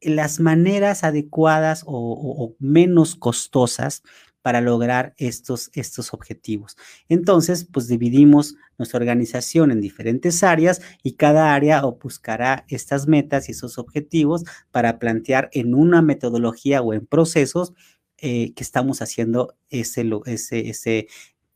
las 0.01 0.41
maneras 0.41 1.05
adecuadas 1.05 1.85
o, 1.85 2.57
menos 2.59 3.15
costosas 3.15 4.03
para 4.41 4.59
lograr 4.59 5.13
estos, 5.15 5.71
estos 5.73 6.13
objetivos. 6.13 6.75
Entonces, 7.07 7.65
pues 7.71 7.87
dividimos 7.87 8.55
nuestra 8.77 8.99
organización 8.99 9.71
en 9.71 9.79
diferentes 9.79 10.43
áreas 10.43 10.81
y 11.03 11.13
cada 11.13 11.53
área 11.53 11.81
buscará 11.83 12.65
estas 12.67 13.07
metas 13.07 13.47
y 13.47 13.53
esos 13.53 13.77
objetivos 13.77 14.43
para 14.71 14.99
plantear 14.99 15.49
en 15.53 15.73
una 15.73 16.01
metodología 16.01 16.81
o 16.81 16.93
en 16.93 17.05
procesos 17.05 17.71
eh, 18.17 18.53
que 18.55 18.63
estamos 18.63 19.01
haciendo 19.01 19.55
ese, 19.69 20.05
ese, 20.25 20.67
ese 20.67 21.07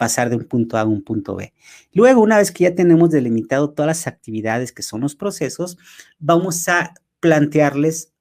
pasar 0.02 0.32
de 0.32 0.36
un 0.36 0.46
punto 0.46 0.78
A 0.78 0.82
a 0.82 0.86
un 0.86 1.04
punto 1.04 1.36
B. 1.36 1.54
Luego, 1.94 2.24
una 2.24 2.40
vez 2.40 2.52
que 2.52 2.64
ya 2.64 2.74
tenemos 2.74 3.12
delimitado 3.12 3.70
todas 3.70 3.86
las 3.86 4.08
actividades 4.08 4.72
que 4.72 4.82
son 4.82 5.02
los 5.02 5.16
procesos, 5.16 5.78
vamos 6.18 6.68
a 6.68 6.96
plantearles 7.20 8.12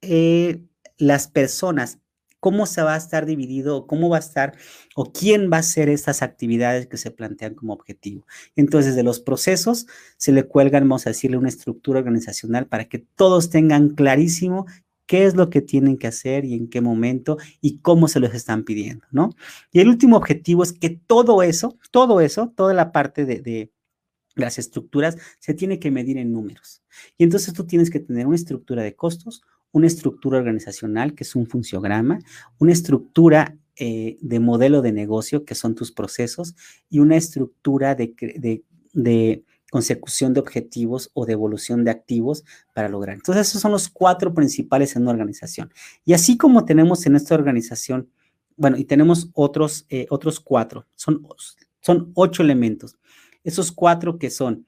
eh, 0.00 0.62
las 0.96 1.28
personas 1.28 1.98
cómo 2.40 2.64
se 2.64 2.80
va 2.80 2.94
a 2.94 2.96
estar 2.96 3.26
dividido, 3.26 3.86
cómo 3.86 4.08
va 4.08 4.16
a 4.16 4.20
estar 4.20 4.56
o 4.94 5.12
quién 5.12 5.50
va 5.52 5.58
a 5.58 5.60
hacer 5.60 5.90
estas 5.90 6.22
actividades 6.22 6.86
que 6.86 6.96
se 6.96 7.10
plantean 7.10 7.54
como 7.54 7.74
objetivo. 7.74 8.26
Entonces, 8.56 8.96
de 8.96 9.02
los 9.02 9.20
procesos 9.20 9.88
se 10.16 10.32
le 10.32 10.44
cuelgan, 10.44 10.84
vamos 10.84 11.06
a 11.06 11.10
decirle, 11.10 11.36
una 11.36 11.50
estructura 11.50 11.98
organizacional 11.98 12.66
para 12.66 12.86
que 12.86 13.00
todos 13.14 13.50
tengan 13.50 13.90
clarísimo 13.90 14.64
qué 15.08 15.24
es 15.24 15.34
lo 15.34 15.48
que 15.48 15.62
tienen 15.62 15.96
que 15.96 16.06
hacer 16.06 16.44
y 16.44 16.54
en 16.54 16.68
qué 16.68 16.82
momento 16.82 17.38
y 17.62 17.78
cómo 17.78 18.06
se 18.08 18.20
los 18.20 18.34
están 18.34 18.62
pidiendo, 18.62 19.06
¿no? 19.10 19.30
Y 19.72 19.80
el 19.80 19.88
último 19.88 20.18
objetivo 20.18 20.62
es 20.62 20.72
que 20.72 20.90
todo 20.90 21.42
eso, 21.42 21.78
todo 21.90 22.20
eso, 22.20 22.52
toda 22.54 22.74
la 22.74 22.92
parte 22.92 23.24
de, 23.24 23.72
las 24.36 24.58
estructuras 24.58 25.16
se 25.40 25.54
tiene 25.54 25.80
que 25.80 25.90
medir 25.90 26.18
en 26.18 26.30
números. 26.30 26.82
Y 27.16 27.24
entonces 27.24 27.54
tú 27.54 27.64
tienes 27.64 27.90
que 27.90 28.00
tener 28.00 28.26
una 28.26 28.36
estructura 28.36 28.82
de 28.82 28.94
costos, 28.94 29.42
una 29.72 29.86
estructura 29.86 30.38
organizacional, 30.38 31.14
que 31.14 31.24
es 31.24 31.34
un 31.34 31.46
funciograma, 31.46 32.20
una 32.58 32.72
estructura 32.72 33.56
eh, 33.76 34.18
de 34.20 34.40
modelo 34.40 34.82
de 34.82 34.92
negocio, 34.92 35.44
que 35.44 35.54
son 35.54 35.74
tus 35.74 35.90
procesos, 35.90 36.54
y 36.90 36.98
una 37.00 37.16
estructura 37.16 37.94
de, 37.96 38.12
consecución 39.70 40.32
de 40.34 40.40
objetivos 40.40 41.10
o 41.14 41.26
de 41.26 41.34
evolución 41.34 41.84
de 41.84 41.90
activos 41.90 42.44
para 42.74 42.88
lograr. 42.88 43.16
Entonces, 43.16 43.48
esos 43.48 43.62
son 43.62 43.72
los 43.72 43.88
cuatro 43.88 44.32
principales 44.32 44.96
en 44.96 45.02
una 45.02 45.12
organización. 45.12 45.72
Y 46.04 46.14
así 46.14 46.36
como 46.36 46.64
tenemos 46.64 47.06
en 47.06 47.16
esta 47.16 47.34
organización, 47.34 48.08
bueno, 48.56 48.76
y 48.76 48.84
tenemos 48.84 49.30
otros, 49.34 49.86
eh, 49.88 50.06
otros 50.10 50.40
cuatro, 50.40 50.86
son, 50.94 51.26
son 51.80 52.10
ocho 52.14 52.42
elementos. 52.42 52.96
Esos 53.44 53.70
cuatro 53.70 54.18
que 54.18 54.30
son 54.30 54.66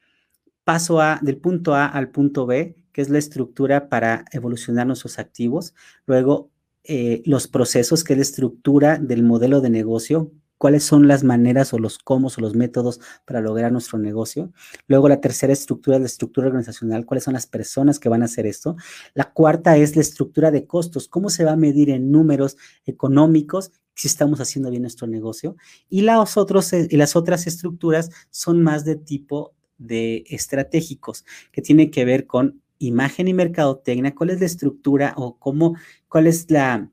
paso 0.65 1.01
A, 1.01 1.19
del 1.23 1.39
punto 1.39 1.75
A 1.75 1.87
al 1.87 2.11
punto 2.11 2.47
B, 2.47 2.77
que 2.93 3.01
es 3.01 3.09
la 3.09 3.19
estructura 3.19 3.89
para 3.89 4.25
evolucionar 4.33 4.87
nuestros 4.87 5.19
activos. 5.19 5.75
Luego, 6.07 6.51
eh, 6.85 7.23
los 7.25 7.49
procesos, 7.49 8.05
que 8.05 8.13
es 8.13 8.19
la 8.19 8.23
estructura 8.23 8.99
del 8.99 9.23
modelo 9.23 9.61
de 9.61 9.71
negocio, 9.71 10.33
cuáles 10.61 10.85
son 10.85 11.09
las 11.09 11.25
maneras 11.25 11.73
o 11.73 11.79
los 11.79 11.97
cómo 11.97 12.29
o 12.29 12.41
los 12.43 12.55
métodos 12.55 13.01
para 13.25 13.41
lograr 13.41 13.73
nuestro 13.73 13.99
negocio. 13.99 14.53
Luego, 14.89 15.09
la 15.09 15.19
tercera 15.19 15.55
estructura 15.55 15.97
es 15.97 16.03
la 16.03 16.07
estructura 16.07 16.49
organizacional, 16.49 17.07
cuáles 17.07 17.25
son 17.25 17.33
las 17.33 17.47
personas 17.47 17.99
que 17.99 18.11
van 18.11 18.21
a 18.21 18.27
hacer 18.27 18.45
esto. 18.45 18.77
La 19.15 19.33
cuarta 19.33 19.79
es 19.79 19.97
la 19.97 20.03
estructura 20.03 20.51
de 20.51 20.67
costos, 20.67 21.09
cómo 21.09 21.31
se 21.31 21.45
va 21.45 21.53
a 21.53 21.57
medir 21.57 21.89
en 21.89 22.13
números 22.13 22.59
económicos 22.85 23.71
si 23.95 24.07
estamos 24.07 24.39
haciendo 24.39 24.69
bien 24.69 24.83
nuestro 24.83 25.07
negocio. 25.07 25.57
Y 25.89 26.03
las, 26.03 26.37
otros, 26.37 26.75
y 26.75 26.95
las 26.99 27.17
otras 27.17 27.47
estructuras 27.47 28.11
son 28.29 28.63
más 28.63 28.85
de 28.85 28.97
tipo 28.97 29.55
de 29.79 30.25
estratégicos, 30.29 31.25
que 31.53 31.63
tiene 31.63 31.91
que 31.91 32.05
ver 32.05 32.27
con 32.27 32.61
imagen 32.79 33.29
y 33.29 33.33
mercadotecnia, 33.33 34.15
cuál 34.15 34.29
es 34.29 34.41
la 34.41 34.47
estructura 34.47 35.15
o 35.17 35.39
cómo, 35.39 35.75
cuál 36.07 36.27
es 36.27 36.51
la, 36.51 36.91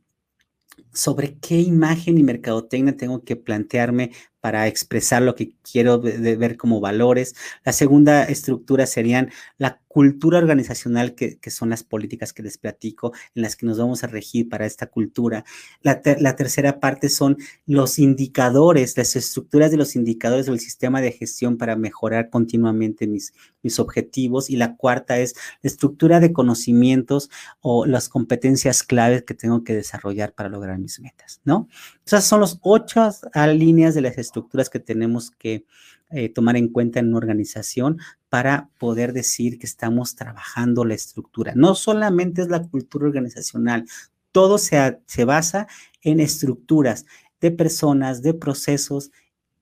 sobre 0.94 1.38
qué 1.40 1.60
imagen 1.60 2.18
y 2.18 2.24
mercadotecnia 2.24 2.98
tengo 2.98 3.24
que 3.24 3.36
plantearme 3.36 4.12
para 4.40 4.68
expresar 4.68 5.22
lo 5.22 5.36
que 5.36 5.56
quiero 5.62 6.00
ver 6.00 6.58
como 6.58 6.80
valores. 6.80 7.36
La 7.66 7.74
segunda 7.74 8.24
estructura 8.24 8.86
serían 8.86 9.32
la 9.58 9.82
cultura 9.98 10.38
organizacional, 10.38 11.16
que, 11.16 11.40
son 11.50 11.72
las 11.72 11.84
políticas 11.84 12.32
que 12.32 12.44
les 12.44 12.60
platico, 12.60 13.14
en 13.34 13.42
las 13.42 13.56
que 13.56 13.66
nos 13.66 13.80
vamos 13.80 14.04
a 14.04 14.08
regir 14.08 14.48
para 14.48 14.68
esta 14.68 14.86
cultura. 14.86 15.44
La, 15.82 16.04
tercera 16.36 16.80
parte 16.80 17.10
son 17.10 17.36
los 17.66 17.98
indicadores, 17.98 18.96
las 18.96 19.16
estructuras 19.16 19.72
de 19.72 19.78
los 19.78 19.96
indicadores 19.96 20.46
del 20.46 20.60
sistema 20.60 21.02
de 21.02 21.14
gestión 21.14 21.58
para 21.58 21.76
mejorar 21.76 22.30
continuamente 22.30 23.08
mis, 23.08 23.34
mis 23.64 23.80
objetivos. 23.80 24.52
Y 24.52 24.58
la 24.58 24.76
cuarta 24.76 25.18
es 25.18 25.34
la 25.64 25.68
estructura 25.68 26.20
de 26.20 26.32
conocimientos 26.32 27.32
o 27.62 27.88
las 27.88 28.08
competencias 28.08 28.84
claves 28.84 29.24
que 29.24 29.34
tengo 29.34 29.64
que 29.64 29.74
desarrollar 29.74 30.32
para 30.34 30.50
lograr 30.50 30.78
mis 30.78 31.00
metas, 31.00 31.42
¿no? 31.44 31.70
Esas 32.06 32.24
son 32.24 32.42
las 32.42 32.60
ocho 32.62 33.10
líneas 33.52 33.96
de 33.96 34.02
las 34.02 34.20
estructuras 34.20 34.70
que 34.70 34.80
tenemos 34.80 35.32
que 35.32 35.66
eh, 36.10 36.30
tomar 36.30 36.58
en 36.58 36.70
cuenta 36.70 37.00
en 37.00 37.10
una 37.10 37.18
organización 37.18 38.00
para 38.30 38.70
poder 38.78 39.14
decir 39.14 39.60
que 39.60 39.66
estamos 39.66 40.16
trabajando 40.16 40.86
la 40.86 40.94
estructura. 40.94 41.54
No 41.56 41.76
solamente 41.76 42.42
es 42.42 42.50
la 42.50 42.64
cultura 42.64 43.08
organizacional, 43.08 43.86
todo 44.32 44.58
se, 44.58 45.00
se 45.06 45.26
basa 45.26 45.68
en 46.02 46.20
estructuras 46.20 47.06
de 47.42 47.52
personas, 47.52 48.22
de 48.22 48.34
procesos, 48.34 49.12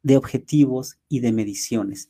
de 0.04 0.18
objetivos 0.18 0.98
y 1.10 1.20
de 1.20 1.32
mediciones 1.32 2.10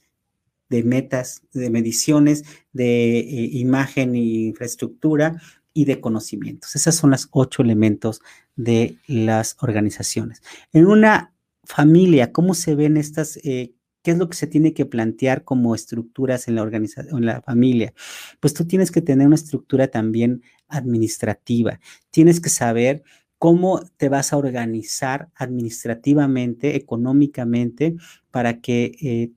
de 0.69 0.83
metas, 0.83 1.43
de 1.53 1.69
mediciones, 1.69 2.43
de 2.73 3.19
eh, 3.19 3.49
imagen 3.53 4.15
e 4.15 4.19
infraestructura 4.19 5.41
y 5.73 5.86
de 5.86 5.99
conocimientos. 5.99 6.75
Esos 6.75 6.95
son 6.95 7.11
los 7.11 7.27
ocho 7.31 7.61
elementos 7.61 8.21
de 8.55 8.97
las 9.07 9.57
organizaciones. 9.59 10.41
En 10.71 10.88
una 10.88 11.33
familia, 11.63 12.31
¿cómo 12.31 12.53
se 12.53 12.75
ven 12.75 12.97
estas 12.97 13.38
eh, 13.38 13.74
¿Qué 14.05 14.11
es 14.11 14.19
lo 14.19 14.29
que 14.29 14.37
se 14.37 14.45
tiene 14.45 14.75
que 14.75 14.85
plantear 14.85 15.43
como 15.43 15.73
estructuras 15.73 16.47
en 16.47 16.53
la 16.53 16.61
organización, 16.61 17.17
en 17.17 17.25
la 17.25 17.41
familia? 17.41 17.91
Pues 18.39 18.53
tú 18.53 18.67
tienes 18.67 18.91
que 18.91 19.01
tener 19.01 19.25
una 19.25 19.35
estructura 19.35 19.87
también 19.87 20.43
administrativa. 20.67 21.79
Tienes 22.11 22.39
que 22.39 22.49
saber 22.49 23.01
cómo 23.39 23.81
te 23.97 24.07
vas 24.09 24.31
a 24.31 24.37
organizar 24.37 25.29
administrativamente, 25.33 26.75
económicamente, 26.75 27.95
para 28.29 28.61
que 28.61 28.91
eh, 29.01 29.31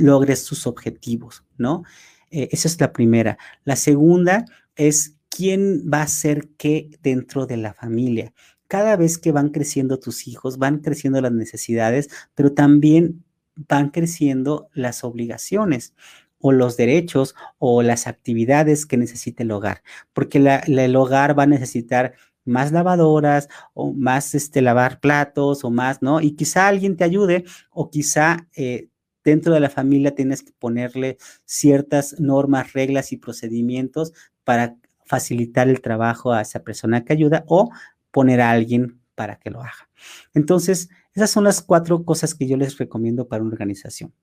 logres 0.00 0.44
tus 0.46 0.66
objetivos, 0.66 1.44
¿no? 1.56 1.84
Eh, 2.32 2.48
esa 2.50 2.66
es 2.66 2.80
la 2.80 2.92
primera. 2.92 3.38
La 3.62 3.76
segunda 3.76 4.46
es 4.74 5.14
quién 5.28 5.88
va 5.88 5.98
a 5.98 6.10
hacer 6.10 6.48
qué 6.56 6.90
dentro 7.04 7.46
de 7.46 7.58
la 7.58 7.72
familia. 7.72 8.34
Cada 8.66 8.96
vez 8.96 9.16
que 9.16 9.30
van 9.30 9.50
creciendo 9.50 10.00
tus 10.00 10.26
hijos, 10.26 10.58
van 10.58 10.80
creciendo 10.80 11.20
las 11.20 11.30
necesidades, 11.30 12.08
pero 12.34 12.52
también 12.52 13.24
van 13.66 13.90
creciendo 13.90 14.68
las 14.72 15.04
obligaciones 15.04 15.94
o 16.40 16.52
los 16.52 16.76
derechos 16.76 17.34
o 17.58 17.82
las 17.82 18.06
actividades 18.06 18.86
que 18.86 18.96
necesita 18.96 19.42
el 19.42 19.50
hogar, 19.50 19.82
porque 20.12 20.38
el 20.38 20.96
hogar 20.96 21.38
va 21.38 21.44
a 21.44 21.46
necesitar 21.46 22.14
más 22.44 22.72
lavadoras 22.72 23.48
o 23.74 23.92
más 23.92 24.34
este, 24.34 24.62
lavar 24.62 25.00
platos 25.00 25.64
o 25.64 25.70
más, 25.70 26.00
¿no? 26.00 26.20
Y 26.20 26.34
quizá 26.34 26.68
alguien 26.68 26.96
te 26.96 27.04
ayude 27.04 27.44
o 27.70 27.90
quizá 27.90 28.48
eh, 28.56 28.88
dentro 29.24 29.52
de 29.52 29.60
la 29.60 29.68
familia 29.68 30.14
tienes 30.14 30.42
que 30.42 30.52
ponerle 30.58 31.18
ciertas 31.44 32.18
normas, 32.18 32.72
reglas 32.72 33.12
y 33.12 33.18
procedimientos 33.18 34.12
para 34.44 34.76
facilitar 35.04 35.68
el 35.68 35.80
trabajo 35.80 36.32
a 36.32 36.40
esa 36.40 36.60
persona 36.60 37.04
que 37.04 37.12
ayuda 37.12 37.44
o 37.46 37.70
poner 38.10 38.40
a 38.40 38.50
alguien 38.50 39.00
para 39.18 39.40
que 39.40 39.50
lo 39.50 39.60
haga. 39.60 39.90
Entonces, 40.32 40.90
esas 41.12 41.28
son 41.28 41.42
las 41.42 41.60
cuatro 41.60 42.04
cosas 42.04 42.36
que 42.36 42.46
yo 42.46 42.56
les 42.56 42.78
recomiendo 42.78 43.26
para 43.26 43.42
una 43.42 43.50
organización. 43.50 44.14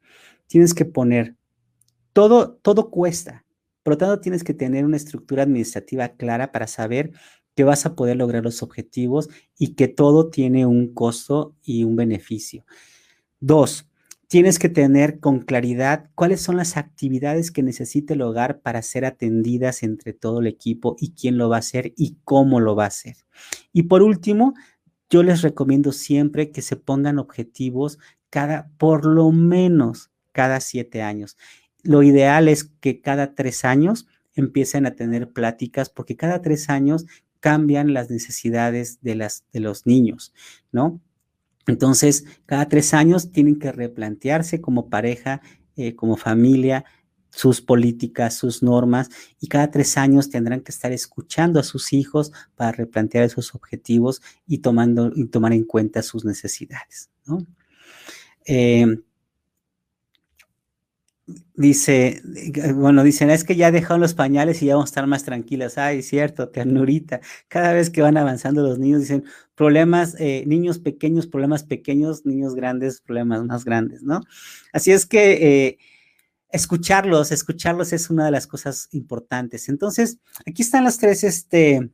Tienes 0.47 0.73
que 0.73 0.85
poner, 0.85 1.35
todo, 2.13 2.53
todo 2.61 2.89
cuesta, 2.89 3.43
por 3.83 3.95
lo 3.95 3.97
tanto 3.97 4.21
tienes 4.21 4.45
que 4.45 4.53
tener 4.53 4.85
una 4.85 4.95
estructura 4.95 5.43
administrativa 5.43 6.07
clara 6.07 6.53
para 6.53 6.65
saber 6.65 7.11
que 7.57 7.65
vas 7.65 7.85
a 7.85 7.93
poder 7.93 8.15
lograr 8.15 8.41
los 8.41 8.63
objetivos 8.63 9.27
y 9.59 9.75
que 9.75 9.89
todo 9.89 10.29
tiene 10.29 10.65
un 10.65 10.93
costo 10.93 11.57
y 11.61 11.83
un 11.83 11.97
beneficio. 11.97 12.65
Dos, 13.41 13.89
tienes 14.27 14.59
que 14.59 14.69
tener 14.69 15.19
con 15.19 15.41
claridad 15.41 16.09
cuáles 16.15 16.41
son 16.41 16.57
las 16.57 16.77
actividades 16.77 17.51
que 17.51 17.63
necesita 17.63 18.13
el 18.13 18.21
hogar 18.21 18.61
para 18.61 18.81
ser 18.81 19.05
atendidas 19.05 19.83
entre 19.83 20.13
todo 20.13 20.39
el 20.39 20.47
equipo 20.47 20.95
y 20.99 21.11
quién 21.11 21.37
lo 21.37 21.49
va 21.49 21.57
a 21.57 21.59
hacer 21.59 21.93
y 21.95 22.17
cómo 22.23 22.59
lo 22.59 22.75
va 22.75 22.85
a 22.85 22.87
hacer. 22.87 23.15
Y 23.71 23.83
por 23.83 24.01
último, 24.01 24.53
yo 25.09 25.23
les 25.23 25.41
recomiendo 25.41 25.91
siempre 25.91 26.51
que 26.51 26.61
se 26.61 26.75
pongan 26.75 27.19
objetivos 27.19 27.99
cada, 28.29 28.69
por 28.77 29.05
lo 29.05 29.31
menos 29.31 30.11
cada 30.31 30.59
siete 30.59 31.01
años. 31.01 31.37
Lo 31.83 32.03
ideal 32.03 32.47
es 32.47 32.63
que 32.63 33.01
cada 33.01 33.35
tres 33.35 33.63
años 33.65 34.07
empiecen 34.33 34.85
a 34.85 34.95
tener 34.95 35.31
pláticas 35.31 35.89
porque 35.89 36.15
cada 36.15 36.41
tres 36.41 36.69
años 36.69 37.05
cambian 37.39 37.93
las 37.93 38.09
necesidades 38.09 38.99
de, 39.01 39.15
las, 39.15 39.45
de 39.53 39.59
los 39.59 39.85
niños, 39.85 40.33
¿no? 40.71 40.99
Entonces, 41.67 42.25
cada 42.45 42.67
tres 42.67 42.93
años 42.93 43.31
tienen 43.31 43.59
que 43.59 43.71
replantearse 43.71 44.61
como 44.61 44.89
pareja, 44.89 45.41
eh, 45.75 45.95
como 45.95 46.17
familia, 46.17 46.85
sus 47.35 47.61
políticas, 47.61 48.35
sus 48.35 48.63
normas, 48.63 49.09
y 49.39 49.47
cada 49.47 49.69
tres 49.69 49.97
años 49.97 50.29
tendrán 50.29 50.61
que 50.61 50.71
estar 50.71 50.91
escuchando 50.91 51.59
a 51.59 51.63
sus 51.63 51.91
hijos 51.91 52.31
para 52.55 52.71
replantear 52.71 53.25
esos 53.25 53.53
objetivos 53.53 54.21
y, 54.47 54.59
tomando, 54.59 55.11
y 55.13 55.25
tomar 55.25 55.53
en 55.53 55.65
cuenta 55.65 56.01
sus 56.01 56.23
necesidades. 56.23 57.09
¿no? 57.25 57.45
Eh, 58.45 58.99
dice, 61.55 62.21
bueno, 62.75 63.03
dicen, 63.03 63.29
es 63.29 63.43
que 63.43 63.55
ya 63.55 63.71
dejaron 63.71 63.99
los 63.99 64.13
pañales 64.13 64.61
y 64.61 64.67
ya 64.67 64.75
vamos 64.75 64.89
a 64.89 64.91
estar 64.91 65.07
más 65.07 65.23
tranquilas. 65.23 65.77
Ay, 65.77 66.03
cierto, 66.03 66.49
ternurita. 66.49 67.19
Cada 67.47 67.73
vez 67.73 67.89
que 67.89 68.01
van 68.01 68.17
avanzando 68.17 68.61
los 68.61 68.79
niños, 68.79 69.01
dicen, 69.01 69.25
problemas, 69.55 70.15
eh, 70.19 70.43
niños 70.45 70.79
pequeños, 70.79 71.27
problemas 71.27 71.63
pequeños, 71.63 72.25
niños 72.25 72.55
grandes, 72.55 73.01
problemas 73.01 73.43
más 73.43 73.65
grandes, 73.65 74.03
¿no? 74.03 74.21
Así 74.71 74.91
es 74.91 75.05
que 75.05 75.67
eh, 75.67 75.77
escucharlos, 76.55 77.31
escucharlos 77.31 77.93
es 77.93 78.09
una 78.09 78.25
de 78.25 78.31
las 78.31 78.47
cosas 78.47 78.87
importantes. 78.91 79.69
Entonces, 79.69 80.19
aquí 80.45 80.61
están 80.61 80.83
las 80.83 80.97
tres, 80.97 81.23
este, 81.23 81.91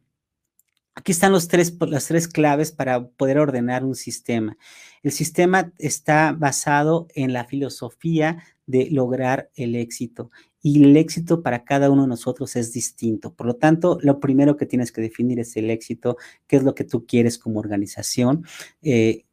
aquí 0.96 1.12
están 1.12 1.32
los 1.32 1.48
tres, 1.48 1.76
las 1.88 2.08
tres 2.08 2.28
claves 2.28 2.72
para 2.72 3.08
poder 3.08 3.40
ordenar 3.40 3.84
un 3.84 3.96
sistema. 3.96 4.58
El 5.04 5.12
sistema 5.12 5.74
está 5.78 6.32
basado 6.32 7.08
en 7.16 7.34
la 7.34 7.46
filosofía 7.46 8.44
de 8.68 8.90
lograr 8.92 9.50
el 9.56 9.76
éxito. 9.76 10.32
Y 10.62 10.84
el 10.84 10.96
éxito 10.96 11.42
para 11.42 11.64
cada 11.66 11.90
uno 11.90 12.04
de 12.04 12.10
nosotros 12.10 12.56
es 12.56 12.72
distinto. 12.72 13.34
Por 13.34 13.48
lo 13.48 13.56
tanto, 13.56 13.98
lo 14.02 14.20
primero 14.20 14.58
que 14.58 14.68
tienes 14.68 14.92
que 14.92 15.02
definir 15.02 15.40
es 15.40 15.58
el 15.58 15.72
éxito, 15.72 16.18
qué 16.46 16.58
es 16.58 16.64
lo 16.64 16.76
que 16.76 16.84
tú 16.84 17.06
quieres 17.08 17.40
como 17.40 17.60
organización. 17.60 18.46
Eh, 18.84 19.26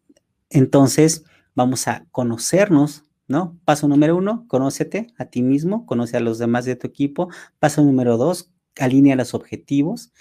entonces, 0.49 1.25
vamos 1.55 1.87
a 1.87 2.07
conocernos, 2.13 3.05
¿no? 3.29 3.61
Paso 3.65 3.87
número 3.87 4.17
uno, 4.17 4.47
conócete 4.49 5.09
a 5.19 5.27
ti 5.27 5.43
mismo, 5.43 5.87
conoce 5.87 6.17
a 6.17 6.21
los 6.21 6.39
demás 6.39 6.65
de 6.65 6.77
tu 6.77 6.87
equipo. 6.87 7.29
Paso 7.59 7.85
número 7.85 8.17
dos, 8.17 8.51
alinea 8.79 9.17
los 9.17 9.35
objetivos 9.35 10.13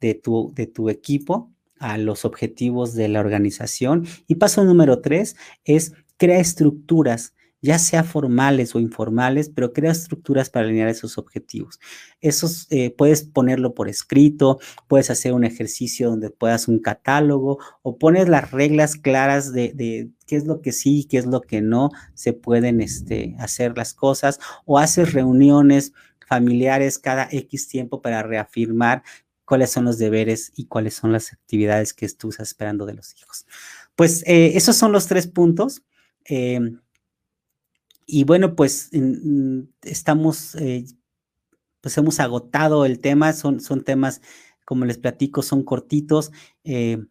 de 0.00 0.14
tu, 0.14 0.52
de 0.54 0.66
tu 0.66 0.90
equipo 0.90 1.52
a 1.78 1.96
los 1.98 2.24
objetivos 2.24 2.94
de 2.94 3.08
la 3.08 3.20
organización. 3.20 4.06
Y 4.26 4.34
paso 4.36 4.64
número 4.64 5.00
tres 5.00 5.36
es 5.64 5.92
crea 6.16 6.40
estructuras 6.40 7.34
ya 7.66 7.78
sea 7.78 8.04
formales 8.04 8.74
o 8.74 8.80
informales, 8.80 9.50
pero 9.50 9.72
crea 9.72 9.92
estructuras 9.92 10.48
para 10.48 10.64
alinear 10.64 10.88
esos 10.88 11.18
objetivos. 11.18 11.78
Esos 12.20 12.66
eh, 12.70 12.94
puedes 12.96 13.24
ponerlo 13.24 13.74
por 13.74 13.88
escrito, 13.88 14.58
puedes 14.88 15.10
hacer 15.10 15.32
un 15.32 15.44
ejercicio 15.44 16.08
donde 16.08 16.30
puedas 16.30 16.68
un 16.68 16.78
catálogo 16.78 17.58
o 17.82 17.98
pones 17.98 18.28
las 18.28 18.50
reglas 18.52 18.96
claras 18.96 19.52
de, 19.52 20.10
qué 20.26 20.36
es 20.36 20.46
lo 20.46 20.62
que 20.62 20.72
sí 20.72 21.00
y 21.00 21.04
qué 21.04 21.18
es 21.18 21.26
lo 21.26 21.42
que 21.42 21.60
no 21.60 21.90
se 22.14 22.32
pueden 22.32 22.80
este, 22.80 23.36
hacer 23.38 23.76
las 23.76 23.92
cosas 23.92 24.40
o 24.64 24.78
haces 24.78 25.12
reuniones 25.12 25.92
familiares 26.26 26.98
cada 26.98 27.28
X 27.30 27.68
tiempo 27.68 28.00
para 28.00 28.22
reafirmar 28.22 29.02
cuáles 29.44 29.70
son 29.70 29.84
los 29.84 29.98
deberes 29.98 30.52
y 30.56 30.66
cuáles 30.66 30.94
son 30.94 31.12
las 31.12 31.32
actividades 31.32 31.92
que 31.92 32.06
estás 32.06 32.40
esperando 32.40 32.86
de 32.86 32.94
los 32.94 33.14
hijos. 33.16 33.46
Pues 33.94 34.22
eh, 34.26 34.56
esos 34.56 34.76
son 34.76 34.92
los 34.92 35.06
tres 35.06 35.26
puntos. 35.26 35.82
Em, 36.24 36.80
y 38.06 38.24
bueno, 38.24 38.54
pues 38.54 38.90
estamos, 39.82 40.54
eh, 40.56 40.84
pues 41.80 41.98
hemos 41.98 42.20
agotado 42.20 42.86
el 42.86 43.00
tema, 43.00 43.32
son, 43.32 43.60
son 43.60 43.84
temas, 43.84 44.22
como 44.64 44.84
les 44.84 44.98
platico, 44.98 45.42
son 45.42 45.64
cortitos, 45.64 46.32
eh, 46.64 47.04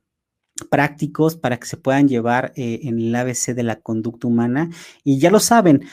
prácticos 0.70 1.36
para 1.36 1.60
que 1.60 1.68
se 1.68 1.78
puedan 1.78 2.08
llevar 2.08 2.54
eh, 2.56 2.80
en 2.84 3.00
el 3.00 3.16
ABC 3.16 3.54
de 3.54 3.64
la 3.64 3.82
conducta 3.82 4.28
humana. 4.28 4.70
Y 5.04 5.20
ya 5.20 5.30
lo 5.30 5.40
saben, 5.40 5.84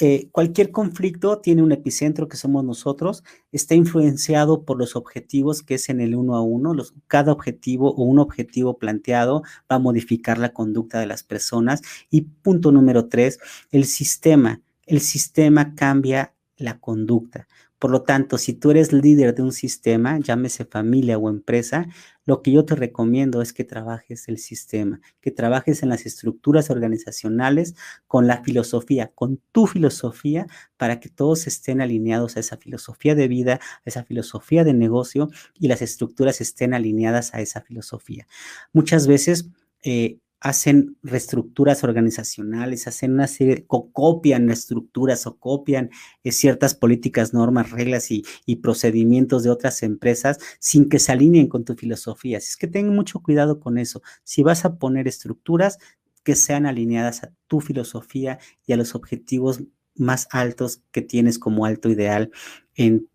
eh, 0.00 0.28
cualquier 0.30 0.70
conflicto 0.70 1.38
tiene 1.38 1.62
un 1.62 1.72
epicentro 1.72 2.28
que 2.28 2.36
somos 2.36 2.64
nosotros, 2.64 3.24
está 3.50 3.74
influenciado 3.74 4.64
por 4.64 4.78
los 4.78 4.94
objetivos 4.94 5.62
que 5.62 5.74
es 5.74 5.88
en 5.88 6.00
el 6.00 6.14
uno 6.14 6.36
a 6.36 6.42
uno. 6.42 6.72
Los, 6.72 6.94
cada 7.08 7.32
objetivo 7.32 7.92
o 7.94 8.04
un 8.04 8.18
objetivo 8.18 8.78
planteado 8.78 9.42
va 9.70 9.76
a 9.76 9.80
modificar 9.80 10.38
la 10.38 10.52
conducta 10.52 11.00
de 11.00 11.06
las 11.06 11.24
personas. 11.24 11.82
Y 12.10 12.22
punto 12.22 12.70
número 12.70 13.08
tres, 13.08 13.40
el 13.72 13.84
sistema. 13.84 14.62
El 14.86 15.00
sistema 15.00 15.74
cambia 15.74 16.34
la 16.56 16.78
conducta. 16.78 17.48
Por 17.78 17.90
lo 17.90 18.02
tanto, 18.02 18.38
si 18.38 18.54
tú 18.54 18.70
eres 18.70 18.92
líder 18.92 19.34
de 19.34 19.42
un 19.42 19.52
sistema, 19.52 20.18
llámese 20.18 20.64
familia 20.64 21.16
o 21.18 21.30
empresa, 21.30 21.86
lo 22.24 22.42
que 22.42 22.50
yo 22.52 22.64
te 22.64 22.74
recomiendo 22.74 23.40
es 23.40 23.52
que 23.52 23.64
trabajes 23.64 24.28
el 24.28 24.38
sistema, 24.38 25.00
que 25.20 25.30
trabajes 25.30 25.82
en 25.82 25.88
las 25.88 26.04
estructuras 26.04 26.70
organizacionales 26.70 27.74
con 28.06 28.26
la 28.26 28.42
filosofía, 28.42 29.12
con 29.14 29.40
tu 29.52 29.66
filosofía, 29.66 30.46
para 30.76 31.00
que 31.00 31.08
todos 31.08 31.46
estén 31.46 31.80
alineados 31.80 32.36
a 32.36 32.40
esa 32.40 32.56
filosofía 32.56 33.14
de 33.14 33.28
vida, 33.28 33.54
a 33.54 33.82
esa 33.84 34.04
filosofía 34.04 34.64
de 34.64 34.74
negocio 34.74 35.30
y 35.54 35.68
las 35.68 35.80
estructuras 35.80 36.40
estén 36.40 36.74
alineadas 36.74 37.32
a 37.32 37.40
esa 37.40 37.60
filosofía. 37.60 38.26
Muchas 38.72 39.06
veces 39.06 39.48
eh, 39.82 40.18
hacen 40.40 40.96
reestructuras 41.02 41.82
organizacionales, 41.82 42.86
hacen 42.86 43.12
una 43.12 43.26
serie, 43.26 43.66
copian 43.66 44.50
estructuras 44.50 45.26
o 45.26 45.36
copian 45.38 45.90
eh, 46.22 46.32
ciertas 46.32 46.74
políticas, 46.74 47.34
normas, 47.34 47.70
reglas 47.70 48.10
y, 48.10 48.24
procedimientos 48.62 49.42
de 49.44 49.50
otras 49.50 49.82
empresas 49.82 50.38
sin 50.58 50.88
que 50.88 50.98
se 50.98 51.12
alineen 51.12 51.48
con 51.48 51.64
tu 51.64 51.74
filosofía. 51.74 52.38
Así 52.38 52.48
es 52.48 52.56
que 52.56 52.66
ten 52.66 52.88
mucho 52.88 53.20
cuidado 53.20 53.60
con 53.60 53.78
eso. 53.78 54.02
Si 54.24 54.42
vas 54.42 54.64
a 54.64 54.76
poner 54.76 55.08
estructuras 55.08 55.78
que 56.24 56.34
sean 56.34 56.66
alineadas 56.66 57.22
a 57.24 57.32
tu 57.46 57.60
filosofía 57.60 58.38
y 58.66 58.72
a 58.72 58.76
los 58.76 58.94
objetivos 58.94 59.62
más 59.94 60.28
altos 60.30 60.82
que 60.92 61.02
tienes 61.02 61.38
como 61.38 61.64
alto 61.64 61.88
ideal 61.88 62.30
en 62.74 63.08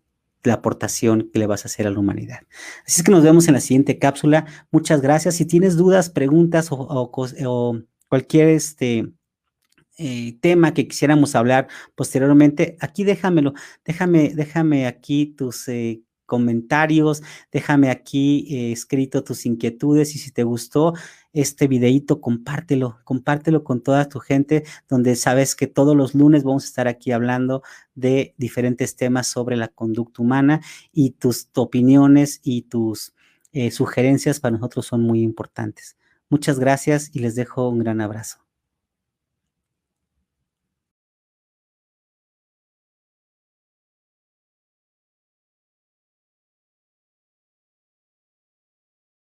la 0.44 0.54
aportación 0.54 1.30
que 1.32 1.38
le 1.38 1.46
vas 1.46 1.64
a 1.64 1.68
hacer 1.68 1.86
a 1.86 1.90
la 1.90 1.98
humanidad. 1.98 2.40
Así 2.86 3.00
es 3.00 3.02
que 3.02 3.10
nos 3.10 3.22
vemos 3.22 3.48
en 3.48 3.54
la 3.54 3.60
siguiente 3.60 3.98
cápsula. 3.98 4.46
Muchas 4.70 5.00
gracias. 5.00 5.36
Si 5.36 5.46
tienes 5.46 5.76
dudas, 5.76 6.10
preguntas 6.10 6.68
o, 6.70 7.10
cualquier 8.08 8.48
este, 8.48 9.12
eh, 9.98 10.38
tema 10.40 10.74
que 10.74 10.86
quisiéramos 10.86 11.34
hablar 11.34 11.68
posteriormente, 11.94 12.76
aquí 12.80 13.04
déjamelo, 13.04 13.54
déjame, 13.84 14.34
déjame 14.34 14.86
aquí 14.86 15.26
tus 15.26 15.66
eh, 15.68 16.02
comentarios, 16.26 17.22
déjame 17.52 17.90
aquí 17.90 18.46
eh, 18.50 18.72
escrito 18.72 19.24
tus 19.24 19.46
inquietudes 19.46 20.14
y 20.14 20.18
si 20.18 20.30
te 20.30 20.42
gustó 20.42 20.94
este 21.34 21.68
videito, 21.68 22.20
compártelo, 22.20 22.98
compártelo 23.04 23.64
con 23.64 23.82
toda 23.82 24.08
tu 24.08 24.20
gente, 24.20 24.64
donde 24.88 25.16
sabes 25.16 25.54
que 25.54 25.66
todos 25.66 25.94
los 25.94 26.14
lunes 26.14 26.44
vamos 26.44 26.64
a 26.64 26.66
estar 26.68 26.88
aquí 26.88 27.12
hablando 27.12 27.62
de 27.94 28.34
diferentes 28.38 28.96
temas 28.96 29.26
sobre 29.26 29.56
la 29.56 29.68
conducta 29.68 30.22
humana 30.22 30.62
y 30.92 31.10
tus 31.10 31.48
opiniones 31.54 32.40
y 32.42 32.62
tus 32.62 33.14
sugerencias 33.70 34.40
para 34.40 34.56
nosotros 34.56 34.86
son 34.86 35.02
muy 35.02 35.22
importantes. 35.22 35.96
Muchas 36.28 36.58
gracias 36.58 37.10
y 37.12 37.20
les 37.20 37.34
dejo 37.36 37.68
un 37.68 37.78
gran 37.78 38.00
abrazo. 38.00 38.43